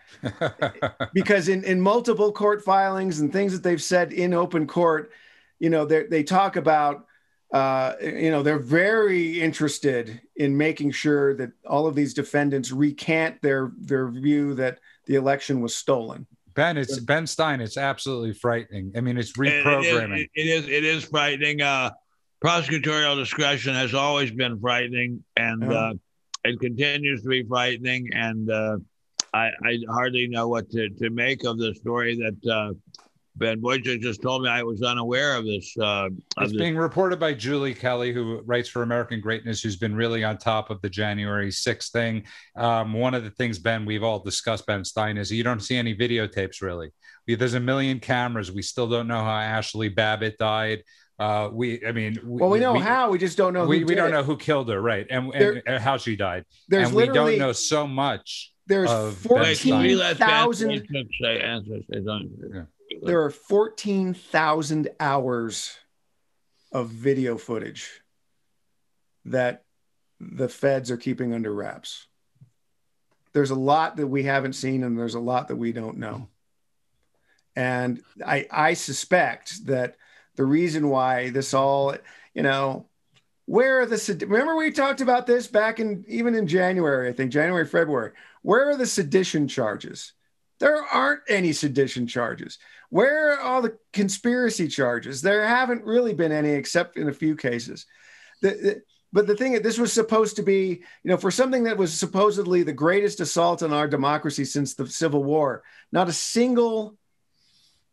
because 1.14 1.48
in, 1.48 1.64
in 1.64 1.80
multiple 1.80 2.30
court 2.30 2.62
filings 2.62 3.20
and 3.20 3.32
things 3.32 3.54
that 3.54 3.62
they've 3.62 3.82
said 3.82 4.12
in 4.12 4.34
open 4.34 4.66
court, 4.66 5.12
you 5.58 5.70
know, 5.70 5.86
they 5.86 6.22
talk 6.22 6.56
about 6.56 7.06
uh, 7.52 7.94
you 8.00 8.30
know, 8.30 8.42
they're 8.42 8.58
very 8.58 9.40
interested 9.40 10.20
in 10.36 10.56
making 10.56 10.92
sure 10.92 11.34
that 11.34 11.50
all 11.66 11.86
of 11.86 11.94
these 11.94 12.14
defendants 12.14 12.70
recant 12.70 13.42
their 13.42 13.72
their 13.78 14.08
view 14.08 14.54
that 14.54 14.78
the 15.06 15.16
election 15.16 15.60
was 15.60 15.74
stolen. 15.74 16.26
Ben, 16.54 16.76
it's 16.76 16.98
Ben 17.00 17.26
Stein. 17.26 17.60
It's 17.60 17.76
absolutely 17.76 18.34
frightening. 18.34 18.92
I 18.96 19.00
mean, 19.00 19.18
it's 19.18 19.32
reprogramming. 19.32 20.28
It 20.34 20.46
is. 20.46 20.64
It 20.64 20.64
is, 20.64 20.68
it 20.68 20.84
is 20.84 21.04
frightening. 21.04 21.62
Uh, 21.62 21.90
prosecutorial 22.44 23.16
discretion 23.16 23.74
has 23.74 23.94
always 23.94 24.30
been 24.30 24.58
frightening, 24.60 25.24
and 25.36 25.62
yeah. 25.62 25.78
uh, 25.78 25.92
it 26.44 26.60
continues 26.60 27.22
to 27.22 27.28
be 27.28 27.44
frightening. 27.44 28.10
And 28.14 28.50
uh, 28.50 28.78
I, 29.34 29.50
I, 29.64 29.78
hardly 29.88 30.26
know 30.26 30.48
what 30.48 30.70
to, 30.70 30.88
to 30.88 31.10
make 31.10 31.44
of 31.44 31.58
the 31.58 31.74
story 31.74 32.16
that 32.16 32.74
Ben 33.40 33.60
Boychuk 33.60 34.00
just 34.00 34.20
told 34.20 34.42
me 34.42 34.50
I 34.50 34.62
was 34.62 34.82
unaware 34.82 35.34
of 35.34 35.46
this. 35.46 35.74
Uh, 35.76 36.06
of 36.06 36.12
it's 36.38 36.52
this. 36.52 36.60
being 36.60 36.76
reported 36.76 37.18
by 37.18 37.32
Julie 37.32 37.74
Kelly, 37.74 38.12
who 38.12 38.42
writes 38.44 38.68
for 38.68 38.82
American 38.82 39.18
Greatness, 39.20 39.62
who's 39.62 39.76
been 39.76 39.94
really 39.96 40.22
on 40.22 40.36
top 40.36 40.68
of 40.68 40.80
the 40.82 40.90
January 40.90 41.48
6th 41.48 41.90
thing. 41.90 42.24
Um, 42.54 42.92
one 42.92 43.14
of 43.14 43.24
the 43.24 43.30
things, 43.30 43.58
Ben, 43.58 43.86
we've 43.86 44.02
all 44.02 44.20
discussed, 44.20 44.66
Ben 44.66 44.84
Stein, 44.84 45.16
is 45.16 45.32
you 45.32 45.42
don't 45.42 45.60
see 45.60 45.76
any 45.76 45.96
videotapes 45.96 46.60
really. 46.60 46.90
We, 47.26 47.34
there's 47.34 47.54
a 47.54 47.60
million 47.60 47.98
cameras. 47.98 48.52
We 48.52 48.62
still 48.62 48.88
don't 48.88 49.08
know 49.08 49.24
how 49.24 49.38
Ashley 49.38 49.88
Babbitt 49.88 50.36
died. 50.36 50.84
Uh, 51.18 51.48
we, 51.50 51.84
I 51.86 51.92
mean, 51.92 52.18
we, 52.22 52.40
well, 52.40 52.50
we 52.50 52.60
know 52.60 52.74
we, 52.74 52.80
how. 52.80 53.10
We 53.10 53.18
just 53.18 53.38
don't 53.38 53.54
know. 53.54 53.64
We, 53.64 53.84
we 53.84 53.94
don't 53.94 54.10
know 54.10 54.22
who 54.22 54.36
killed 54.36 54.68
her, 54.68 54.80
right? 54.80 55.06
And, 55.08 55.32
there, 55.32 55.62
and 55.66 55.82
how 55.82 55.96
she 55.96 56.14
died. 56.14 56.44
There's 56.68 56.88
and 56.88 56.96
we 56.96 57.06
don't 57.06 57.38
know 57.38 57.52
so 57.52 57.86
much. 57.86 58.52
There's 58.66 58.90
fourteen 59.16 59.98
thousand. 60.14 60.86
There 63.02 63.22
are 63.22 63.30
fourteen 63.30 64.14
thousand 64.14 64.88
hours 64.98 65.76
of 66.72 66.88
video 66.88 67.36
footage 67.36 68.00
that 69.24 69.64
the 70.18 70.48
feds 70.48 70.90
are 70.90 70.96
keeping 70.96 71.32
under 71.32 71.52
wraps. 71.52 72.06
There's 73.32 73.50
a 73.50 73.54
lot 73.54 73.96
that 73.96 74.06
we 74.06 74.24
haven't 74.24 74.54
seen, 74.54 74.82
and 74.82 74.98
there's 74.98 75.14
a 75.14 75.20
lot 75.20 75.48
that 75.48 75.56
we 75.56 75.72
don't 75.72 75.98
know. 75.98 76.28
And 77.56 78.02
I, 78.24 78.46
I 78.50 78.74
suspect 78.74 79.66
that 79.66 79.96
the 80.36 80.44
reason 80.44 80.88
why 80.88 81.30
this 81.30 81.54
all, 81.54 81.94
you 82.34 82.42
know, 82.42 82.86
where 83.46 83.80
are 83.80 83.86
the 83.86 84.26
remember 84.28 84.56
we 84.56 84.70
talked 84.70 85.00
about 85.00 85.26
this 85.26 85.46
back 85.46 85.80
in 85.80 86.04
even 86.08 86.34
in 86.34 86.46
January, 86.46 87.08
I 87.08 87.12
think 87.12 87.32
January, 87.32 87.66
February. 87.66 88.12
Where 88.42 88.68
are 88.68 88.76
the 88.76 88.86
sedition 88.86 89.48
charges? 89.48 90.12
There 90.60 90.82
aren't 90.84 91.22
any 91.28 91.52
sedition 91.52 92.06
charges. 92.06 92.58
Where 92.90 93.32
are 93.32 93.40
all 93.40 93.62
the 93.62 93.78
conspiracy 93.92 94.68
charges? 94.68 95.22
There 95.22 95.46
haven't 95.46 95.84
really 95.84 96.12
been 96.12 96.32
any, 96.32 96.50
except 96.50 96.96
in 96.96 97.08
a 97.08 97.14
few 97.14 97.34
cases. 97.34 97.86
The, 98.42 98.50
the, 98.50 98.82
but 99.12 99.26
the 99.26 99.36
thing 99.36 99.54
is, 99.54 99.62
this 99.62 99.78
was 99.78 99.92
supposed 99.92 100.36
to 100.36 100.42
be, 100.42 100.82
you 101.02 101.10
know, 101.10 101.16
for 101.16 101.30
something 101.30 101.64
that 101.64 101.78
was 101.78 101.98
supposedly 101.98 102.62
the 102.62 102.72
greatest 102.72 103.20
assault 103.20 103.62
on 103.62 103.72
our 103.72 103.88
democracy 103.88 104.44
since 104.44 104.74
the 104.74 104.86
Civil 104.86 105.24
War, 105.24 105.62
not 105.92 106.08
a 106.08 106.12
single 106.12 106.96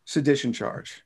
sedition 0.05 0.53
charge. 0.53 1.03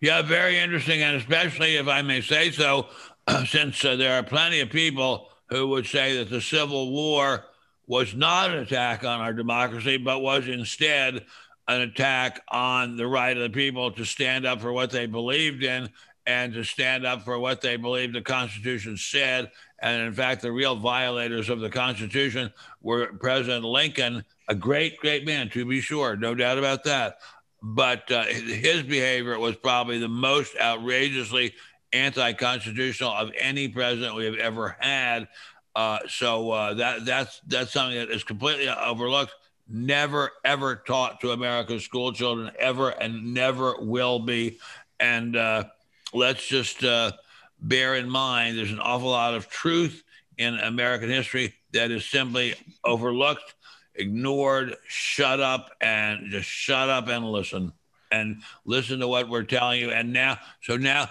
Yeah, 0.00 0.22
very 0.22 0.58
interesting. 0.58 1.02
And 1.02 1.16
especially, 1.16 1.76
if 1.76 1.88
I 1.88 2.02
may 2.02 2.20
say 2.20 2.50
so, 2.50 2.86
since 3.46 3.84
uh, 3.84 3.96
there 3.96 4.18
are 4.18 4.22
plenty 4.22 4.60
of 4.60 4.70
people 4.70 5.28
who 5.50 5.68
would 5.68 5.86
say 5.86 6.16
that 6.16 6.30
the 6.30 6.40
Civil 6.40 6.92
War 6.92 7.44
was 7.86 8.14
not 8.14 8.50
an 8.50 8.58
attack 8.58 9.04
on 9.04 9.20
our 9.20 9.32
democracy, 9.32 9.96
but 9.96 10.20
was 10.20 10.48
instead 10.48 11.24
an 11.68 11.80
attack 11.80 12.40
on 12.50 12.96
the 12.96 13.06
right 13.06 13.36
of 13.36 13.42
the 13.42 13.50
people 13.50 13.90
to 13.92 14.04
stand 14.04 14.46
up 14.46 14.60
for 14.60 14.72
what 14.72 14.90
they 14.90 15.06
believed 15.06 15.62
in 15.62 15.88
and 16.26 16.52
to 16.52 16.62
stand 16.62 17.04
up 17.04 17.22
for 17.22 17.38
what 17.38 17.60
they 17.60 17.76
believed 17.76 18.14
the 18.14 18.22
Constitution 18.22 18.96
said. 18.96 19.50
And 19.80 20.02
in 20.02 20.12
fact, 20.12 20.42
the 20.42 20.52
real 20.52 20.76
violators 20.76 21.48
of 21.48 21.60
the 21.60 21.70
Constitution 21.70 22.52
were 22.80 23.06
President 23.18 23.64
Lincoln, 23.64 24.24
a 24.48 24.54
great, 24.54 24.98
great 24.98 25.26
man, 25.26 25.50
to 25.50 25.64
be 25.64 25.80
sure, 25.80 26.16
no 26.16 26.34
doubt 26.34 26.58
about 26.58 26.84
that, 26.84 27.18
but 27.62 28.10
uh, 28.10 28.24
his 28.24 28.82
behavior 28.82 29.38
was 29.38 29.56
probably 29.56 29.98
the 29.98 30.08
most 30.08 30.56
outrageously 30.60 31.54
anti-constitutional 31.92 33.10
of 33.10 33.30
any 33.38 33.68
president 33.68 34.16
we 34.16 34.24
have 34.24 34.36
ever 34.36 34.76
had. 34.80 35.28
Uh, 35.74 35.98
so 36.08 36.50
uh, 36.50 36.74
that 36.74 37.04
that's 37.04 37.40
that's 37.46 37.72
something 37.72 37.98
that 37.98 38.10
is 38.10 38.24
completely 38.24 38.68
overlooked. 38.68 39.34
Never 39.68 40.30
ever 40.44 40.76
taught 40.76 41.20
to 41.20 41.30
American 41.30 41.80
school 41.80 42.12
children 42.12 42.50
ever, 42.58 42.90
and 42.90 43.32
never 43.32 43.76
will 43.78 44.18
be. 44.18 44.58
And 45.00 45.36
uh, 45.36 45.64
let's 46.12 46.46
just 46.46 46.84
uh, 46.84 47.12
bear 47.60 47.96
in 47.96 48.08
mind 48.10 48.58
there's 48.58 48.72
an 48.72 48.80
awful 48.80 49.10
lot 49.10 49.34
of 49.34 49.48
truth 49.48 50.02
in 50.36 50.54
American 50.54 51.08
history 51.08 51.54
that 51.72 51.90
is 51.90 52.04
simply 52.04 52.54
overlooked 52.84 53.54
ignored, 53.94 54.76
shut 54.86 55.40
up, 55.40 55.70
and 55.80 56.30
just 56.30 56.48
shut 56.48 56.88
up 56.88 57.08
and 57.08 57.24
listen 57.24 57.72
and 58.10 58.42
listen 58.64 59.00
to 59.00 59.08
what 59.08 59.28
we're 59.28 59.42
telling 59.42 59.80
you. 59.80 59.90
And 59.90 60.12
now, 60.12 60.38
so 60.62 60.76
now 60.76 61.08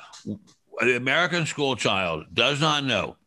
the 0.80 0.96
American 0.96 1.46
school 1.46 1.76
child 1.76 2.26
does 2.34 2.62
not 2.62 2.84
know. 2.84 3.18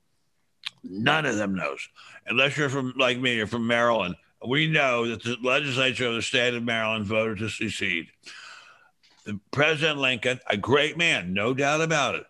None 0.84 1.24
of 1.26 1.36
them 1.36 1.54
knows, 1.54 1.88
unless 2.26 2.56
you're 2.56 2.68
from 2.68 2.92
like 2.96 3.18
me, 3.18 3.36
you're 3.36 3.46
from 3.46 3.66
Maryland. 3.66 4.16
We 4.46 4.66
know 4.68 5.08
that 5.08 5.22
the 5.22 5.36
legislature 5.42 6.06
of 6.06 6.14
the 6.14 6.22
state 6.22 6.54
of 6.54 6.62
Maryland 6.62 7.06
voted 7.06 7.38
to 7.38 7.48
secede. 7.48 8.08
The 9.24 9.40
President 9.50 9.98
Lincoln, 9.98 10.40
a 10.48 10.58
great 10.58 10.98
man, 10.98 11.32
no 11.32 11.54
doubt 11.54 11.80
about 11.80 12.16
it, 12.16 12.26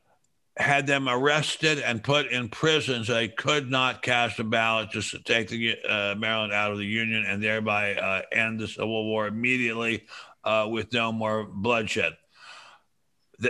had 0.56 0.86
them 0.86 1.08
arrested 1.08 1.80
and 1.80 2.04
put 2.04 2.26
in 2.26 2.48
prison 2.48 3.04
so 3.04 3.14
they 3.14 3.26
could 3.26 3.68
not 3.68 4.02
cast 4.02 4.38
a 4.38 4.44
ballot 4.44 4.90
just 4.90 5.10
to 5.10 5.18
take 5.18 5.48
the 5.48 5.76
uh, 5.88 6.14
Maryland 6.16 6.52
out 6.52 6.70
of 6.70 6.78
the 6.78 6.86
Union 6.86 7.24
and 7.26 7.42
thereby 7.42 7.94
uh, 7.94 8.22
end 8.30 8.60
the 8.60 8.68
Civil 8.68 9.04
War 9.06 9.26
immediately 9.26 10.04
uh, 10.44 10.68
with 10.70 10.92
no 10.92 11.10
more 11.10 11.44
bloodshed. 11.44 12.16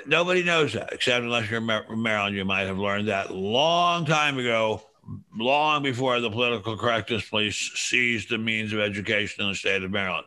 Nobody 0.06 0.42
knows 0.42 0.72
that 0.72 0.94
except 0.94 1.22
unless 1.22 1.50
you're 1.50 1.60
from 1.60 2.02
Maryland, 2.02 2.34
you 2.34 2.46
might 2.46 2.66
have 2.66 2.78
learned 2.78 3.08
that 3.08 3.34
long 3.34 4.06
time 4.06 4.38
ago, 4.38 4.82
long 5.36 5.82
before 5.82 6.20
the 6.20 6.30
political 6.30 6.76
correctness 6.76 7.28
police 7.28 7.72
seized 7.74 8.30
the 8.30 8.38
means 8.38 8.72
of 8.72 8.80
education 8.80 9.44
in 9.44 9.50
the 9.50 9.54
state 9.54 9.82
of 9.82 9.90
Maryland. 9.90 10.26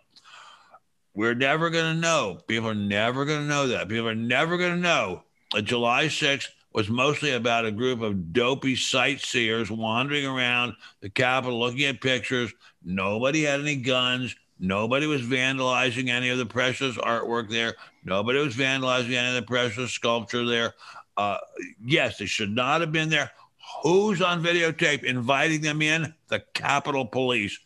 We're 1.14 1.34
never 1.34 1.70
going 1.70 1.96
to 1.96 2.00
know. 2.00 2.40
People 2.48 2.70
are 2.70 2.76
never 2.76 3.26
going 3.26 3.40
to 3.40 3.48
know 3.48 3.68
that. 3.70 3.90
People 3.90 4.10
are 4.10 4.16
never 4.16 4.58
going 4.58 4.76
to 4.76 4.82
know 4.82 5.24
that 5.54 5.64
July 5.64 6.06
6th 6.06 6.50
was 6.74 6.90
mostly 6.90 7.32
about 7.32 7.66
a 7.66 7.72
group 7.72 8.02
of 8.02 8.34
dopey 8.34 8.76
sightseers 8.76 9.72
wandering 9.72 10.28
around 10.28 10.74
the 11.02 11.10
Capitol 11.10 11.58
looking 11.58 11.86
at 11.86 12.02
pictures. 12.02 12.54
Nobody 12.84 13.44
had 13.44 13.62
any 13.62 13.78
guns. 13.78 14.36
Nobody 14.60 15.08
was 15.08 15.24
vandalizing 15.24 16.10
any 16.10 16.30
of 16.30 16.38
the 16.38 16.46
precious 16.46 16.96
artwork 16.98 17.50
there. 17.50 17.76
Nobody 18.04 18.40
was 18.40 18.56
vandalizing 18.56 19.16
any 19.16 19.30
of 19.30 19.36
the 19.36 19.48
precious 19.48 19.92
sculpture 19.92 20.46
there. 20.46 20.74
Uh, 21.16 21.38
yes, 21.84 22.20
they 22.20 22.28
should 22.28 22.52
not 22.52 22.82
have 22.82 22.92
been 22.92 23.10
there. 23.10 23.32
Who's 23.84 24.22
on 24.22 24.44
videotape 24.44 25.04
inviting 25.04 25.62
them 25.62 25.82
in? 25.82 26.14
The 26.30 26.44
Capitol 26.54 27.06
Police. 27.06 27.58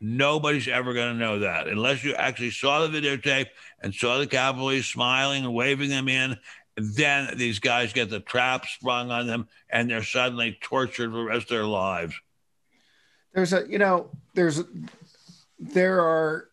Nobody's 0.00 0.68
ever 0.68 0.94
going 0.94 1.12
to 1.12 1.18
know 1.18 1.40
that 1.40 1.66
unless 1.66 2.04
you 2.04 2.14
actually 2.14 2.52
saw 2.52 2.86
the 2.86 3.00
videotape 3.00 3.48
and 3.80 3.92
saw 3.92 4.18
the 4.18 4.26
Capitol 4.26 4.66
Police 4.66 4.86
smiling 4.86 5.44
and 5.44 5.54
waving 5.54 5.90
them 5.90 6.08
in 6.08 6.38
then 6.78 7.36
these 7.36 7.58
guys 7.58 7.92
get 7.92 8.08
the 8.10 8.20
trap 8.20 8.66
sprung 8.66 9.10
on 9.10 9.26
them 9.26 9.48
and 9.70 9.90
they're 9.90 10.02
suddenly 10.02 10.56
tortured 10.60 11.10
for 11.10 11.16
the 11.16 11.24
rest 11.24 11.44
of 11.44 11.48
their 11.48 11.64
lives. 11.64 12.14
There's 13.34 13.52
a, 13.52 13.68
you 13.68 13.78
know, 13.78 14.10
there's, 14.34 14.62
there 15.58 16.00
are 16.00 16.48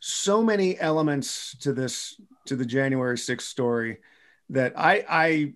so 0.00 0.42
many 0.42 0.78
elements 0.78 1.56
to 1.60 1.72
this, 1.72 2.20
to 2.46 2.56
the 2.56 2.64
January 2.64 3.16
6th 3.16 3.42
story 3.42 3.98
that 4.50 4.78
I, 4.78 5.04
I, 5.08 5.52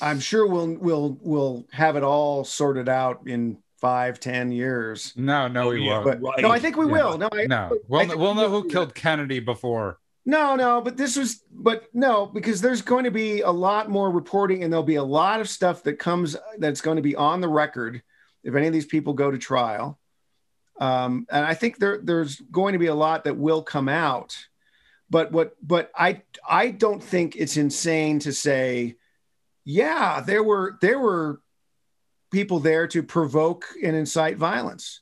I'm 0.00 0.20
sure 0.20 0.46
we'll, 0.46 0.74
we'll, 0.74 1.18
we'll 1.20 1.66
have 1.72 1.96
it 1.96 2.02
all 2.02 2.44
sorted 2.44 2.88
out 2.88 3.22
in 3.26 3.58
five, 3.78 4.20
ten 4.20 4.52
years. 4.52 5.12
No, 5.16 5.48
no, 5.48 5.68
we 5.68 5.86
won't. 5.86 6.04
But, 6.04 6.22
right. 6.22 6.40
No, 6.40 6.50
I 6.50 6.58
think 6.58 6.76
we 6.76 6.86
yeah. 6.86 6.92
will. 6.92 7.18
No, 7.18 7.28
I, 7.32 7.46
no, 7.46 7.78
we'll, 7.88 8.18
we'll 8.18 8.34
know 8.34 8.48
who 8.48 8.68
killed 8.68 8.94
Kennedy 8.94 9.40
before 9.40 9.98
no, 10.26 10.54
no, 10.54 10.80
but 10.80 10.96
this 10.96 11.16
was, 11.16 11.42
but 11.50 11.88
no, 11.94 12.26
because 12.26 12.60
there's 12.60 12.82
going 12.82 13.04
to 13.04 13.10
be 13.10 13.40
a 13.40 13.50
lot 13.50 13.88
more 13.88 14.10
reporting 14.10 14.62
and 14.62 14.72
there'll 14.72 14.84
be 14.84 14.96
a 14.96 15.02
lot 15.02 15.40
of 15.40 15.48
stuff 15.48 15.82
that 15.84 15.98
comes 15.98 16.36
that's 16.58 16.82
going 16.82 16.96
to 16.96 17.02
be 17.02 17.16
on 17.16 17.40
the 17.40 17.48
record 17.48 18.02
if 18.44 18.54
any 18.54 18.66
of 18.66 18.72
these 18.72 18.86
people 18.86 19.14
go 19.14 19.30
to 19.30 19.38
trial. 19.38 19.98
Um, 20.78 21.26
and 21.30 21.44
I 21.44 21.54
think 21.54 21.78
there, 21.78 21.98
there's 22.02 22.36
going 22.36 22.74
to 22.74 22.78
be 22.78 22.86
a 22.86 22.94
lot 22.94 23.24
that 23.24 23.36
will 23.36 23.62
come 23.62 23.88
out. 23.88 24.36
But 25.10 25.32
what, 25.32 25.56
but 25.60 25.90
I, 25.96 26.22
I 26.48 26.70
don't 26.70 27.02
think 27.02 27.36
it's 27.36 27.56
insane 27.56 28.20
to 28.20 28.32
say, 28.32 28.96
yeah, 29.64 30.20
there 30.20 30.42
were, 30.42 30.76
there 30.80 30.98
were 30.98 31.40
people 32.30 32.60
there 32.60 32.86
to 32.88 33.02
provoke 33.02 33.66
and 33.82 33.96
incite 33.96 34.36
violence. 34.36 35.00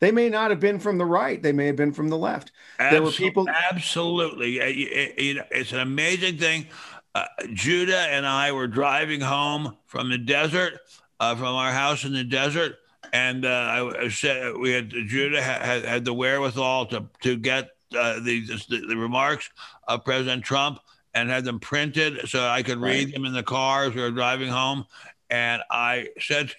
They 0.00 0.10
may 0.10 0.28
not 0.28 0.50
have 0.50 0.58
been 0.58 0.80
from 0.80 0.98
the 0.98 1.04
right. 1.04 1.40
They 1.40 1.52
may 1.52 1.66
have 1.66 1.76
been 1.76 1.92
from 1.92 2.08
the 2.08 2.18
left. 2.18 2.50
Absolutely, 2.80 2.96
there 2.96 3.02
were 3.04 3.12
people. 3.12 3.48
Absolutely, 3.70 4.58
it's 4.58 5.72
an 5.72 5.78
amazing 5.78 6.38
thing. 6.38 6.66
uh, 7.14 7.26
Judah 7.52 8.08
and 8.10 8.26
I 8.26 8.52
were 8.52 8.66
driving 8.66 9.20
home 9.20 9.76
from 9.86 10.10
the 10.10 10.18
desert, 10.18 10.80
uh, 11.20 11.34
from 11.34 11.54
our 11.54 11.72
house 11.72 12.04
in 12.04 12.12
the 12.12 12.24
desert, 12.24 12.76
and 13.12 13.44
uh, 13.44 13.48
I, 13.48 14.04
I 14.04 14.08
said 14.08 14.56
we 14.56 14.70
had 14.70 14.90
Judah 14.90 15.42
had, 15.42 15.84
had 15.84 16.04
the 16.04 16.14
wherewithal 16.14 16.86
to 16.86 17.06
to 17.22 17.36
get 17.36 17.70
uh, 17.96 18.20
the, 18.20 18.46
the, 18.68 18.86
the 18.88 18.96
remarks 18.96 19.50
of 19.86 20.04
President 20.04 20.44
Trump 20.44 20.80
and 21.14 21.28
had 21.28 21.44
them 21.44 21.60
printed 21.60 22.28
so 22.28 22.46
I 22.46 22.62
could 22.62 22.78
read 22.78 23.14
them 23.14 23.24
in 23.24 23.32
the 23.32 23.42
car 23.42 23.84
as 23.84 23.94
we 23.94 24.00
were 24.00 24.10
driving 24.10 24.48
home. 24.48 24.86
And 25.32 25.62
I 25.70 26.08
said, 26.18 26.52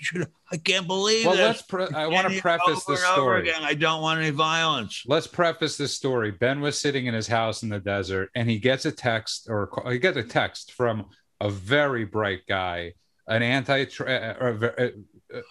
I 0.51 0.57
can't 0.57 0.87
believe 0.87 1.27
well, 1.27 1.35
this. 1.35 1.45
let's. 1.45 1.61
Pre- 1.61 1.95
I 1.95 2.07
want 2.07 2.31
to 2.31 2.41
preface 2.41 2.83
this 2.85 3.03
story 3.03 3.41
again. 3.41 3.61
I 3.61 3.75
don't 3.75 4.01
want 4.01 4.19
any 4.19 4.31
violence. 4.31 5.03
Let's 5.05 5.27
preface 5.27 5.77
this 5.77 5.93
story. 5.93 6.31
Ben 6.31 6.59
was 6.59 6.77
sitting 6.77 7.05
in 7.05 7.13
his 7.13 7.27
house 7.27 7.61
in 7.61 7.69
the 7.69 7.79
desert, 7.79 8.31
and 8.33 8.49
he 8.49 8.57
gets 8.57 8.85
a 8.85 8.91
text, 8.91 9.47
or 9.47 9.69
he 9.91 9.99
gets 9.99 10.17
a 10.17 10.23
text 10.23 10.71
from 10.71 11.05
a 11.39 11.51
very 11.51 12.03
bright 12.03 12.47
guy, 12.47 12.93
an 13.27 13.43
anti, 13.43 13.85
a, 13.99 14.91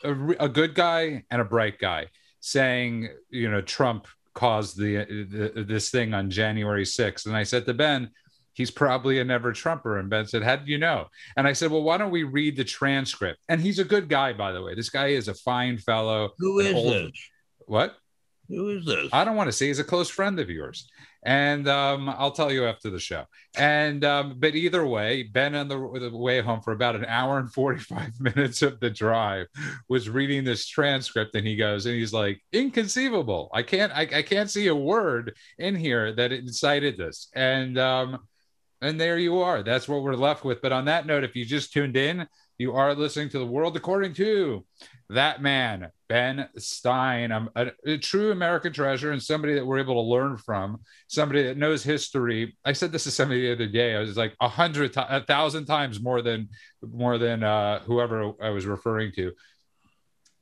a, 0.02 0.10
a 0.40 0.48
good 0.48 0.74
guy 0.74 1.22
and 1.30 1.40
a 1.40 1.44
bright 1.44 1.78
guy, 1.78 2.06
saying, 2.40 3.08
you 3.30 3.48
know, 3.48 3.60
Trump 3.60 4.08
caused 4.34 4.76
the, 4.76 5.04
the 5.54 5.62
this 5.62 5.90
thing 5.90 6.14
on 6.14 6.30
January 6.30 6.84
6th. 6.84 7.26
And 7.26 7.36
I 7.36 7.44
said 7.44 7.66
to 7.66 7.74
Ben, 7.74 8.10
he's 8.54 8.70
probably 8.70 9.18
a 9.20 9.24
never 9.24 9.52
Trumper. 9.52 9.98
And 9.98 10.10
Ben 10.10 10.26
said, 10.26 10.42
How 10.42 10.56
did 10.56 10.68
you 10.68 10.78
know? 10.78 11.06
And 11.36 11.46
I 11.46 11.52
said, 11.52 11.70
Well, 11.70 11.82
why 11.82 11.98
don't 11.98 12.10
we 12.10 12.24
read 12.24 12.56
the 12.56 12.64
transcript? 12.64 13.40
And 13.48 13.60
he's 13.60 13.78
a 13.78 13.84
good 13.84 14.08
guy, 14.08 14.32
by 14.32 14.52
the 14.52 14.62
way. 14.62 14.74
This 14.74 14.90
guy 14.90 15.08
is 15.08 15.28
a 15.28 15.34
fine 15.34 15.78
fellow. 15.78 16.30
Who 16.38 16.60
is 16.60 16.74
old... 16.74 16.92
this? 16.92 17.28
What? 17.66 17.96
Who 18.48 18.68
is 18.70 18.84
this? 18.84 19.08
I 19.12 19.24
don't 19.24 19.36
want 19.36 19.48
to 19.48 19.52
say 19.52 19.68
he's 19.68 19.78
a 19.78 19.84
close 19.84 20.10
friend 20.10 20.38
of 20.38 20.50
yours. 20.50 20.88
And 21.24 21.68
um, 21.68 22.08
I'll 22.08 22.32
tell 22.32 22.50
you 22.50 22.66
after 22.66 22.90
the 22.90 22.98
show. 22.98 23.24
And 23.56 24.04
um, 24.04 24.36
but 24.38 24.56
either 24.56 24.84
way, 24.84 25.22
Ben 25.22 25.54
on 25.54 25.68
the, 25.68 25.76
the, 26.10 26.16
way 26.16 26.40
home 26.40 26.60
for 26.60 26.72
about 26.72 26.96
an 26.96 27.04
hour 27.04 27.38
and 27.38 27.52
45 27.52 28.12
minutes 28.20 28.60
of 28.62 28.80
the 28.80 28.90
drive 28.90 29.46
was 29.88 30.10
reading 30.10 30.42
this 30.42 30.66
transcript, 30.66 31.36
and 31.36 31.46
he 31.46 31.54
goes, 31.54 31.86
and 31.86 31.94
he's 31.94 32.12
like, 32.12 32.42
inconceivable. 32.52 33.50
I 33.54 33.62
can't, 33.62 33.92
I, 33.92 34.02
I 34.02 34.22
can't 34.22 34.50
see 34.50 34.66
a 34.66 34.74
word 34.74 35.36
in 35.58 35.76
here 35.76 36.12
that 36.12 36.32
incited 36.32 36.96
this. 36.96 37.28
And 37.34 37.78
um, 37.78 38.18
and 38.82 39.00
there 39.00 39.16
you 39.16 39.38
are. 39.40 39.62
That's 39.62 39.88
what 39.88 40.02
we're 40.02 40.14
left 40.14 40.44
with. 40.44 40.60
But 40.60 40.72
on 40.72 40.84
that 40.86 41.06
note, 41.06 41.24
if 41.24 41.36
you 41.36 41.44
just 41.44 41.72
tuned 41.72 41.96
in, 41.96 42.26
you 42.58 42.74
are 42.74 42.94
listening 42.94 43.28
to 43.30 43.38
the 43.38 43.46
world 43.46 43.76
according 43.76 44.14
to 44.14 44.64
that 45.08 45.40
man, 45.40 45.88
Ben 46.08 46.48
Stein. 46.58 47.30
I'm 47.30 47.48
a, 47.54 47.68
a, 47.86 47.98
true 47.98 48.32
American 48.32 48.72
treasure 48.72 49.12
and 49.12 49.22
somebody 49.22 49.54
that 49.54 49.66
we're 49.66 49.78
able 49.78 49.94
to 49.94 50.10
learn 50.10 50.36
from, 50.36 50.80
somebody 51.06 51.44
that 51.44 51.56
knows 51.56 51.82
history. 51.82 52.56
I 52.64 52.72
said 52.72 52.92
this 52.92 53.04
to 53.04 53.10
somebody 53.10 53.42
the 53.42 53.52
other 53.52 53.66
day. 53.66 53.94
I 53.94 54.00
was 54.00 54.16
like 54.16 54.34
a 54.40 54.48
hundred, 54.48 54.96
a 54.96 55.24
thousand 55.24 55.66
times 55.66 56.00
more 56.00 56.22
than 56.22 56.48
more 56.82 57.18
than 57.18 57.42
uh, 57.42 57.80
whoever 57.80 58.32
I 58.42 58.50
was 58.50 58.66
referring 58.66 59.12
to. 59.12 59.32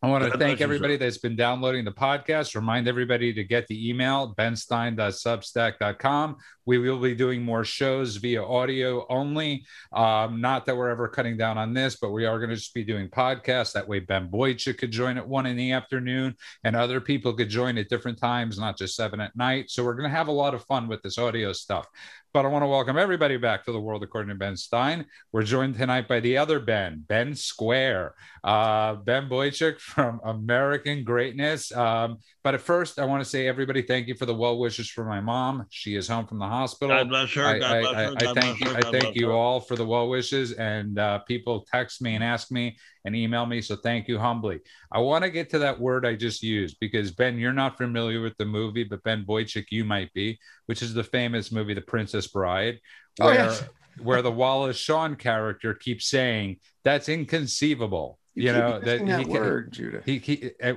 I 0.02 0.08
want 0.08 0.32
to 0.32 0.38
thank 0.38 0.62
everybody 0.62 0.96
that's 0.96 1.18
been 1.18 1.36
downloading 1.36 1.84
the 1.84 1.92
podcast. 1.92 2.54
Remind 2.54 2.88
everybody 2.88 3.34
to 3.34 3.44
get 3.44 3.66
the 3.66 3.90
email, 3.90 4.34
benstein.substack.com. 4.34 6.36
We 6.64 6.78
will 6.78 6.98
be 6.98 7.14
doing 7.14 7.42
more 7.42 7.64
shows 7.64 8.16
via 8.16 8.42
audio 8.42 9.04
only. 9.10 9.66
Um, 9.92 10.40
not 10.40 10.64
that 10.64 10.74
we're 10.74 10.88
ever 10.88 11.06
cutting 11.06 11.36
down 11.36 11.58
on 11.58 11.74
this, 11.74 11.96
but 11.96 12.12
we 12.12 12.24
are 12.24 12.38
going 12.38 12.48
to 12.48 12.56
just 12.56 12.72
be 12.72 12.82
doing 12.82 13.10
podcasts. 13.10 13.74
That 13.74 13.88
way, 13.88 13.98
Ben 13.98 14.28
Boychuk 14.28 14.78
could 14.78 14.90
join 14.90 15.18
at 15.18 15.28
one 15.28 15.44
in 15.44 15.58
the 15.58 15.72
afternoon 15.72 16.34
and 16.64 16.76
other 16.76 17.02
people 17.02 17.34
could 17.34 17.50
join 17.50 17.76
at 17.76 17.90
different 17.90 18.18
times, 18.18 18.58
not 18.58 18.78
just 18.78 18.96
seven 18.96 19.20
at 19.20 19.36
night. 19.36 19.70
So 19.70 19.84
we're 19.84 19.96
going 19.96 20.08
to 20.08 20.16
have 20.16 20.28
a 20.28 20.32
lot 20.32 20.54
of 20.54 20.64
fun 20.64 20.88
with 20.88 21.02
this 21.02 21.18
audio 21.18 21.52
stuff. 21.52 21.86
But 22.32 22.44
I 22.44 22.48
want 22.48 22.62
to 22.62 22.68
welcome 22.68 22.96
everybody 22.96 23.36
back 23.38 23.64
to 23.64 23.72
the 23.72 23.80
world 23.80 24.04
according 24.04 24.28
to 24.28 24.36
Ben 24.36 24.56
Stein. 24.56 25.04
We're 25.32 25.42
joined 25.42 25.76
tonight 25.76 26.06
by 26.06 26.20
the 26.20 26.38
other 26.38 26.60
Ben, 26.60 27.04
Ben 27.08 27.34
Square, 27.34 28.14
uh, 28.44 28.94
Ben 28.94 29.28
Boychuk 29.28 29.80
from 29.80 30.20
American 30.22 31.02
Greatness. 31.02 31.72
Um, 31.72 32.18
but 32.44 32.54
at 32.54 32.60
first, 32.60 33.00
I 33.00 33.04
want 33.04 33.20
to 33.20 33.28
say, 33.28 33.48
everybody, 33.48 33.82
thank 33.82 34.06
you 34.06 34.14
for 34.14 34.26
the 34.26 34.34
well 34.34 34.60
wishes 34.60 34.88
for 34.88 35.04
my 35.04 35.20
mom. 35.20 35.66
She 35.70 35.96
is 35.96 36.06
home 36.06 36.28
from 36.28 36.38
the 36.38 36.46
hospital. 36.46 36.96
God 36.96 37.08
bless 37.08 37.34
her. 37.34 37.58
God 37.58 37.62
I, 37.62 37.80
bless 37.80 37.94
I, 37.94 38.04
her. 38.04 38.14
I, 38.16 38.40
thank 38.40 38.60
you. 38.60 38.70
I 38.70 38.80
thank 38.80 39.16
you 39.16 39.32
all 39.32 39.58
for 39.58 39.74
the 39.74 39.84
well 39.84 40.08
wishes. 40.08 40.52
And 40.52 41.00
uh, 41.00 41.18
people 41.20 41.66
text 41.68 42.00
me 42.00 42.14
and 42.14 42.22
ask 42.22 42.52
me 42.52 42.76
and 43.04 43.16
email 43.16 43.46
me. 43.46 43.60
So 43.60 43.76
thank 43.76 44.08
you 44.08 44.18
humbly. 44.18 44.60
I 44.92 44.98
want 44.98 45.24
to 45.24 45.30
get 45.30 45.50
to 45.50 45.58
that 45.60 45.80
word 45.80 46.06
I 46.06 46.14
just 46.14 46.42
used 46.42 46.76
because 46.80 47.10
Ben, 47.10 47.38
you're 47.38 47.52
not 47.52 47.78
familiar 47.78 48.20
with 48.20 48.36
the 48.36 48.44
movie, 48.44 48.84
but 48.84 49.02
Ben 49.02 49.24
Boychuk, 49.24 49.66
you 49.70 49.84
might 49.84 50.12
be, 50.12 50.38
which 50.66 50.82
is 50.82 50.94
the 50.94 51.04
famous 51.04 51.50
movie, 51.50 51.74
The 51.74 51.80
Princess 51.80 52.26
Bride, 52.26 52.78
oh, 53.20 53.26
where, 53.26 53.34
oh, 53.34 53.44
yes. 53.44 53.64
where 54.02 54.22
the 54.22 54.32
Wallace 54.32 54.76
Shawn 54.76 55.16
character 55.16 55.74
keeps 55.74 56.08
saying, 56.08 56.58
that's 56.84 57.08
inconceivable. 57.08 58.18
You, 58.36 58.44
you 58.44 58.52
know 58.52 58.78
that, 58.78 59.04
that 59.04 59.20
he, 59.20 59.24
word, 59.26 59.72
Judah. 59.72 60.02
He, 60.06 60.18
he 60.18 60.50
uh, 60.62 60.74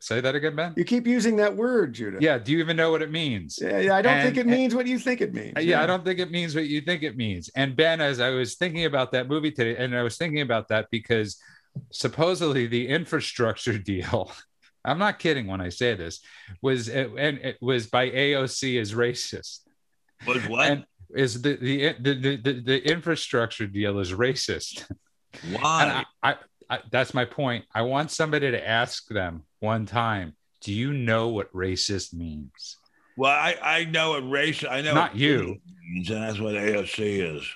say 0.00 0.20
that 0.20 0.34
again, 0.34 0.56
Ben. 0.56 0.74
You 0.76 0.84
keep 0.84 1.06
using 1.06 1.36
that 1.36 1.54
word, 1.54 1.94
Judah. 1.94 2.18
Yeah. 2.20 2.38
Do 2.38 2.50
you 2.50 2.58
even 2.58 2.76
know 2.76 2.90
what 2.90 3.02
it 3.02 3.10
means? 3.12 3.58
Yeah, 3.62 3.94
I 3.94 4.02
don't 4.02 4.14
and, 4.14 4.24
think 4.24 4.36
it 4.36 4.46
means 4.46 4.74
what 4.74 4.86
you 4.88 4.98
think 4.98 5.20
it 5.20 5.32
means. 5.32 5.52
Yeah, 5.54 5.60
yeah, 5.60 5.82
I 5.82 5.86
don't 5.86 6.04
think 6.04 6.18
it 6.18 6.32
means 6.32 6.56
what 6.56 6.66
you 6.66 6.80
think 6.80 7.04
it 7.04 7.16
means. 7.16 7.50
And 7.54 7.76
Ben, 7.76 8.00
as 8.00 8.18
I 8.18 8.30
was 8.30 8.56
thinking 8.56 8.84
about 8.84 9.12
that 9.12 9.28
movie 9.28 9.52
today, 9.52 9.76
and 9.82 9.96
I 9.96 10.02
was 10.02 10.16
thinking 10.16 10.40
about 10.40 10.68
that 10.68 10.88
because 10.90 11.38
supposedly 11.90 12.66
the 12.66 12.88
infrastructure 12.88 13.78
deal 13.92 14.30
i'm 14.84 14.98
not 14.98 15.18
kidding 15.18 15.46
when 15.46 15.60
i 15.60 15.68
say 15.68 15.94
this 15.94 16.20
was 16.62 16.88
and 16.88 17.38
it 17.38 17.56
was 17.60 17.86
by 17.86 18.10
aoc 18.10 18.80
is 18.80 18.94
racist. 18.94 19.60
Was 20.26 20.48
what? 20.48 20.70
And 20.70 20.84
is 21.14 21.40
the 21.40 21.56
the, 21.56 21.94
the 22.00 22.36
the, 22.36 22.60
the 22.60 22.90
infrastructure 22.90 23.66
deal 23.66 23.98
is 23.98 24.12
racist. 24.12 24.90
Why? 25.52 26.04
I, 26.22 26.30
I, 26.30 26.36
I, 26.70 26.78
that's 26.90 27.14
my 27.14 27.24
point. 27.24 27.64
I 27.74 27.82
want 27.82 28.10
somebody 28.10 28.50
to 28.50 28.68
ask 28.68 29.06
them 29.08 29.44
one 29.60 29.86
time 29.86 30.34
do 30.60 30.72
you 30.72 30.92
know 30.92 31.28
what 31.28 31.52
racist 31.52 32.12
means? 32.12 32.78
Well 33.16 33.30
i 33.30 33.56
i 33.62 33.84
know 33.84 34.10
what 34.10 34.28
race 34.28 34.64
i 34.64 34.80
know 34.80 34.94
not 34.94 35.16
you. 35.16 35.58
means 35.82 36.10
and 36.10 36.22
that's 36.22 36.38
what 36.38 36.54
aoc 36.54 36.98
is. 36.98 37.48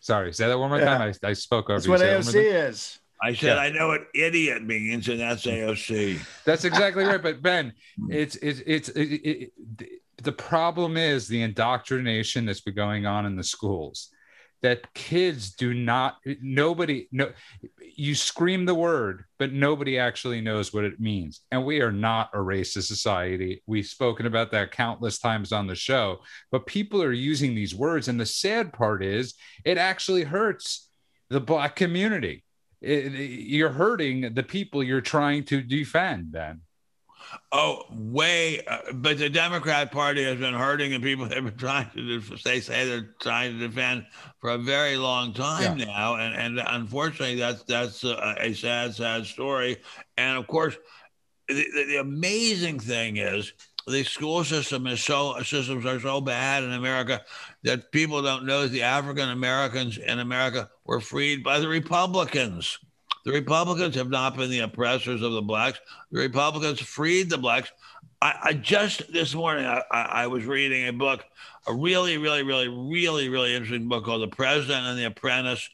Sorry 0.00 0.32
say 0.32 0.48
that 0.48 0.58
one 0.58 0.68
more 0.68 0.78
yeah. 0.78 0.98
time. 0.98 1.14
I, 1.22 1.28
I 1.28 1.32
spoke 1.32 1.70
over 1.70 1.78
that's 1.78 1.88
what 1.88 2.00
aoc 2.00 2.34
is 2.34 2.98
I 3.22 3.34
said, 3.34 3.56
yeah. 3.56 3.62
I 3.62 3.70
know 3.70 3.88
what 3.88 4.08
idiot 4.14 4.64
means, 4.64 5.08
and 5.08 5.20
that's 5.20 5.46
AOC. 5.46 6.20
That's 6.44 6.64
exactly 6.64 7.04
right. 7.04 7.22
But 7.22 7.40
Ben, 7.40 7.72
it's 8.08 8.34
it's 8.36 8.60
it's 8.66 8.88
it, 8.90 9.00
it, 9.00 9.52
the 10.22 10.32
problem 10.32 10.96
is 10.96 11.28
the 11.28 11.42
indoctrination 11.42 12.46
that's 12.46 12.60
been 12.60 12.74
going 12.74 13.06
on 13.06 13.26
in 13.26 13.36
the 13.36 13.44
schools. 13.44 14.08
That 14.62 14.94
kids 14.94 15.54
do 15.54 15.74
not, 15.74 16.18
nobody, 16.40 17.08
no, 17.10 17.32
you 17.96 18.14
scream 18.14 18.64
the 18.64 18.76
word, 18.76 19.24
but 19.36 19.52
nobody 19.52 19.98
actually 19.98 20.40
knows 20.40 20.72
what 20.72 20.84
it 20.84 21.00
means. 21.00 21.40
And 21.50 21.64
we 21.64 21.80
are 21.80 21.90
not 21.90 22.30
a 22.32 22.36
racist 22.36 22.84
society. 22.84 23.60
We've 23.66 23.86
spoken 23.86 24.24
about 24.26 24.52
that 24.52 24.70
countless 24.70 25.18
times 25.18 25.50
on 25.50 25.66
the 25.66 25.74
show, 25.74 26.20
but 26.52 26.66
people 26.66 27.02
are 27.02 27.10
using 27.10 27.56
these 27.56 27.74
words. 27.74 28.06
And 28.06 28.20
the 28.20 28.26
sad 28.26 28.72
part 28.72 29.02
is, 29.02 29.34
it 29.64 29.78
actually 29.78 30.22
hurts 30.22 30.88
the 31.28 31.40
Black 31.40 31.74
community 31.74 32.44
it, 32.82 33.12
you're 33.12 33.70
hurting 33.70 34.34
the 34.34 34.42
people 34.42 34.82
you're 34.82 35.00
trying 35.00 35.44
to 35.44 35.62
defend 35.62 36.32
then 36.32 36.60
oh 37.52 37.84
way 37.90 38.64
uh, 38.66 38.78
but 38.94 39.18
the 39.18 39.30
democrat 39.30 39.90
party 39.90 40.22
has 40.24 40.38
been 40.38 40.54
hurting 40.54 40.90
the 40.90 41.00
people 41.00 41.26
they've 41.26 41.44
been 41.44 41.56
trying 41.56 41.88
to 41.94 42.20
they 42.44 42.60
say 42.60 42.86
they're 42.86 43.14
trying 43.20 43.52
to 43.52 43.68
defend 43.68 44.04
for 44.40 44.50
a 44.50 44.58
very 44.58 44.96
long 44.96 45.32
time 45.32 45.78
yeah. 45.78 45.84
now 45.84 46.16
and 46.16 46.34
and 46.34 46.66
unfortunately 46.68 47.36
that's 47.36 47.62
that's 47.64 48.04
a, 48.04 48.34
a 48.38 48.52
sad 48.52 48.94
sad 48.94 49.24
story 49.24 49.76
and 50.16 50.36
of 50.36 50.46
course 50.46 50.76
the, 51.48 51.54
the, 51.54 51.84
the 51.84 52.00
amazing 52.00 52.78
thing 52.78 53.16
is 53.16 53.52
the 53.86 54.04
school 54.04 54.44
system 54.44 54.86
is 54.86 55.02
so 55.02 55.40
systems 55.42 55.84
are 55.86 56.00
so 56.00 56.20
bad 56.20 56.62
in 56.62 56.72
America 56.72 57.20
that 57.64 57.90
people 57.90 58.22
don't 58.22 58.46
know 58.46 58.66
the 58.66 58.82
African 58.82 59.28
Americans 59.28 59.98
in 59.98 60.20
America 60.20 60.70
were 60.84 61.00
freed 61.00 61.42
by 61.42 61.58
the 61.58 61.68
Republicans. 61.68 62.78
The 63.24 63.32
Republicans 63.32 63.94
have 63.94 64.10
not 64.10 64.36
been 64.36 64.50
the 64.50 64.60
oppressors 64.60 65.22
of 65.22 65.32
the 65.32 65.42
blacks. 65.42 65.80
The 66.10 66.18
Republicans 66.18 66.80
freed 66.80 67.30
the 67.30 67.38
blacks. 67.38 67.70
I, 68.20 68.34
I 68.42 68.52
just 68.52 69.12
this 69.12 69.34
morning 69.34 69.64
I, 69.64 69.82
I, 69.90 70.26
was 70.26 70.44
reading 70.44 70.88
a 70.88 70.92
book, 70.92 71.24
a 71.66 71.74
really, 71.74 72.18
really, 72.18 72.42
really, 72.42 72.68
really, 72.68 73.28
really 73.28 73.54
interesting 73.54 73.88
book 73.88 74.04
called 74.04 74.22
"The 74.22 74.34
President 74.34 74.86
and 74.86 74.98
the 74.98 75.04
Apprentice," 75.04 75.68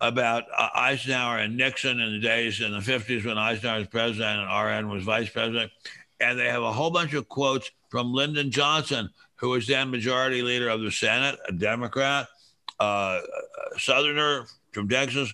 about 0.00 0.44
uh, 0.56 0.68
Eisenhower 0.74 1.38
and 1.38 1.56
Nixon 1.56 2.00
in 2.00 2.12
the 2.12 2.20
days 2.20 2.60
in 2.60 2.72
the 2.72 2.78
50s 2.78 3.24
when 3.24 3.38
Eisenhower 3.38 3.80
was 3.80 3.88
president 3.88 4.40
and 4.40 4.66
RN 4.66 4.88
was 4.88 5.04
vice 5.04 5.28
president 5.28 5.72
and 6.22 6.38
they 6.38 6.46
have 6.46 6.62
a 6.62 6.72
whole 6.72 6.90
bunch 6.90 7.12
of 7.14 7.28
quotes 7.28 7.70
from 7.90 8.12
Lyndon 8.12 8.50
Johnson, 8.50 9.10
who 9.36 9.50
was 9.50 9.66
then 9.66 9.90
majority 9.90 10.40
leader 10.40 10.68
of 10.68 10.80
the 10.80 10.90
Senate, 10.90 11.38
a 11.48 11.52
Democrat, 11.52 12.28
uh, 12.78 13.20
Southerner 13.78 14.46
from 14.72 14.88
Texas, 14.88 15.32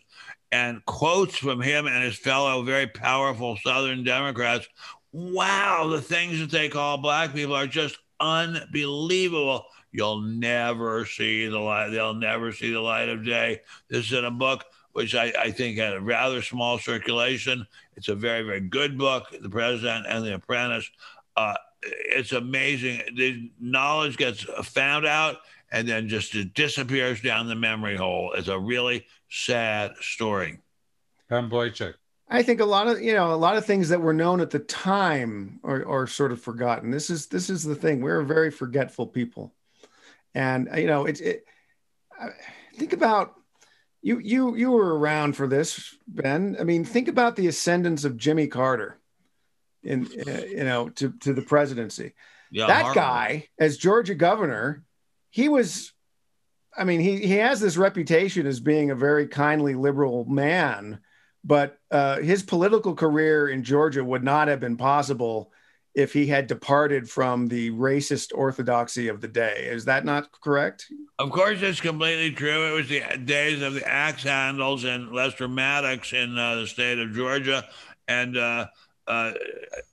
and 0.51 0.85
quotes 0.87 1.37
from 1.37 1.61
him 1.61 1.87
and 1.87 2.03
his 2.03 2.17
fellow 2.17 2.63
very 2.63 2.87
powerful 2.87 3.57
Southern 3.63 4.05
Democrats. 4.05 4.69
Wow, 5.13 5.89
the 5.89 6.01
things 6.01 6.39
that 6.41 6.51
they 6.51 6.69
call 6.69 6.99
black 6.99 7.35
people 7.35 7.55
are 7.55 7.67
just 7.67 7.99
unbelievable. 8.21 9.67
you'll 9.93 10.21
never 10.21 11.07
see 11.07 11.47
the 11.47 11.59
light. 11.59 11.91
They'll 11.91 12.15
never 12.15 12.53
see 12.53 12.73
the 12.73 12.81
light 12.81 13.09
of 13.09 13.25
day. 13.25 13.63
This 13.89 14.07
is 14.07 14.13
in 14.13 14.25
a 14.25 14.31
book 14.31 14.65
which 14.93 15.15
I, 15.15 15.33
I 15.39 15.51
think 15.51 15.79
had 15.79 15.95
a 15.95 16.01
rather 16.01 16.43
small 16.43 16.79
circulation. 16.79 17.67
It's 17.97 18.09
a 18.09 18.15
very, 18.15 18.43
very 18.43 18.61
good 18.61 18.99
book, 18.99 19.27
The 19.41 19.49
President 19.49 20.07
and 20.09 20.25
the 20.25 20.35
Apprentice. 20.35 20.91
Uh, 21.37 21.55
it's 21.83 22.33
amazing. 22.33 23.03
The 23.17 23.51
knowledge 23.61 24.17
gets 24.17 24.43
found 24.43 25.07
out 25.07 25.37
and 25.71 25.89
then 25.89 26.09
just 26.09 26.35
it 26.35 26.55
disappears 26.55 27.21
down 27.21 27.49
the 27.49 27.55
memory 27.55 27.97
hole. 27.97 28.33
It's 28.35 28.49
a 28.49 28.59
really 28.59 29.07
sad 29.29 29.93
story. 30.01 30.59
Ben 31.29 31.51
Boychuk. 31.51 31.95
I 32.31 32.43
think 32.43 32.61
a 32.61 32.65
lot 32.65 32.89
of 32.89 33.01
you 33.01 33.15
know 33.15 33.33
a 33.33 33.37
lot 33.37 33.57
of 33.57 33.65
things 33.65 33.89
that 33.89 34.01
were 34.01 34.13
known 34.13 34.41
at 34.41 34.51
the 34.51 34.59
time 34.59 35.61
are, 35.65 35.87
are 35.87 36.07
sort 36.07 36.33
of 36.33 36.41
forgotten. 36.41 36.91
This 36.91 37.11
is 37.11 37.27
this 37.27 37.49
is 37.49 37.65
the 37.65 37.75
thing. 37.75 38.01
We're 38.01 38.21
a 38.21 38.27
very 38.27 38.51
forgetful 38.51 39.09
people, 39.09 39.55
and 40.35 40.69
you 40.77 40.87
know 40.87 41.07
it's 41.07 41.21
it. 41.21 41.45
Think 42.75 42.93
about 42.93 43.35
you 44.03 44.19
you 44.19 44.55
you 44.57 44.71
were 44.71 44.99
around 44.99 45.37
for 45.37 45.47
this, 45.47 45.95
Ben. 46.07 46.57
I 46.61 46.65
mean, 46.65 46.85
think 46.85 47.09
about 47.09 47.37
the 47.37 47.47
ascendance 47.47 48.05
of 48.05 48.19
Jimmy 48.19 48.47
Carter, 48.47 48.99
in 49.83 50.07
uh, 50.07 50.43
you 50.49 50.65
know 50.65 50.91
to 50.91 51.13
to 51.21 51.33
the 51.33 51.43
presidency. 51.43 52.15
Yeah, 52.51 52.67
that 52.67 52.83
horrible. 52.83 53.01
guy 53.01 53.49
as 53.59 53.79
Georgia 53.79 54.15
governor, 54.15 54.85
he 55.31 55.49
was. 55.49 55.93
I 56.77 56.85
mean, 56.85 57.01
he 57.01 57.19
he 57.19 57.37
has 57.37 57.61
this 57.61 57.77
reputation 57.77 58.47
as 58.47 58.61
being 58.61 58.91
a 58.91 58.95
very 58.95 59.27
kindly 59.27 59.75
liberal 59.75 60.25
man 60.27 61.01
but 61.45 61.79
uh, 61.91 62.19
his 62.19 62.43
political 62.43 62.95
career 62.95 63.49
in 63.49 63.63
Georgia 63.63 64.05
would 64.05 64.25
not 64.25 64.49
have 64.49 64.61
been 64.61 64.77
possible 64.77 65.51
if 65.95 66.13
he 66.13 66.27
had 66.27 66.47
departed 66.47 67.09
from 67.09 67.49
the 67.49 67.71
racist 67.71 68.33
orthodoxy 68.35 69.09
of 69.09 69.21
the 69.21 69.29
day. 69.29 69.67
Is 69.69 69.87
that 69.87 70.05
not 70.05 70.31
correct? 70.41 70.87
Of 71.19 71.31
course, 71.31 71.61
it's 71.63 71.81
completely 71.81 72.33
true. 72.33 72.69
It 72.69 72.73
was 72.73 72.89
the 72.89 73.03
days 73.25 73.63
of 73.63 73.75
the 73.75 73.89
axe 73.89 74.23
handles 74.23 74.85
and 74.85 75.11
Lester 75.13 75.49
Maddox 75.49 76.13
in 76.13 76.39
uh, 76.39 76.57
the 76.57 76.67
state 76.67 76.99
of 76.99 77.15
Georgia. 77.15 77.67
And 78.07 78.37
uh, 78.37 78.67
uh, 79.07 79.33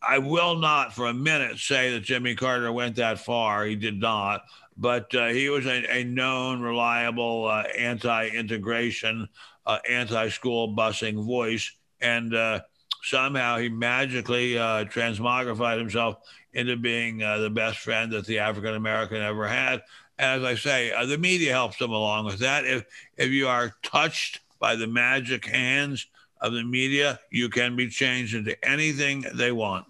I 0.06 0.18
will 0.20 0.58
not 0.58 0.94
for 0.94 1.08
a 1.08 1.14
minute 1.14 1.58
say 1.58 1.92
that 1.92 2.02
Jimmy 2.02 2.36
Carter 2.36 2.72
went 2.72 2.98
that 2.98 3.20
far. 3.20 3.66
He 3.66 3.76
did 3.76 4.00
not. 4.00 4.44
But 4.78 5.14
uh, 5.16 5.28
he 5.28 5.50
was 5.50 5.66
a, 5.66 6.00
a 6.00 6.04
known, 6.04 6.62
reliable 6.62 7.46
uh, 7.48 7.64
anti 7.78 8.28
integration 8.28 9.30
uh, 9.66 9.80
anti-school 9.90 10.76
busing 10.76 11.26
voice, 11.26 11.72
and 12.02 12.36
uh, 12.36 12.62
somehow 13.04 13.58
he 13.58 13.70
magically 13.70 14.58
uh, 14.58 14.86
transmogrified 14.86 15.80
himself 15.80 16.18
into 16.54 16.78
being 16.78 17.24
uh, 17.24 17.40
the 17.40 17.50
best 17.50 17.80
friend 17.80 18.12
that 18.12 18.26
the 18.26 18.40
African 18.40 18.76
American 18.76 19.22
ever 19.22 19.48
had. 19.48 19.82
As 20.18 20.44
I 20.44 20.56
say, 20.56 20.94
the 21.06 21.18
media 21.18 21.52
helps 21.52 21.80
him 21.80 21.92
along 21.92 22.26
with 22.26 22.40
that. 22.40 22.66
If 22.66 22.86
if 23.18 23.32
you 23.32 23.48
are 23.48 23.74
touched 23.84 24.42
by 24.60 24.76
the 24.76 24.88
magic 24.88 25.46
hands 25.46 26.08
of 26.42 26.54
the 26.54 26.64
media, 26.64 27.20
you 27.32 27.50
can 27.50 27.76
be 27.76 27.90
changed 27.90 28.36
into 28.36 28.64
anything 28.66 29.26
they 29.34 29.52
want 29.52 29.86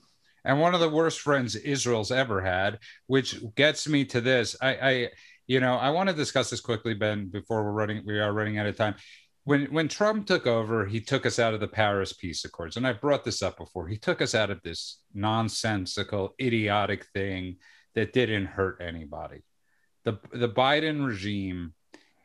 and 0.45 0.61
one 0.61 0.73
of 0.73 0.79
the 0.79 0.89
worst 0.89 1.19
friends 1.19 1.55
Israel's 1.55 2.11
ever 2.11 2.41
had, 2.41 2.79
which 3.07 3.37
gets 3.55 3.89
me 3.89 4.05
to 4.05 4.21
this. 4.21 4.55
I, 4.61 4.75
I, 4.75 5.09
you 5.47 5.59
know, 5.59 5.75
I 5.75 5.89
want 5.89 6.09
to 6.09 6.15
discuss 6.15 6.49
this 6.49 6.61
quickly, 6.61 6.93
Ben, 6.93 7.27
before 7.27 7.63
we're 7.63 7.71
running, 7.71 8.03
we 8.05 8.19
are 8.19 8.31
running 8.31 8.57
out 8.57 8.67
of 8.67 8.77
time 8.77 8.95
when 9.45 9.65
when 9.65 9.87
Trump 9.87 10.25
took 10.25 10.47
over, 10.47 10.85
he 10.85 10.99
took 10.99 11.25
us 11.25 11.39
out 11.39 11.53
of 11.53 11.59
the 11.59 11.67
Paris 11.67 12.13
Peace 12.13 12.43
Accords, 12.43 12.77
and 12.77 12.85
I've 12.85 12.99
brought 12.99 13.23
this 13.23 13.41
up 13.41 13.57
before. 13.57 13.87
He 13.87 13.97
took 13.97 14.21
us 14.21 14.35
out 14.35 14.49
of 14.49 14.61
this 14.63 14.99
nonsensical, 15.13 16.33
idiotic 16.41 17.05
thing 17.13 17.57
that 17.93 18.11
didn't 18.11 18.47
hurt 18.47 18.81
anybody. 18.81 19.43
the 20.03 20.19
The 20.33 20.49
Biden 20.49 21.05
regime 21.05 21.73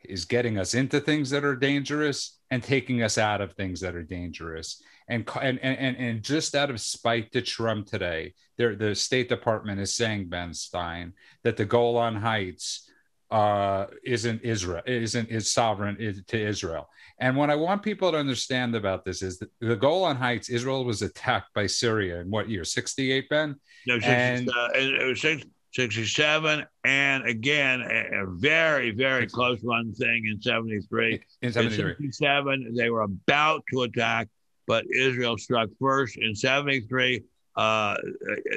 is 0.03 0.25
getting 0.25 0.57
us 0.57 0.73
into 0.73 0.99
things 0.99 1.29
that 1.29 1.45
are 1.45 1.55
dangerous 1.55 2.39
and 2.49 2.63
taking 2.63 3.03
us 3.03 3.19
out 3.19 3.39
of 3.39 3.53
things 3.53 3.81
that 3.81 3.95
are 3.95 4.03
dangerous. 4.03 4.81
And 5.11 5.29
and 5.41 5.59
and 5.59 5.97
and 5.97 6.23
just 6.23 6.55
out 6.55 6.69
of 6.69 6.79
spite 6.79 7.33
to 7.33 7.41
Trump 7.41 7.87
today, 7.87 8.33
the 8.57 8.95
State 8.95 9.27
Department 9.27 9.79
is 9.81 9.93
saying 9.93 10.29
Ben 10.29 10.53
Stein 10.53 11.13
that 11.43 11.57
the 11.57 11.65
Golan 11.65 12.15
Heights 12.15 12.89
uh, 13.31 13.85
isn't 14.03 14.41
Israel, 14.41 14.81
isn't 14.85 15.29
is 15.29 15.49
sovereign 15.49 16.23
to 16.27 16.37
Israel. 16.37 16.89
And 17.19 17.37
what 17.37 17.49
I 17.49 17.55
want 17.55 17.81
people 17.81 18.11
to 18.11 18.17
understand 18.17 18.75
about 18.75 19.05
this 19.05 19.21
is 19.21 19.39
that 19.39 19.49
the 19.59 19.75
Golan 19.75 20.17
Heights, 20.17 20.49
Israel 20.49 20.83
was 20.83 21.01
attacked 21.01 21.53
by 21.53 21.67
Syria 21.67 22.19
in 22.19 22.29
what 22.29 22.49
year? 22.49 22.65
68, 22.65 23.29
Ben? 23.29 23.55
No, 23.87 23.99
and, 24.03 24.49
uh, 24.49 24.69
it 24.73 25.05
was 25.05 25.21
67. 25.21 26.65
And 26.83 27.25
again, 27.25 27.81
a, 27.81 28.23
a 28.23 28.25
very, 28.27 28.91
very 28.91 29.27
close 29.27 29.63
run 29.63 29.93
thing 29.93 30.25
in 30.25 30.41
73. 30.41 31.21
In 31.41 31.53
73. 31.53 31.91
In 31.91 32.11
67, 32.11 32.75
they 32.75 32.89
were 32.89 33.03
about 33.03 33.63
to 33.71 33.83
attack, 33.83 34.27
but 34.71 34.85
Israel 34.89 35.37
struck 35.37 35.67
first. 35.81 36.17
In 36.17 36.33
73, 36.33 37.25
uh, 37.57 37.95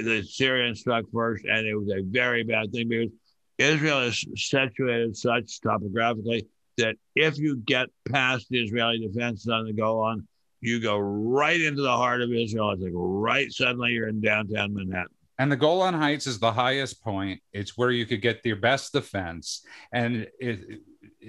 the 0.05 0.23
Syrians 0.23 0.79
struck 0.79 1.07
first, 1.13 1.45
and 1.45 1.67
it 1.67 1.75
was 1.75 1.89
a 1.89 2.03
very 2.05 2.45
bad 2.45 2.71
thing 2.71 2.89
because 2.89 3.11
Israel 3.59 3.99
is 4.03 4.25
situated 4.37 5.17
such 5.17 5.61
topographically 5.61 6.47
that 6.79 6.95
if 7.17 7.37
you 7.37 7.57
get 7.57 7.89
past 8.09 8.47
the 8.49 8.63
Israeli 8.63 9.01
defenses 9.05 9.49
on 9.49 9.67
the 9.67 9.73
Golan, 9.73 10.29
you 10.61 10.79
go 10.79 10.99
right 10.99 11.61
into 11.61 11.83
the 11.83 11.97
heart 11.97 12.23
of 12.23 12.33
Israel. 12.33 12.71
It's 12.71 12.83
like 12.85 12.93
right 12.95 13.51
suddenly 13.51 13.91
you're 13.91 14.07
in 14.07 14.21
downtown 14.21 14.73
Manhattan. 14.73 15.09
And 15.41 15.51
the 15.51 15.57
Golan 15.57 15.95
Heights 15.95 16.29
is 16.29 16.39
the 16.39 16.53
highest 16.53 17.03
point. 17.03 17.41
It's 17.53 17.77
where 17.77 17.91
you 17.91 18.07
could 18.07 18.23
get 18.23 18.47
your 18.47 18.55
best 18.55 18.93
defense. 18.93 19.67
And 19.93 20.29
it, 20.39 20.81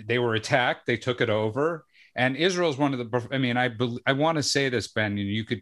they 0.05 0.19
were 0.19 0.35
attacked. 0.35 0.85
They 0.85 0.97
took 0.97 1.21
it 1.21 1.31
over. 1.31 1.85
And 2.15 2.35
Israel 2.37 2.69
is 2.69 2.77
one 2.77 2.93
of 2.93 2.99
the. 2.99 3.27
I 3.31 3.37
mean, 3.37 3.57
I 3.57 3.71
I 4.05 4.13
want 4.13 4.37
to 4.37 4.43
say 4.43 4.69
this, 4.69 4.87
Ben. 4.87 5.11
And 5.11 5.19
you 5.19 5.43
could 5.43 5.61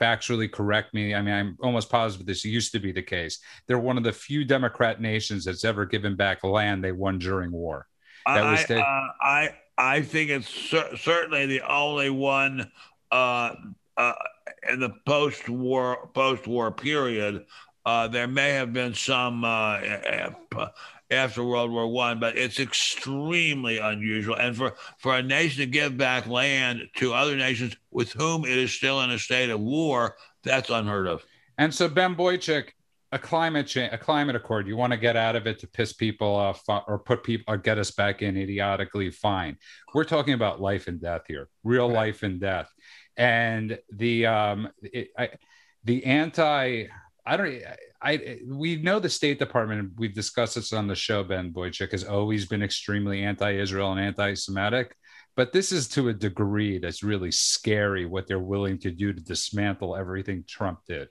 factually 0.00 0.50
correct 0.50 0.92
me. 0.94 1.14
I 1.14 1.22
mean, 1.22 1.34
I'm 1.34 1.56
almost 1.62 1.88
positive 1.90 2.26
this 2.26 2.44
used 2.44 2.72
to 2.72 2.80
be 2.80 2.90
the 2.92 3.02
case. 3.02 3.38
They're 3.68 3.78
one 3.78 3.96
of 3.96 4.04
the 4.04 4.12
few 4.12 4.44
Democrat 4.44 5.00
nations 5.00 5.44
that's 5.44 5.64
ever 5.64 5.86
given 5.86 6.16
back 6.16 6.42
land 6.42 6.82
they 6.82 6.92
won 6.92 7.18
during 7.18 7.52
war. 7.52 7.86
That 8.26 8.44
I, 8.44 8.64
the- 8.64 8.80
uh, 8.80 9.08
I 9.20 9.54
I 9.78 10.02
think 10.02 10.30
it's 10.30 10.48
cer- 10.48 10.96
certainly 10.96 11.46
the 11.46 11.62
only 11.62 12.10
one 12.10 12.70
uh, 13.10 13.54
uh, 13.96 14.12
in 14.70 14.80
the 14.80 14.90
post-war 15.06 16.10
post-war 16.14 16.72
period. 16.72 17.46
Uh, 17.84 18.06
there 18.08 18.28
may 18.28 18.50
have 18.50 18.72
been 18.72 18.94
some 18.94 19.44
uh, 19.44 19.80
after 21.12 21.44
World 21.44 21.70
War 21.70 21.86
One, 21.86 22.18
but 22.18 22.36
it's 22.36 22.58
extremely 22.58 23.78
unusual. 23.78 24.36
And 24.36 24.56
for, 24.56 24.74
for 24.98 25.16
a 25.16 25.22
nation 25.22 25.60
to 25.60 25.66
give 25.66 25.96
back 25.96 26.26
land 26.26 26.88
to 26.96 27.14
other 27.14 27.36
nations 27.36 27.76
with 27.90 28.12
whom 28.12 28.44
it 28.44 28.56
is 28.56 28.72
still 28.72 29.00
in 29.02 29.10
a 29.10 29.18
state 29.18 29.50
of 29.50 29.60
war, 29.60 30.16
that's 30.42 30.70
unheard 30.70 31.06
of. 31.06 31.24
And 31.58 31.72
so, 31.72 31.88
Ben 31.88 32.14
Boychuk, 32.14 32.70
a 33.12 33.18
climate 33.18 33.66
change, 33.66 33.92
a 33.92 33.98
climate 33.98 34.34
accord, 34.34 34.66
you 34.66 34.76
want 34.76 34.92
to 34.92 34.96
get 34.96 35.16
out 35.16 35.36
of 35.36 35.46
it 35.46 35.58
to 35.60 35.66
piss 35.66 35.92
people 35.92 36.34
off 36.34 36.62
or 36.68 36.98
put 36.98 37.22
people 37.22 37.52
or 37.52 37.58
get 37.58 37.78
us 37.78 37.90
back 37.90 38.22
in 38.22 38.36
idiotically, 38.36 39.10
fine. 39.10 39.58
We're 39.94 40.04
talking 40.04 40.34
about 40.34 40.60
life 40.60 40.88
and 40.88 41.00
death 41.00 41.22
here, 41.28 41.48
real 41.62 41.88
right. 41.88 41.94
life 41.94 42.22
and 42.22 42.40
death. 42.40 42.72
And 43.18 43.78
the 43.90 44.26
um, 44.26 44.70
it, 44.82 45.08
I, 45.18 45.28
the 45.84 46.04
anti, 46.06 46.86
I 47.24 47.36
don't. 47.36 47.62
I 48.02 48.40
we 48.46 48.76
know 48.76 48.98
the 48.98 49.08
State 49.08 49.38
Department. 49.38 49.92
We've 49.96 50.14
discussed 50.14 50.56
this 50.56 50.72
on 50.72 50.88
the 50.88 50.96
show. 50.96 51.22
Ben 51.22 51.52
Boychuk 51.52 51.92
has 51.92 52.04
always 52.04 52.46
been 52.46 52.62
extremely 52.62 53.22
anti-Israel 53.22 53.92
and 53.92 54.00
anti-Semitic, 54.00 54.96
but 55.36 55.52
this 55.52 55.70
is 55.70 55.86
to 55.90 56.08
a 56.08 56.12
degree 56.12 56.78
that's 56.78 57.04
really 57.04 57.30
scary. 57.30 58.06
What 58.06 58.26
they're 58.26 58.38
willing 58.40 58.78
to 58.80 58.90
do 58.90 59.12
to 59.12 59.20
dismantle 59.20 59.96
everything 59.96 60.44
Trump 60.48 60.80
did. 60.88 61.08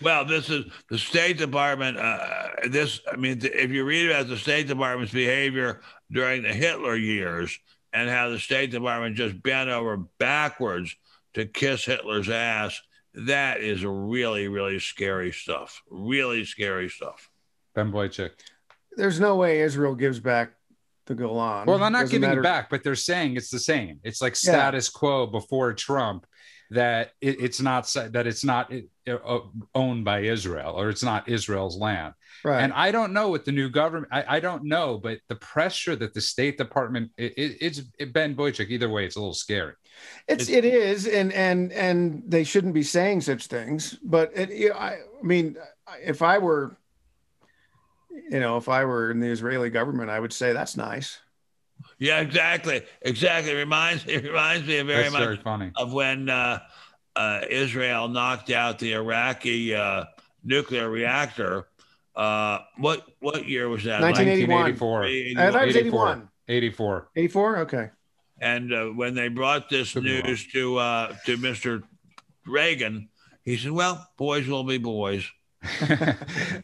Well, 0.00 0.24
this 0.24 0.48
is 0.48 0.64
the 0.88 0.98
State 0.98 1.38
Department. 1.38 1.98
Uh, 1.98 2.48
this, 2.68 3.00
I 3.12 3.16
mean, 3.16 3.40
if 3.42 3.70
you 3.70 3.84
read 3.84 4.10
about 4.10 4.28
the 4.28 4.36
State 4.36 4.68
Department's 4.68 5.12
behavior 5.12 5.80
during 6.10 6.42
the 6.42 6.52
Hitler 6.52 6.96
years 6.96 7.58
and 7.92 8.08
how 8.08 8.30
the 8.30 8.38
State 8.38 8.70
Department 8.70 9.16
just 9.16 9.42
bent 9.42 9.70
over 9.70 9.96
backwards 10.18 10.94
to 11.34 11.46
kiss 11.46 11.84
Hitler's 11.84 12.30
ass 12.30 12.80
that 13.14 13.60
is 13.60 13.84
really, 13.84 14.48
really 14.48 14.78
scary 14.78 15.32
stuff. 15.32 15.82
Really 15.90 16.44
scary 16.44 16.88
stuff. 16.88 17.30
Ben 17.74 17.92
Boychuk. 17.92 18.30
There's 18.96 19.20
no 19.20 19.36
way 19.36 19.60
Israel 19.60 19.94
gives 19.94 20.20
back 20.20 20.52
the 21.06 21.14
Golan. 21.14 21.66
Well, 21.66 21.78
they're 21.78 21.90
not 21.90 22.02
Doesn't 22.02 22.12
giving 22.12 22.28
matter. 22.28 22.40
it 22.40 22.44
back, 22.44 22.70
but 22.70 22.82
they're 22.84 22.94
saying 22.94 23.36
it's 23.36 23.50
the 23.50 23.58
same. 23.58 24.00
It's 24.02 24.22
like 24.22 24.36
status 24.36 24.90
yeah. 24.92 24.98
quo 24.98 25.26
before 25.26 25.72
Trump 25.72 26.26
that 26.72 27.12
it, 27.20 27.40
it's 27.40 27.60
not 27.60 27.92
that 28.10 28.26
it's 28.26 28.44
not 28.44 28.72
uh, 29.06 29.38
owned 29.74 30.04
by 30.04 30.20
Israel 30.20 30.74
or 30.78 30.88
it's 30.88 31.02
not 31.02 31.28
Israel's 31.28 31.76
land. 31.76 32.14
Right. 32.44 32.62
And 32.62 32.72
I 32.72 32.90
don't 32.90 33.12
know 33.12 33.28
what 33.28 33.44
the 33.44 33.52
new 33.52 33.68
government. 33.68 34.12
I, 34.12 34.36
I 34.36 34.40
don't 34.40 34.64
know, 34.64 34.98
but 34.98 35.18
the 35.28 35.36
pressure 35.36 35.96
that 35.96 36.14
the 36.14 36.20
State 36.20 36.58
Department 36.58 37.10
it, 37.16 37.32
it, 37.36 37.58
it's 37.60 37.82
it, 37.98 38.12
Ben 38.12 38.34
Boychuk. 38.34 38.68
Either 38.68 38.88
way, 38.88 39.04
it's 39.04 39.16
a 39.16 39.20
little 39.20 39.34
scary. 39.34 39.74
It's, 40.26 40.44
it's 40.44 40.50
it 40.50 40.64
is, 40.64 41.06
and 41.06 41.32
and 41.32 41.72
and 41.72 42.22
they 42.26 42.44
shouldn't 42.44 42.74
be 42.74 42.82
saying 42.82 43.20
such 43.20 43.46
things. 43.46 43.98
But 44.02 44.32
it, 44.34 44.72
I, 44.72 44.94
I 44.94 45.22
mean, 45.22 45.56
if 46.02 46.22
I 46.22 46.38
were 46.38 46.76
you 48.30 48.40
know, 48.40 48.56
if 48.56 48.68
I 48.68 48.84
were 48.84 49.10
in 49.10 49.20
the 49.20 49.28
Israeli 49.28 49.70
government, 49.70 50.10
I 50.10 50.20
would 50.20 50.32
say 50.32 50.52
that's 50.52 50.76
nice. 50.76 51.18
Yeah, 51.98 52.20
exactly, 52.20 52.82
exactly. 53.02 53.52
It 53.52 53.56
reminds 53.56 54.06
it 54.06 54.24
reminds 54.24 54.66
me 54.66 54.80
very 54.82 55.02
That's 55.04 55.12
much 55.12 55.22
very 55.22 55.36
funny. 55.38 55.72
of 55.76 55.92
when 55.92 56.28
uh, 56.28 56.60
uh, 57.16 57.40
Israel 57.48 58.08
knocked 58.08 58.50
out 58.50 58.78
the 58.78 58.94
Iraqi 58.94 59.74
uh, 59.74 60.04
nuclear 60.44 60.90
reactor. 60.90 61.68
Uh, 62.14 62.58
what 62.78 63.06
what 63.20 63.48
year 63.48 63.68
was 63.68 63.84
that? 63.84 64.00
1981. 64.02 64.76
1984. 64.78 65.04
I 65.46 65.50
thought 65.50 65.62
it 65.62 65.66
was 65.66 65.76
84. 65.76 66.28
84. 66.48 67.08
84? 67.16 67.56
Okay. 67.58 67.90
And 68.40 68.72
uh, 68.72 68.86
when 68.86 69.14
they 69.14 69.28
brought 69.28 69.70
this 69.70 69.92
Could 69.92 70.04
news 70.04 70.46
to 70.52 70.76
uh, 70.78 71.14
to 71.26 71.36
Mr. 71.38 71.82
Reagan, 72.46 73.08
he 73.44 73.56
said, 73.56 73.70
"Well, 73.70 74.06
boys 74.16 74.48
will 74.48 74.64
be 74.64 74.78
boys." 74.78 75.30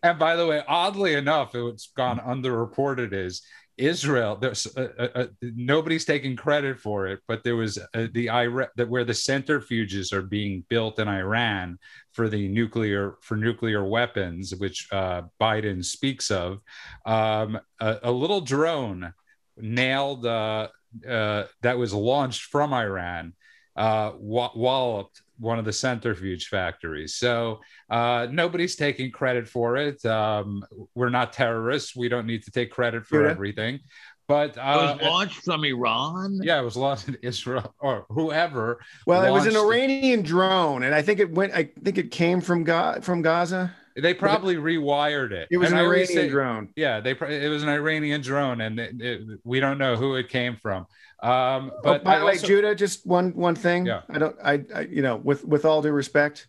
and 0.02 0.18
by 0.18 0.34
the 0.34 0.44
way, 0.44 0.62
oddly 0.66 1.14
enough, 1.14 1.54
it's 1.54 1.86
gone 1.96 2.18
underreported 2.18 3.12
is 3.12 3.42
Israel. 3.78 4.36
There's 4.36 4.66
uh, 4.76 4.88
uh, 4.98 5.08
uh, 5.14 5.26
nobody's 5.40 6.04
taking 6.04 6.36
credit 6.36 6.78
for 6.78 7.06
it, 7.06 7.20
but 7.28 7.44
there 7.44 7.56
was 7.56 7.78
uh, 7.78 8.08
the 8.12 8.28
where 8.28 9.04
the 9.04 9.12
centrifuges 9.12 10.12
are 10.12 10.22
being 10.22 10.64
built 10.68 10.98
in 10.98 11.08
Iran 11.08 11.78
for 12.12 12.28
the 12.28 12.48
nuclear 12.48 13.16
for 13.22 13.36
nuclear 13.36 13.84
weapons, 13.84 14.54
which 14.56 14.88
uh, 14.92 15.22
Biden 15.40 15.84
speaks 15.84 16.30
of. 16.30 16.58
Um, 17.06 17.58
a, 17.80 17.98
a 18.02 18.12
little 18.12 18.40
drone 18.40 19.14
nailed 19.56 20.26
uh, 20.26 20.68
that 21.04 21.78
was 21.78 21.94
launched 21.94 22.42
from 22.42 22.72
Iran 22.74 23.34
wa- 23.76 24.52
walloped 24.54 25.22
one 25.38 25.58
of 25.58 25.64
the 25.64 25.72
centrifuge 25.72 26.48
factories. 26.48 27.14
So 27.14 27.60
uh, 27.90 28.26
nobody's 28.30 28.76
taking 28.76 29.10
credit 29.10 29.48
for 29.48 29.76
it. 29.76 30.04
Um, 30.04 30.64
we're 30.94 31.10
not 31.10 31.32
terrorists. 31.32 31.94
We 31.96 32.08
don't 32.08 32.26
need 32.26 32.42
to 32.44 32.50
take 32.50 32.70
credit 32.70 33.06
for 33.06 33.24
Yeah. 33.24 33.30
everything. 33.30 33.80
But 34.26 34.50
It 34.50 34.58
uh, 34.58 34.96
was 34.98 35.02
launched 35.02 35.42
from 35.44 35.64
Iran. 35.64 36.40
yeah, 36.42 36.60
it 36.60 36.64
was 36.64 36.76
launched 36.76 37.08
in 37.08 37.16
Israel 37.22 37.74
or 37.78 38.04
whoever. 38.10 38.78
Well, 39.06 39.22
it 39.24 39.30
was 39.30 39.46
an 39.46 39.54
launched 39.54 39.64
it. 39.64 39.68
Iranian 39.78 40.22
drone, 40.22 40.82
and 40.82 40.94
I 40.94 41.00
think 41.00 41.18
it 41.18 41.30
went. 41.30 41.54
I 41.54 41.70
think 41.82 41.96
it 41.96 42.10
came 42.10 42.42
from 42.42 42.62
Ga- 42.64 43.00
from 43.00 43.22
Gaza. 43.22 43.74
They 43.96 44.12
probably 44.14 44.56
rewired 44.56 45.32
it. 45.32 45.48
It 45.50 45.56
was 45.56 45.70
And 45.70 45.80
an 45.80 45.86
Iranian 45.86 46.06
say- 46.08 46.28
drone. 46.28 46.68
Yeah, 46.76 47.00
they. 47.00 47.12
It 47.12 47.48
was 47.48 47.62
an 47.62 47.70
Iranian 47.70 48.20
drone, 48.20 48.60
and 48.60 48.78
it, 48.78 49.00
it, 49.00 49.20
we 49.44 49.60
don't 49.60 49.78
know 49.78 49.96
who 49.96 50.14
it 50.16 50.28
came 50.28 50.56
from. 50.56 50.84
Um, 51.20 51.72
Oh, 51.74 51.80
but 51.82 52.04
by 52.04 52.18
the 52.20 52.24
way, 52.24 52.38
Judah, 52.38 52.74
just 52.74 53.04
one 53.06 53.34
one 53.34 53.54
thing. 53.56 53.86
Yeah. 53.86 54.02
I 54.08 54.18
don't. 54.18 54.36
I, 54.42 54.64
I 54.74 54.80
you 54.82 55.02
know, 55.02 55.16
with 55.16 55.44
with 55.44 55.64
all 55.64 55.82
due 55.82 55.90
respect, 55.92 56.46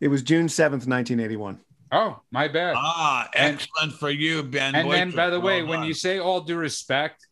it 0.00 0.08
was 0.08 0.22
June 0.22 0.48
seventh, 0.48 0.86
nineteen 0.86 1.20
eighty 1.20 1.36
one. 1.36 1.60
oh, 1.92 2.20
my 2.30 2.48
bad. 2.48 2.74
Ah, 2.76 3.28
And- 3.34 3.54
excellent 3.56 3.92
for 3.92 4.10
you, 4.10 4.42
Ben. 4.42 4.74
and 4.74 4.90
then 4.90 5.10
by 5.10 5.28
the 5.28 5.38
way 5.40 5.62
Well 5.62 5.70
when 5.78 5.84
you 5.86 5.92
say 5.94 6.18
all 6.18 6.40
due 6.40 6.56
respect 6.56 7.26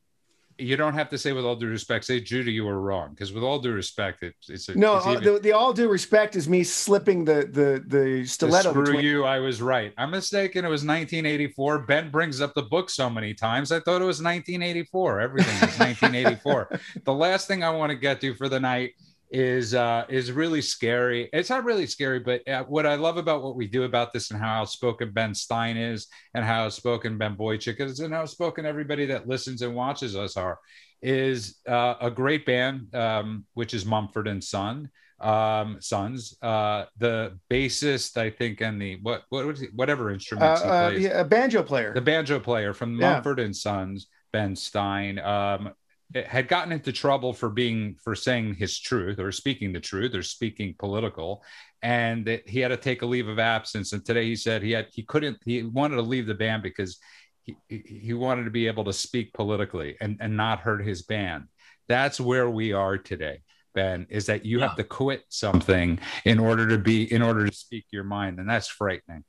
you 0.61 0.77
don't 0.77 0.95
have 0.95 1.09
to 1.11 1.19
say 1.19 1.33
with 1.33 1.45
all 1.45 1.57
due 1.57 1.67
respect 1.69 2.05
say 2.05 2.21
judy 2.21 2.53
you 2.53 2.65
were 2.65 2.81
wrong. 2.81 3.11
Because 3.11 3.33
with 3.33 3.43
all 3.43 3.59
due 3.59 3.73
respect 3.73 4.23
it, 4.23 4.35
it's 4.49 4.69
a, 4.69 4.79
No, 4.79 4.97
it's 4.99 5.07
uh, 5.07 5.11
even, 5.13 5.25
the, 5.25 5.41
the 5.41 5.53
all 5.53 5.73
due 5.73 5.89
respect 5.89 6.37
is 6.37 6.49
me 6.49 6.63
slipping 6.65 7.25
the 7.25 7.49
the 7.51 7.83
the 7.87 8.27
stiletto. 8.27 8.71
screw 8.71 8.85
between- 8.85 9.05
you 9.05 9.25
i 9.25 9.39
was 9.39 9.61
right. 9.63 9.93
I'm 9.99 10.11
mistaken 10.11 10.65
it 10.65 10.69
was 10.69 10.85
1984 10.85 11.81
ben 11.87 12.11
brings 12.11 12.41
up 12.41 12.55
the 12.55 12.63
book 12.63 12.91
so 12.91 13.09
many 13.11 13.35
times 13.35 13.73
i 13.73 13.81
thought 13.81 14.03
it 14.03 14.05
was 14.05 14.23
1984 14.23 15.21
everything 15.21 15.55
was 15.61 15.79
1984 15.79 16.81
the 17.05 17.13
last 17.13 17.47
thing 17.49 17.63
i 17.65 17.71
want 17.71 17.91
to 17.91 17.97
get 17.97 18.21
to 18.21 18.35
for 18.35 18.49
the 18.49 18.61
night 18.61 18.93
is 19.31 19.74
uh 19.74 20.05
is 20.09 20.33
really 20.33 20.61
scary 20.61 21.28
it's 21.33 21.51
not 21.51 21.64
really 21.64 21.87
scary 21.87 22.18
but 22.18 22.47
uh, 22.49 22.64
what 22.64 22.85
i 22.87 22.97
love 22.97 23.16
about 23.16 23.43
what 23.43 23.55
we 23.57 23.66
do 23.66 23.85
about 23.85 24.12
this 24.12 24.31
and 24.31 24.41
how 24.41 24.61
outspoken 24.61 25.12
ben 25.12 25.35
stein 25.35 25.76
is 25.76 26.09
and 26.35 26.45
how 26.45 26.64
outspoken 26.64 27.16
ben 27.16 27.37
boychuk 27.37 27.78
is 27.81 28.01
and 28.01 28.12
how 28.12 28.22
outspoken 28.22 28.66
everybody 28.66 29.07
that 29.07 29.28
listens 29.28 29.62
and 29.62 29.74
watches 29.74 30.16
us 30.16 30.37
are 30.37 30.59
is 31.03 31.59
uh, 31.68 31.95
a 32.01 32.11
great 32.11 32.45
band 32.45 32.93
um 32.95 33.45
which 33.55 33.72
is 33.72 33.87
mumford 33.87 34.26
and 34.28 34.43
son 34.43 34.89
um 35.20 35.76
sons 35.81 36.37
uh 36.43 36.85
the 36.99 37.39
bassist 37.51 38.16
i 38.16 38.31
think 38.31 38.61
and 38.62 38.81
the 38.81 38.99
what 39.03 39.22
what 39.28 39.45
was 39.47 39.61
he, 39.61 39.66
whatever 39.74 40.11
Uh, 40.11 40.14
he 40.14 40.18
uh, 40.41 40.89
plays 40.91 41.03
yeah, 41.03 41.20
a 41.20 41.24
banjo 41.24 41.62
player. 41.62 41.93
the 41.95 42.01
banjo 42.01 42.41
player 42.41 42.72
from 42.72 42.99
Yeah. 42.99 43.12
Mumford 43.14 43.39
and 43.39 43.55
Sons, 43.55 44.07
Ben 44.33 44.57
Stein, 44.57 45.18
um, 45.18 45.72
had 46.15 46.49
gotten 46.49 46.73
into 46.73 46.93
trouble 46.93 47.33
for 47.33 47.49
being 47.49 47.97
for 48.03 48.15
saying 48.15 48.55
his 48.55 48.79
truth 48.79 49.19
or 49.19 49.31
speaking 49.31 49.73
the 49.73 49.81
truth 49.81 50.15
or 50.15 50.23
speaking 50.23 50.75
political, 50.79 51.43
and 51.83 52.25
that 52.27 52.49
he 52.49 52.61
had 52.61 52.69
to 52.69 52.77
take 52.77 53.03
a 53.03 53.07
leave 53.07 53.29
of 53.29 53.39
absence. 53.39 53.93
And 53.93 54.05
today 54.05 54.27
he 54.27 54.37
said 54.37 54.63
he 54.63 54.73
had 54.73 54.89
he 54.93 55.03
couldn't 55.03 55.39
he 55.45 55.63
wanted 55.63 55.97
to 55.97 56.03
leave 56.03 56.27
the 56.27 56.35
band 56.35 56.63
because 56.63 56.99
he 57.43 57.57
he 57.69 58.13
wanted 58.13 58.45
to 58.45 58.51
be 58.51 58.67
able 58.67 58.85
to 58.85 58.93
speak 58.93 59.33
politically 59.33 59.97
and 60.01 60.17
and 60.21 60.37
not 60.37 60.61
hurt 60.61 60.85
his 60.85 61.03
band. 61.03 61.45
That's 61.89 62.21
where 62.21 62.51
we 62.51 62.73
are 62.73 62.99
today. 62.99 63.43
Ben, 63.73 64.07
is 64.11 64.27
that 64.27 64.45
you 64.45 64.61
have 64.61 64.75
to 64.77 64.85
quit 64.85 65.23
something 65.29 66.01
in 66.25 66.41
order 66.41 66.67
to 66.69 66.79
be 66.79 67.13
in 67.13 67.23
order 67.23 67.47
to 67.47 67.55
speak 67.55 67.87
your 67.93 68.03
mind, 68.05 68.41
and 68.41 68.49
that's 68.49 68.67
frightening. 68.67 69.25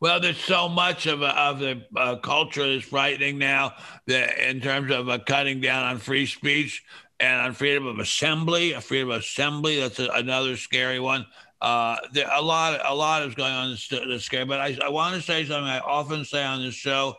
Well, 0.00 0.20
there's 0.20 0.38
so 0.38 0.68
much 0.68 1.06
of, 1.06 1.22
of 1.22 1.58
the 1.58 1.82
uh, 1.96 2.16
culture 2.16 2.72
that's 2.72 2.84
frightening 2.86 3.38
now 3.38 3.74
that 4.06 4.38
in 4.38 4.60
terms 4.60 4.90
of 4.90 5.08
uh, 5.08 5.18
cutting 5.18 5.60
down 5.60 5.84
on 5.84 5.98
free 5.98 6.26
speech 6.26 6.84
and 7.18 7.40
on 7.40 7.52
freedom 7.54 7.86
of 7.86 7.98
assembly, 7.98 8.72
a 8.72 8.80
freedom 8.80 9.10
of 9.10 9.20
assembly. 9.20 9.80
That's 9.80 9.98
a, 9.98 10.08
another 10.10 10.56
scary 10.56 11.00
one. 11.00 11.26
Uh, 11.60 11.96
there, 12.12 12.28
a 12.30 12.42
lot, 12.42 12.78
a 12.84 12.94
lot 12.94 13.22
is 13.22 13.34
going 13.34 13.52
on 13.52 13.70
that's 13.70 14.24
scary. 14.24 14.44
But 14.44 14.60
I, 14.60 14.78
I 14.84 14.88
want 14.90 15.14
to 15.14 15.22
say 15.22 15.44
something 15.44 15.64
I 15.64 15.78
often 15.78 16.24
say 16.24 16.44
on 16.44 16.62
this 16.62 16.74
show, 16.74 17.16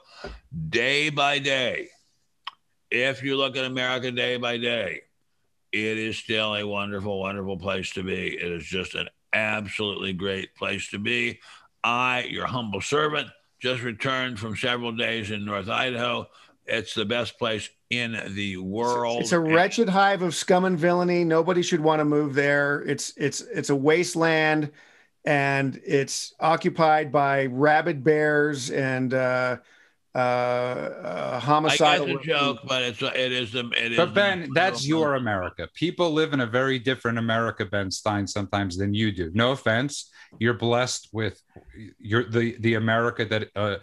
day 0.70 1.10
by 1.10 1.40
day. 1.40 1.90
If 2.92 3.24
you 3.24 3.36
look 3.36 3.58
at 3.58 3.66
America 3.66 4.12
day 4.12 4.38
by 4.38 4.58
day, 4.58 5.02
it 5.72 5.98
is 5.98 6.18
still 6.18 6.56
a 6.56 6.66
wonderful, 6.66 7.20
wonderful 7.20 7.58
place 7.58 7.92
to 7.94 8.04
be. 8.04 8.38
It 8.38 8.52
is 8.52 8.64
just 8.64 8.96
an 8.96 9.10
absolutely 9.34 10.14
great 10.14 10.56
place 10.56 10.90
to 10.92 11.00
be. 11.00 11.40
I, 11.84 12.24
your 12.24 12.48
humble 12.48 12.82
servant, 12.82 13.28
just 13.60 13.82
returned 13.84 14.40
from 14.40 14.56
several 14.56 14.92
days 14.92 15.32
in 15.32 15.46
North 15.46 15.70
Idaho. 15.70 16.28
It's 16.66 16.94
the 16.94 17.06
best 17.06 17.40
place 17.40 17.70
in 17.90 18.20
the 18.36 18.58
world. 18.58 19.22
It's 19.22 19.32
a 19.32 19.40
wretched 19.40 19.88
hive 19.88 20.22
of 20.22 20.36
scum 20.36 20.66
and 20.66 20.78
villainy. 20.78 21.24
Nobody 21.24 21.62
should 21.62 21.80
want 21.80 22.00
to 22.00 22.06
move 22.06 22.34
there. 22.34 22.82
It's 22.82 23.14
it's 23.16 23.42
it's 23.42 23.70
a 23.70 23.76
wasteland, 23.76 24.72
and 25.26 25.80
it's 25.86 26.34
occupied 26.40 27.12
by 27.12 27.46
rabid 27.46 28.04
bears 28.04 28.70
and 28.70 29.14
uh, 29.14 29.58
uh, 30.16 30.18
uh, 30.18 30.22
I 30.22 31.36
guess 31.36 31.44
homicidal. 31.44 32.18
a 32.18 32.24
joke, 32.24 32.60
but 32.68 32.82
it's 32.82 33.02
it 33.02 33.32
is 33.32 33.52
the 33.52 33.70
it 33.72 33.92
is. 33.92 33.98
But 33.98 34.14
Ben, 34.14 34.50
that's 34.54 34.88
your 34.88 35.16
America. 35.16 35.68
People 35.74 36.12
live 36.12 36.34
in 36.34 36.42
a 36.42 36.46
very 36.46 36.80
different 36.80 37.18
America, 37.18 37.66
Ben 37.66 37.92
Stein, 37.92 38.26
sometimes 38.26 38.78
than 38.78 38.94
you 38.94 39.12
do. 39.12 39.32
No 39.34 39.52
offense, 39.52 40.10
you're 40.40 40.54
blessed 40.54 41.10
with 41.12 41.42
your 42.00 42.24
the 42.30 42.58
the 42.60 42.76
America 42.76 43.26
that 43.26 43.50
uh, 43.56 43.78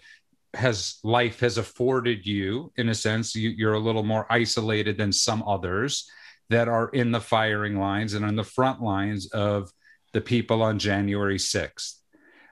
has 0.55 0.99
life 1.05 1.41
has 1.41 1.59
afforded 1.59 2.27
you. 2.27 2.73
In 2.77 2.89
a 2.89 2.95
sense, 2.95 3.35
you, 3.35 3.51
you're 3.51 3.75
a 3.75 3.79
little 3.79 4.03
more 4.03 4.27
isolated 4.31 4.99
than 4.99 5.13
some 5.13 5.43
others 5.47 6.09
that 6.51 6.69
are 6.69 6.89
in 6.89 7.11
the 7.11 7.21
firing 7.21 7.79
lines 7.79 8.15
and 8.15 8.25
on 8.25 8.37
the 8.37 8.45
front 8.45 8.83
lines 8.83 9.31
of 9.33 9.71
the 10.13 10.21
people 10.21 10.63
on 10.63 10.79
January 10.79 11.39
sixth. 11.39 12.01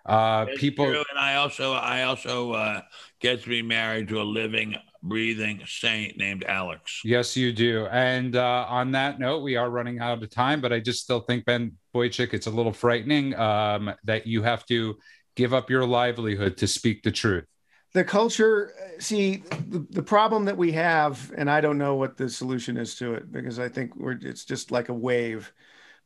Uh, 0.04 0.46
It's 0.48 0.60
people, 0.60 0.86
true, 0.86 1.04
and 1.10 1.18
I 1.18 1.36
also 1.36 1.72
I 1.72 2.02
also 2.02 2.52
uh, 2.52 2.80
get 3.20 3.42
to 3.42 3.48
be 3.48 3.62
married 3.62 4.08
to 4.08 4.20
a 4.20 4.24
living, 4.24 4.74
breathing 5.02 5.62
saint 5.66 6.16
named 6.16 6.44
Alex. 6.44 7.00
Yes, 7.04 7.36
you 7.36 7.52
do. 7.52 7.86
And 7.86 8.34
uh, 8.36 8.66
on 8.68 8.92
that 8.92 9.18
note, 9.20 9.42
we 9.42 9.56
are 9.56 9.70
running 9.70 10.00
out 10.00 10.22
of 10.22 10.30
time, 10.30 10.60
but 10.60 10.72
I 10.72 10.80
just 10.80 11.00
still 11.02 11.20
think, 11.20 11.44
Ben 11.44 11.72
Boychuk, 11.94 12.34
it's 12.34 12.46
a 12.46 12.50
little 12.50 12.72
frightening 12.72 13.34
um, 13.36 13.92
that 14.04 14.26
you 14.26 14.42
have 14.42 14.66
to 14.66 14.96
give 15.36 15.54
up 15.54 15.70
your 15.70 15.86
livelihood 15.86 16.56
to 16.58 16.66
speak 16.66 17.02
the 17.02 17.10
truth. 17.12 17.44
the 17.94 18.04
culture 18.04 18.72
see 18.98 19.42
the, 19.68 19.86
the 19.90 20.02
problem 20.02 20.44
that 20.46 20.56
we 20.56 20.72
have 20.72 21.32
and 21.36 21.50
i 21.50 21.60
don't 21.60 21.78
know 21.78 21.94
what 21.94 22.16
the 22.16 22.28
solution 22.28 22.76
is 22.76 22.94
to 22.94 23.14
it 23.14 23.30
because 23.30 23.58
i 23.58 23.68
think 23.68 23.94
we're 23.96 24.18
it's 24.22 24.44
just 24.44 24.70
like 24.70 24.88
a 24.88 24.94
wave 24.94 25.52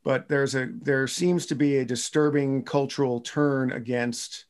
but 0.06 0.28
there's 0.28 0.54
a 0.54 0.68
there 0.82 1.08
seems 1.08 1.46
to 1.46 1.56
be 1.56 1.78
a 1.78 1.84
disturbing 1.84 2.62
cultural 2.62 3.20
turn 3.20 3.72
against 3.72 4.44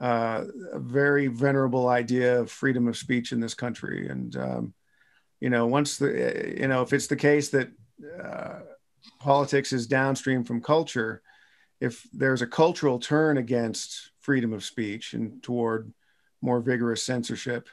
uh, 0.00 0.44
a 0.72 0.78
very 0.78 1.26
venerable 1.26 1.88
idea 1.88 2.40
of 2.40 2.50
freedom 2.50 2.88
of 2.88 2.96
speech 2.96 3.32
in 3.32 3.40
this 3.40 3.52
country 3.52 4.08
and 4.08 4.36
um, 4.36 4.72
you 5.38 5.50
know 5.50 5.66
once 5.66 5.98
the 5.98 6.54
you 6.58 6.66
know 6.66 6.80
if 6.80 6.94
it's 6.94 7.08
the 7.08 7.16
case 7.16 7.50
that 7.50 7.68
uh, 8.24 8.60
politics 9.20 9.74
is 9.74 9.86
downstream 9.86 10.42
from 10.42 10.62
culture 10.62 11.20
if 11.80 12.06
there's 12.14 12.42
a 12.42 12.46
cultural 12.46 12.98
turn 12.98 13.36
against 13.36 14.10
freedom 14.20 14.54
of 14.54 14.64
speech 14.64 15.12
and 15.12 15.42
toward 15.42 15.92
more 16.42 16.60
vigorous 16.60 17.02
censorship, 17.02 17.68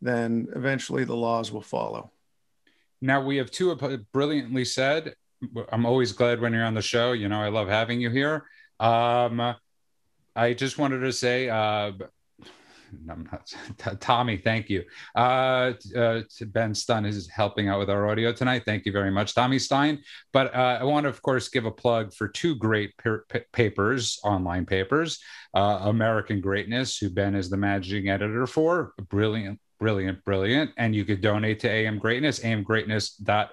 then 0.00 0.48
eventually 0.56 1.04
the 1.04 1.16
laws 1.16 1.52
will 1.52 1.60
follow. 1.62 2.10
Now, 3.02 3.22
we 3.22 3.36
have 3.36 3.50
two 3.50 3.74
brilliantly 4.12 4.64
said. 4.64 5.14
I'm 5.72 5.86
always 5.86 6.12
glad 6.12 6.40
when 6.40 6.52
you're 6.52 6.64
on 6.64 6.74
the 6.74 6.82
show. 6.82 7.12
You 7.12 7.28
know, 7.28 7.40
I 7.40 7.48
love 7.48 7.68
having 7.68 8.00
you 8.00 8.10
here. 8.10 8.44
Um, 8.78 9.54
I 10.36 10.54
just 10.54 10.78
wanted 10.78 11.00
to 11.00 11.12
say, 11.12 11.48
uh, 11.48 11.92
I'm 13.08 13.28
not, 13.30 14.00
Tommy, 14.00 14.36
thank 14.36 14.68
you. 14.68 14.84
Uh, 15.14 15.72
uh, 15.96 16.22
ben 16.46 16.74
Stun 16.74 17.04
is 17.04 17.28
helping 17.28 17.68
out 17.68 17.78
with 17.78 17.90
our 17.90 18.08
audio 18.08 18.32
tonight. 18.32 18.62
Thank 18.64 18.86
you 18.86 18.92
very 18.92 19.10
much, 19.10 19.34
Tommy 19.34 19.58
Stein. 19.58 20.02
But 20.32 20.54
uh, 20.54 20.78
I 20.80 20.84
want 20.84 21.04
to, 21.04 21.08
of 21.08 21.22
course, 21.22 21.48
give 21.48 21.66
a 21.66 21.70
plug 21.70 22.12
for 22.12 22.28
two 22.28 22.54
great 22.56 22.92
papers, 23.52 24.18
online 24.24 24.66
papers 24.66 25.18
uh, 25.54 25.80
American 25.82 26.40
Greatness, 26.40 26.98
who 26.98 27.10
Ben 27.10 27.34
is 27.34 27.50
the 27.50 27.56
managing 27.56 28.08
editor 28.08 28.46
for. 28.46 28.94
Brilliant, 29.08 29.60
brilliant, 29.78 30.24
brilliant. 30.24 30.70
And 30.76 30.94
you 30.94 31.04
could 31.04 31.20
donate 31.20 31.60
to 31.60 31.70
AM 31.70 31.98
Greatness, 31.98 32.40
amgreatness.com. 32.40 33.48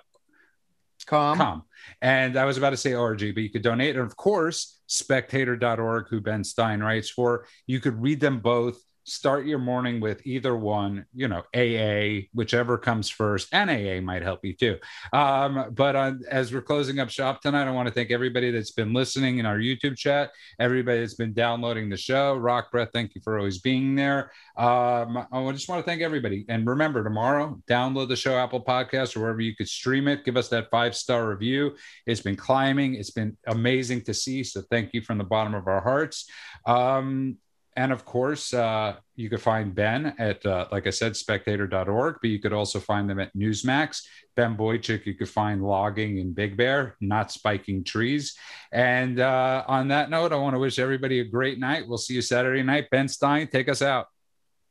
Com. 1.08 1.64
And 2.02 2.38
I 2.38 2.46
was 2.46 2.58
about 2.58 2.72
to 2.72 2.78
say 2.78 2.94
ORG, 2.94 3.34
but 3.34 3.42
you 3.42 3.50
could 3.50 3.64
donate. 3.64 3.96
And 3.96 4.06
of 4.06 4.16
course, 4.16 4.80
spectator.org, 4.88 6.08
who 6.10 6.22
Ben 6.22 6.44
Stein 6.44 6.82
writes 6.82 7.10
for. 7.10 7.48
You 7.66 7.80
could 7.80 8.00
read 8.02 8.20
them 8.20 8.40
both 8.40 8.80
start 9.08 9.46
your 9.46 9.60
morning 9.60 10.00
with 10.02 10.26
either 10.28 10.56
one, 10.56 11.06
you 11.16 11.28
know, 11.28 11.44
AA, 11.56 12.28
whichever 12.34 12.78
comes 12.78 13.10
first, 13.10 13.48
and 13.54 13.70
AA 13.70 14.02
might 14.02 14.22
help 14.22 14.44
you 14.44 14.54
too. 14.54 14.78
Um, 15.14 15.72
but 15.74 15.96
on, 15.96 16.22
as 16.30 16.54
we're 16.54 16.62
closing 16.62 17.00
up 17.00 17.10
shop 17.10 17.42
tonight, 17.42 17.68
I 17.68 17.72
want 17.72 17.88
to 17.88 17.94
thank 17.94 18.12
everybody 18.12 18.52
that's 18.52 18.72
been 18.72 18.94
listening 18.94 19.38
in 19.38 19.46
our 19.46 19.58
YouTube 19.58 19.98
chat, 19.98 20.32
everybody 20.60 21.00
that's 21.00 21.14
been 21.14 21.34
downloading 21.34 21.90
the 21.90 21.98
show. 21.98 22.36
Rock 22.36 22.70
Breath, 22.72 22.90
thank 22.94 23.16
you 23.16 23.22
for 23.24 23.38
always 23.38 23.60
being 23.60 23.96
there. 23.96 24.32
Um, 24.58 25.26
I 25.32 25.52
just 25.52 25.70
want 25.70 25.84
to 25.84 25.90
thank 25.90 26.02
everybody. 26.02 26.46
And 26.50 26.68
remember, 26.68 27.04
tomorrow, 27.04 27.62
download 27.70 28.10
the 28.10 28.16
show, 28.16 28.38
Apple 28.38 28.64
Podcast, 28.64 29.16
or 29.16 29.22
wherever 29.22 29.42
you 29.42 29.56
could 29.56 29.70
stream 29.70 30.08
it. 30.08 30.26
Give 30.26 30.36
us 30.36 30.50
that 30.50 30.70
five 30.70 30.96
star 30.96 31.30
review. 31.30 31.76
It's 32.06 32.22
been 32.22 32.36
climbing, 32.36 32.96
it's 32.96 33.12
been 33.12 33.38
amazing 33.48 34.02
to 34.02 34.14
see. 34.14 34.44
So 34.44 34.64
thank 34.70 34.94
you 34.94 35.02
from 35.02 35.18
the 35.18 35.24
bottom 35.24 35.54
of 35.54 35.68
our 35.68 35.82
hearts. 35.82 36.30
Um, 36.66 37.38
and 37.78 37.92
of 37.92 38.04
course, 38.06 38.54
uh, 38.56 38.96
you 39.16 39.30
could 39.30 39.42
find 39.42 39.74
Ben 39.74 40.16
at, 40.18 40.44
uh, 40.46 40.68
like 40.72 40.88
I 40.88 40.90
said, 40.90 41.16
spectator.org, 41.16 42.16
but 42.20 42.30
you 42.30 42.40
could 42.40 42.52
also 42.52 42.80
find 42.80 43.08
them 43.08 43.20
at 43.20 43.34
Newsmax. 43.36 44.02
Ben 44.36 44.58
Boychuk, 44.58 45.06
you 45.06 45.14
could 45.14 45.30
find 45.30 45.64
logging 45.64 46.18
in 46.18 46.34
Big 46.34 46.58
Bear, 46.58 46.98
not 47.02 47.32
spiking 47.32 47.84
trees. 47.84 48.36
And 48.72 49.20
uh, 49.20 49.64
on 49.68 49.90
that 49.90 50.10
note, 50.10 50.34
I 50.34 50.38
want 50.38 50.56
to 50.56 50.60
wish 50.60 50.80
everybody 50.80 51.20
a 51.20 51.24
great 51.24 51.60
night. 51.60 51.88
We'll 51.88 52.00
see 52.00 52.16
you 52.16 52.24
Saturday 52.24 52.64
night. 52.64 52.90
Ben 52.90 53.08
Stein, 53.08 53.48
take 53.48 53.70
us 53.70 53.84
out. 53.84 54.08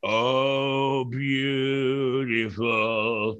Oh, 0.03 1.05
beautiful 1.05 2.59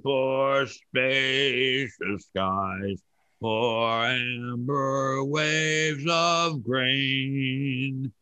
for 0.01 0.65
spacious 0.65 2.26
skies, 2.30 3.01
for 3.41 4.05
amber 4.05 5.26
waves 5.26 6.05
of 6.07 6.63
grain 6.63 8.13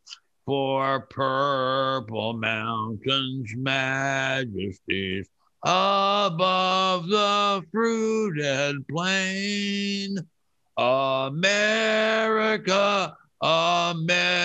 for 0.46 1.00
purple 1.10 2.32
mountains' 2.34 3.52
majesties 3.56 5.28
above 5.64 7.08
the 7.08 7.62
fruited 7.72 8.86
plain. 8.88 10.16
America, 10.78 11.96
America, 13.42 14.38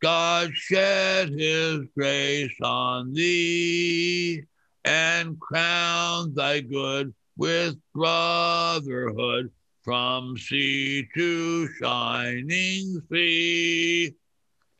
God 0.00 0.54
shed 0.54 1.30
his 1.30 1.86
grace 1.96 2.54
on 2.62 3.14
thee 3.14 4.42
and 4.84 5.40
crowned 5.40 6.34
thy 6.34 6.60
good 6.60 7.14
with 7.36 7.76
brotherhood 7.94 9.50
from 9.82 10.36
sea 10.36 11.08
to 11.14 11.68
shining 11.80 13.00
sea. 13.10 14.14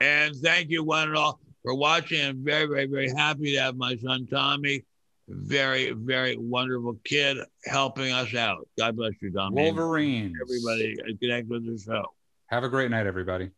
And 0.03 0.35
thank 0.35 0.69
you, 0.69 0.83
one 0.83 1.07
and 1.07 1.17
all, 1.17 1.39
for 1.63 1.77
watching. 1.77 2.21
I'm 2.21 2.45
very, 2.45 2.67
very, 2.67 2.87
very 2.87 3.09
happy 3.17 3.55
to 3.55 3.61
have 3.61 3.77
my 3.77 3.95
son 3.99 4.27
Tommy. 4.27 4.85
Very, 5.29 5.93
very 5.93 6.37
wonderful 6.37 6.97
kid 7.05 7.39
helping 7.67 8.13
us 8.13 8.35
out. 8.35 8.69
God 8.77 8.97
bless 8.97 9.13
you, 9.21 9.31
Tommy. 9.33 9.63
Wolverine. 9.63 10.35
Everybody 10.43 10.97
uh, 11.01 11.13
connect 11.21 11.47
with 11.47 11.65
the 11.65 11.81
show. 11.81 12.05
Have 12.49 12.65
a 12.65 12.69
great 12.69 12.91
night, 12.91 13.07
everybody. 13.07 13.51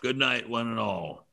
Good 0.00 0.16
night, 0.16 0.48
one 0.48 0.68
and 0.68 0.78
all. 0.78 1.26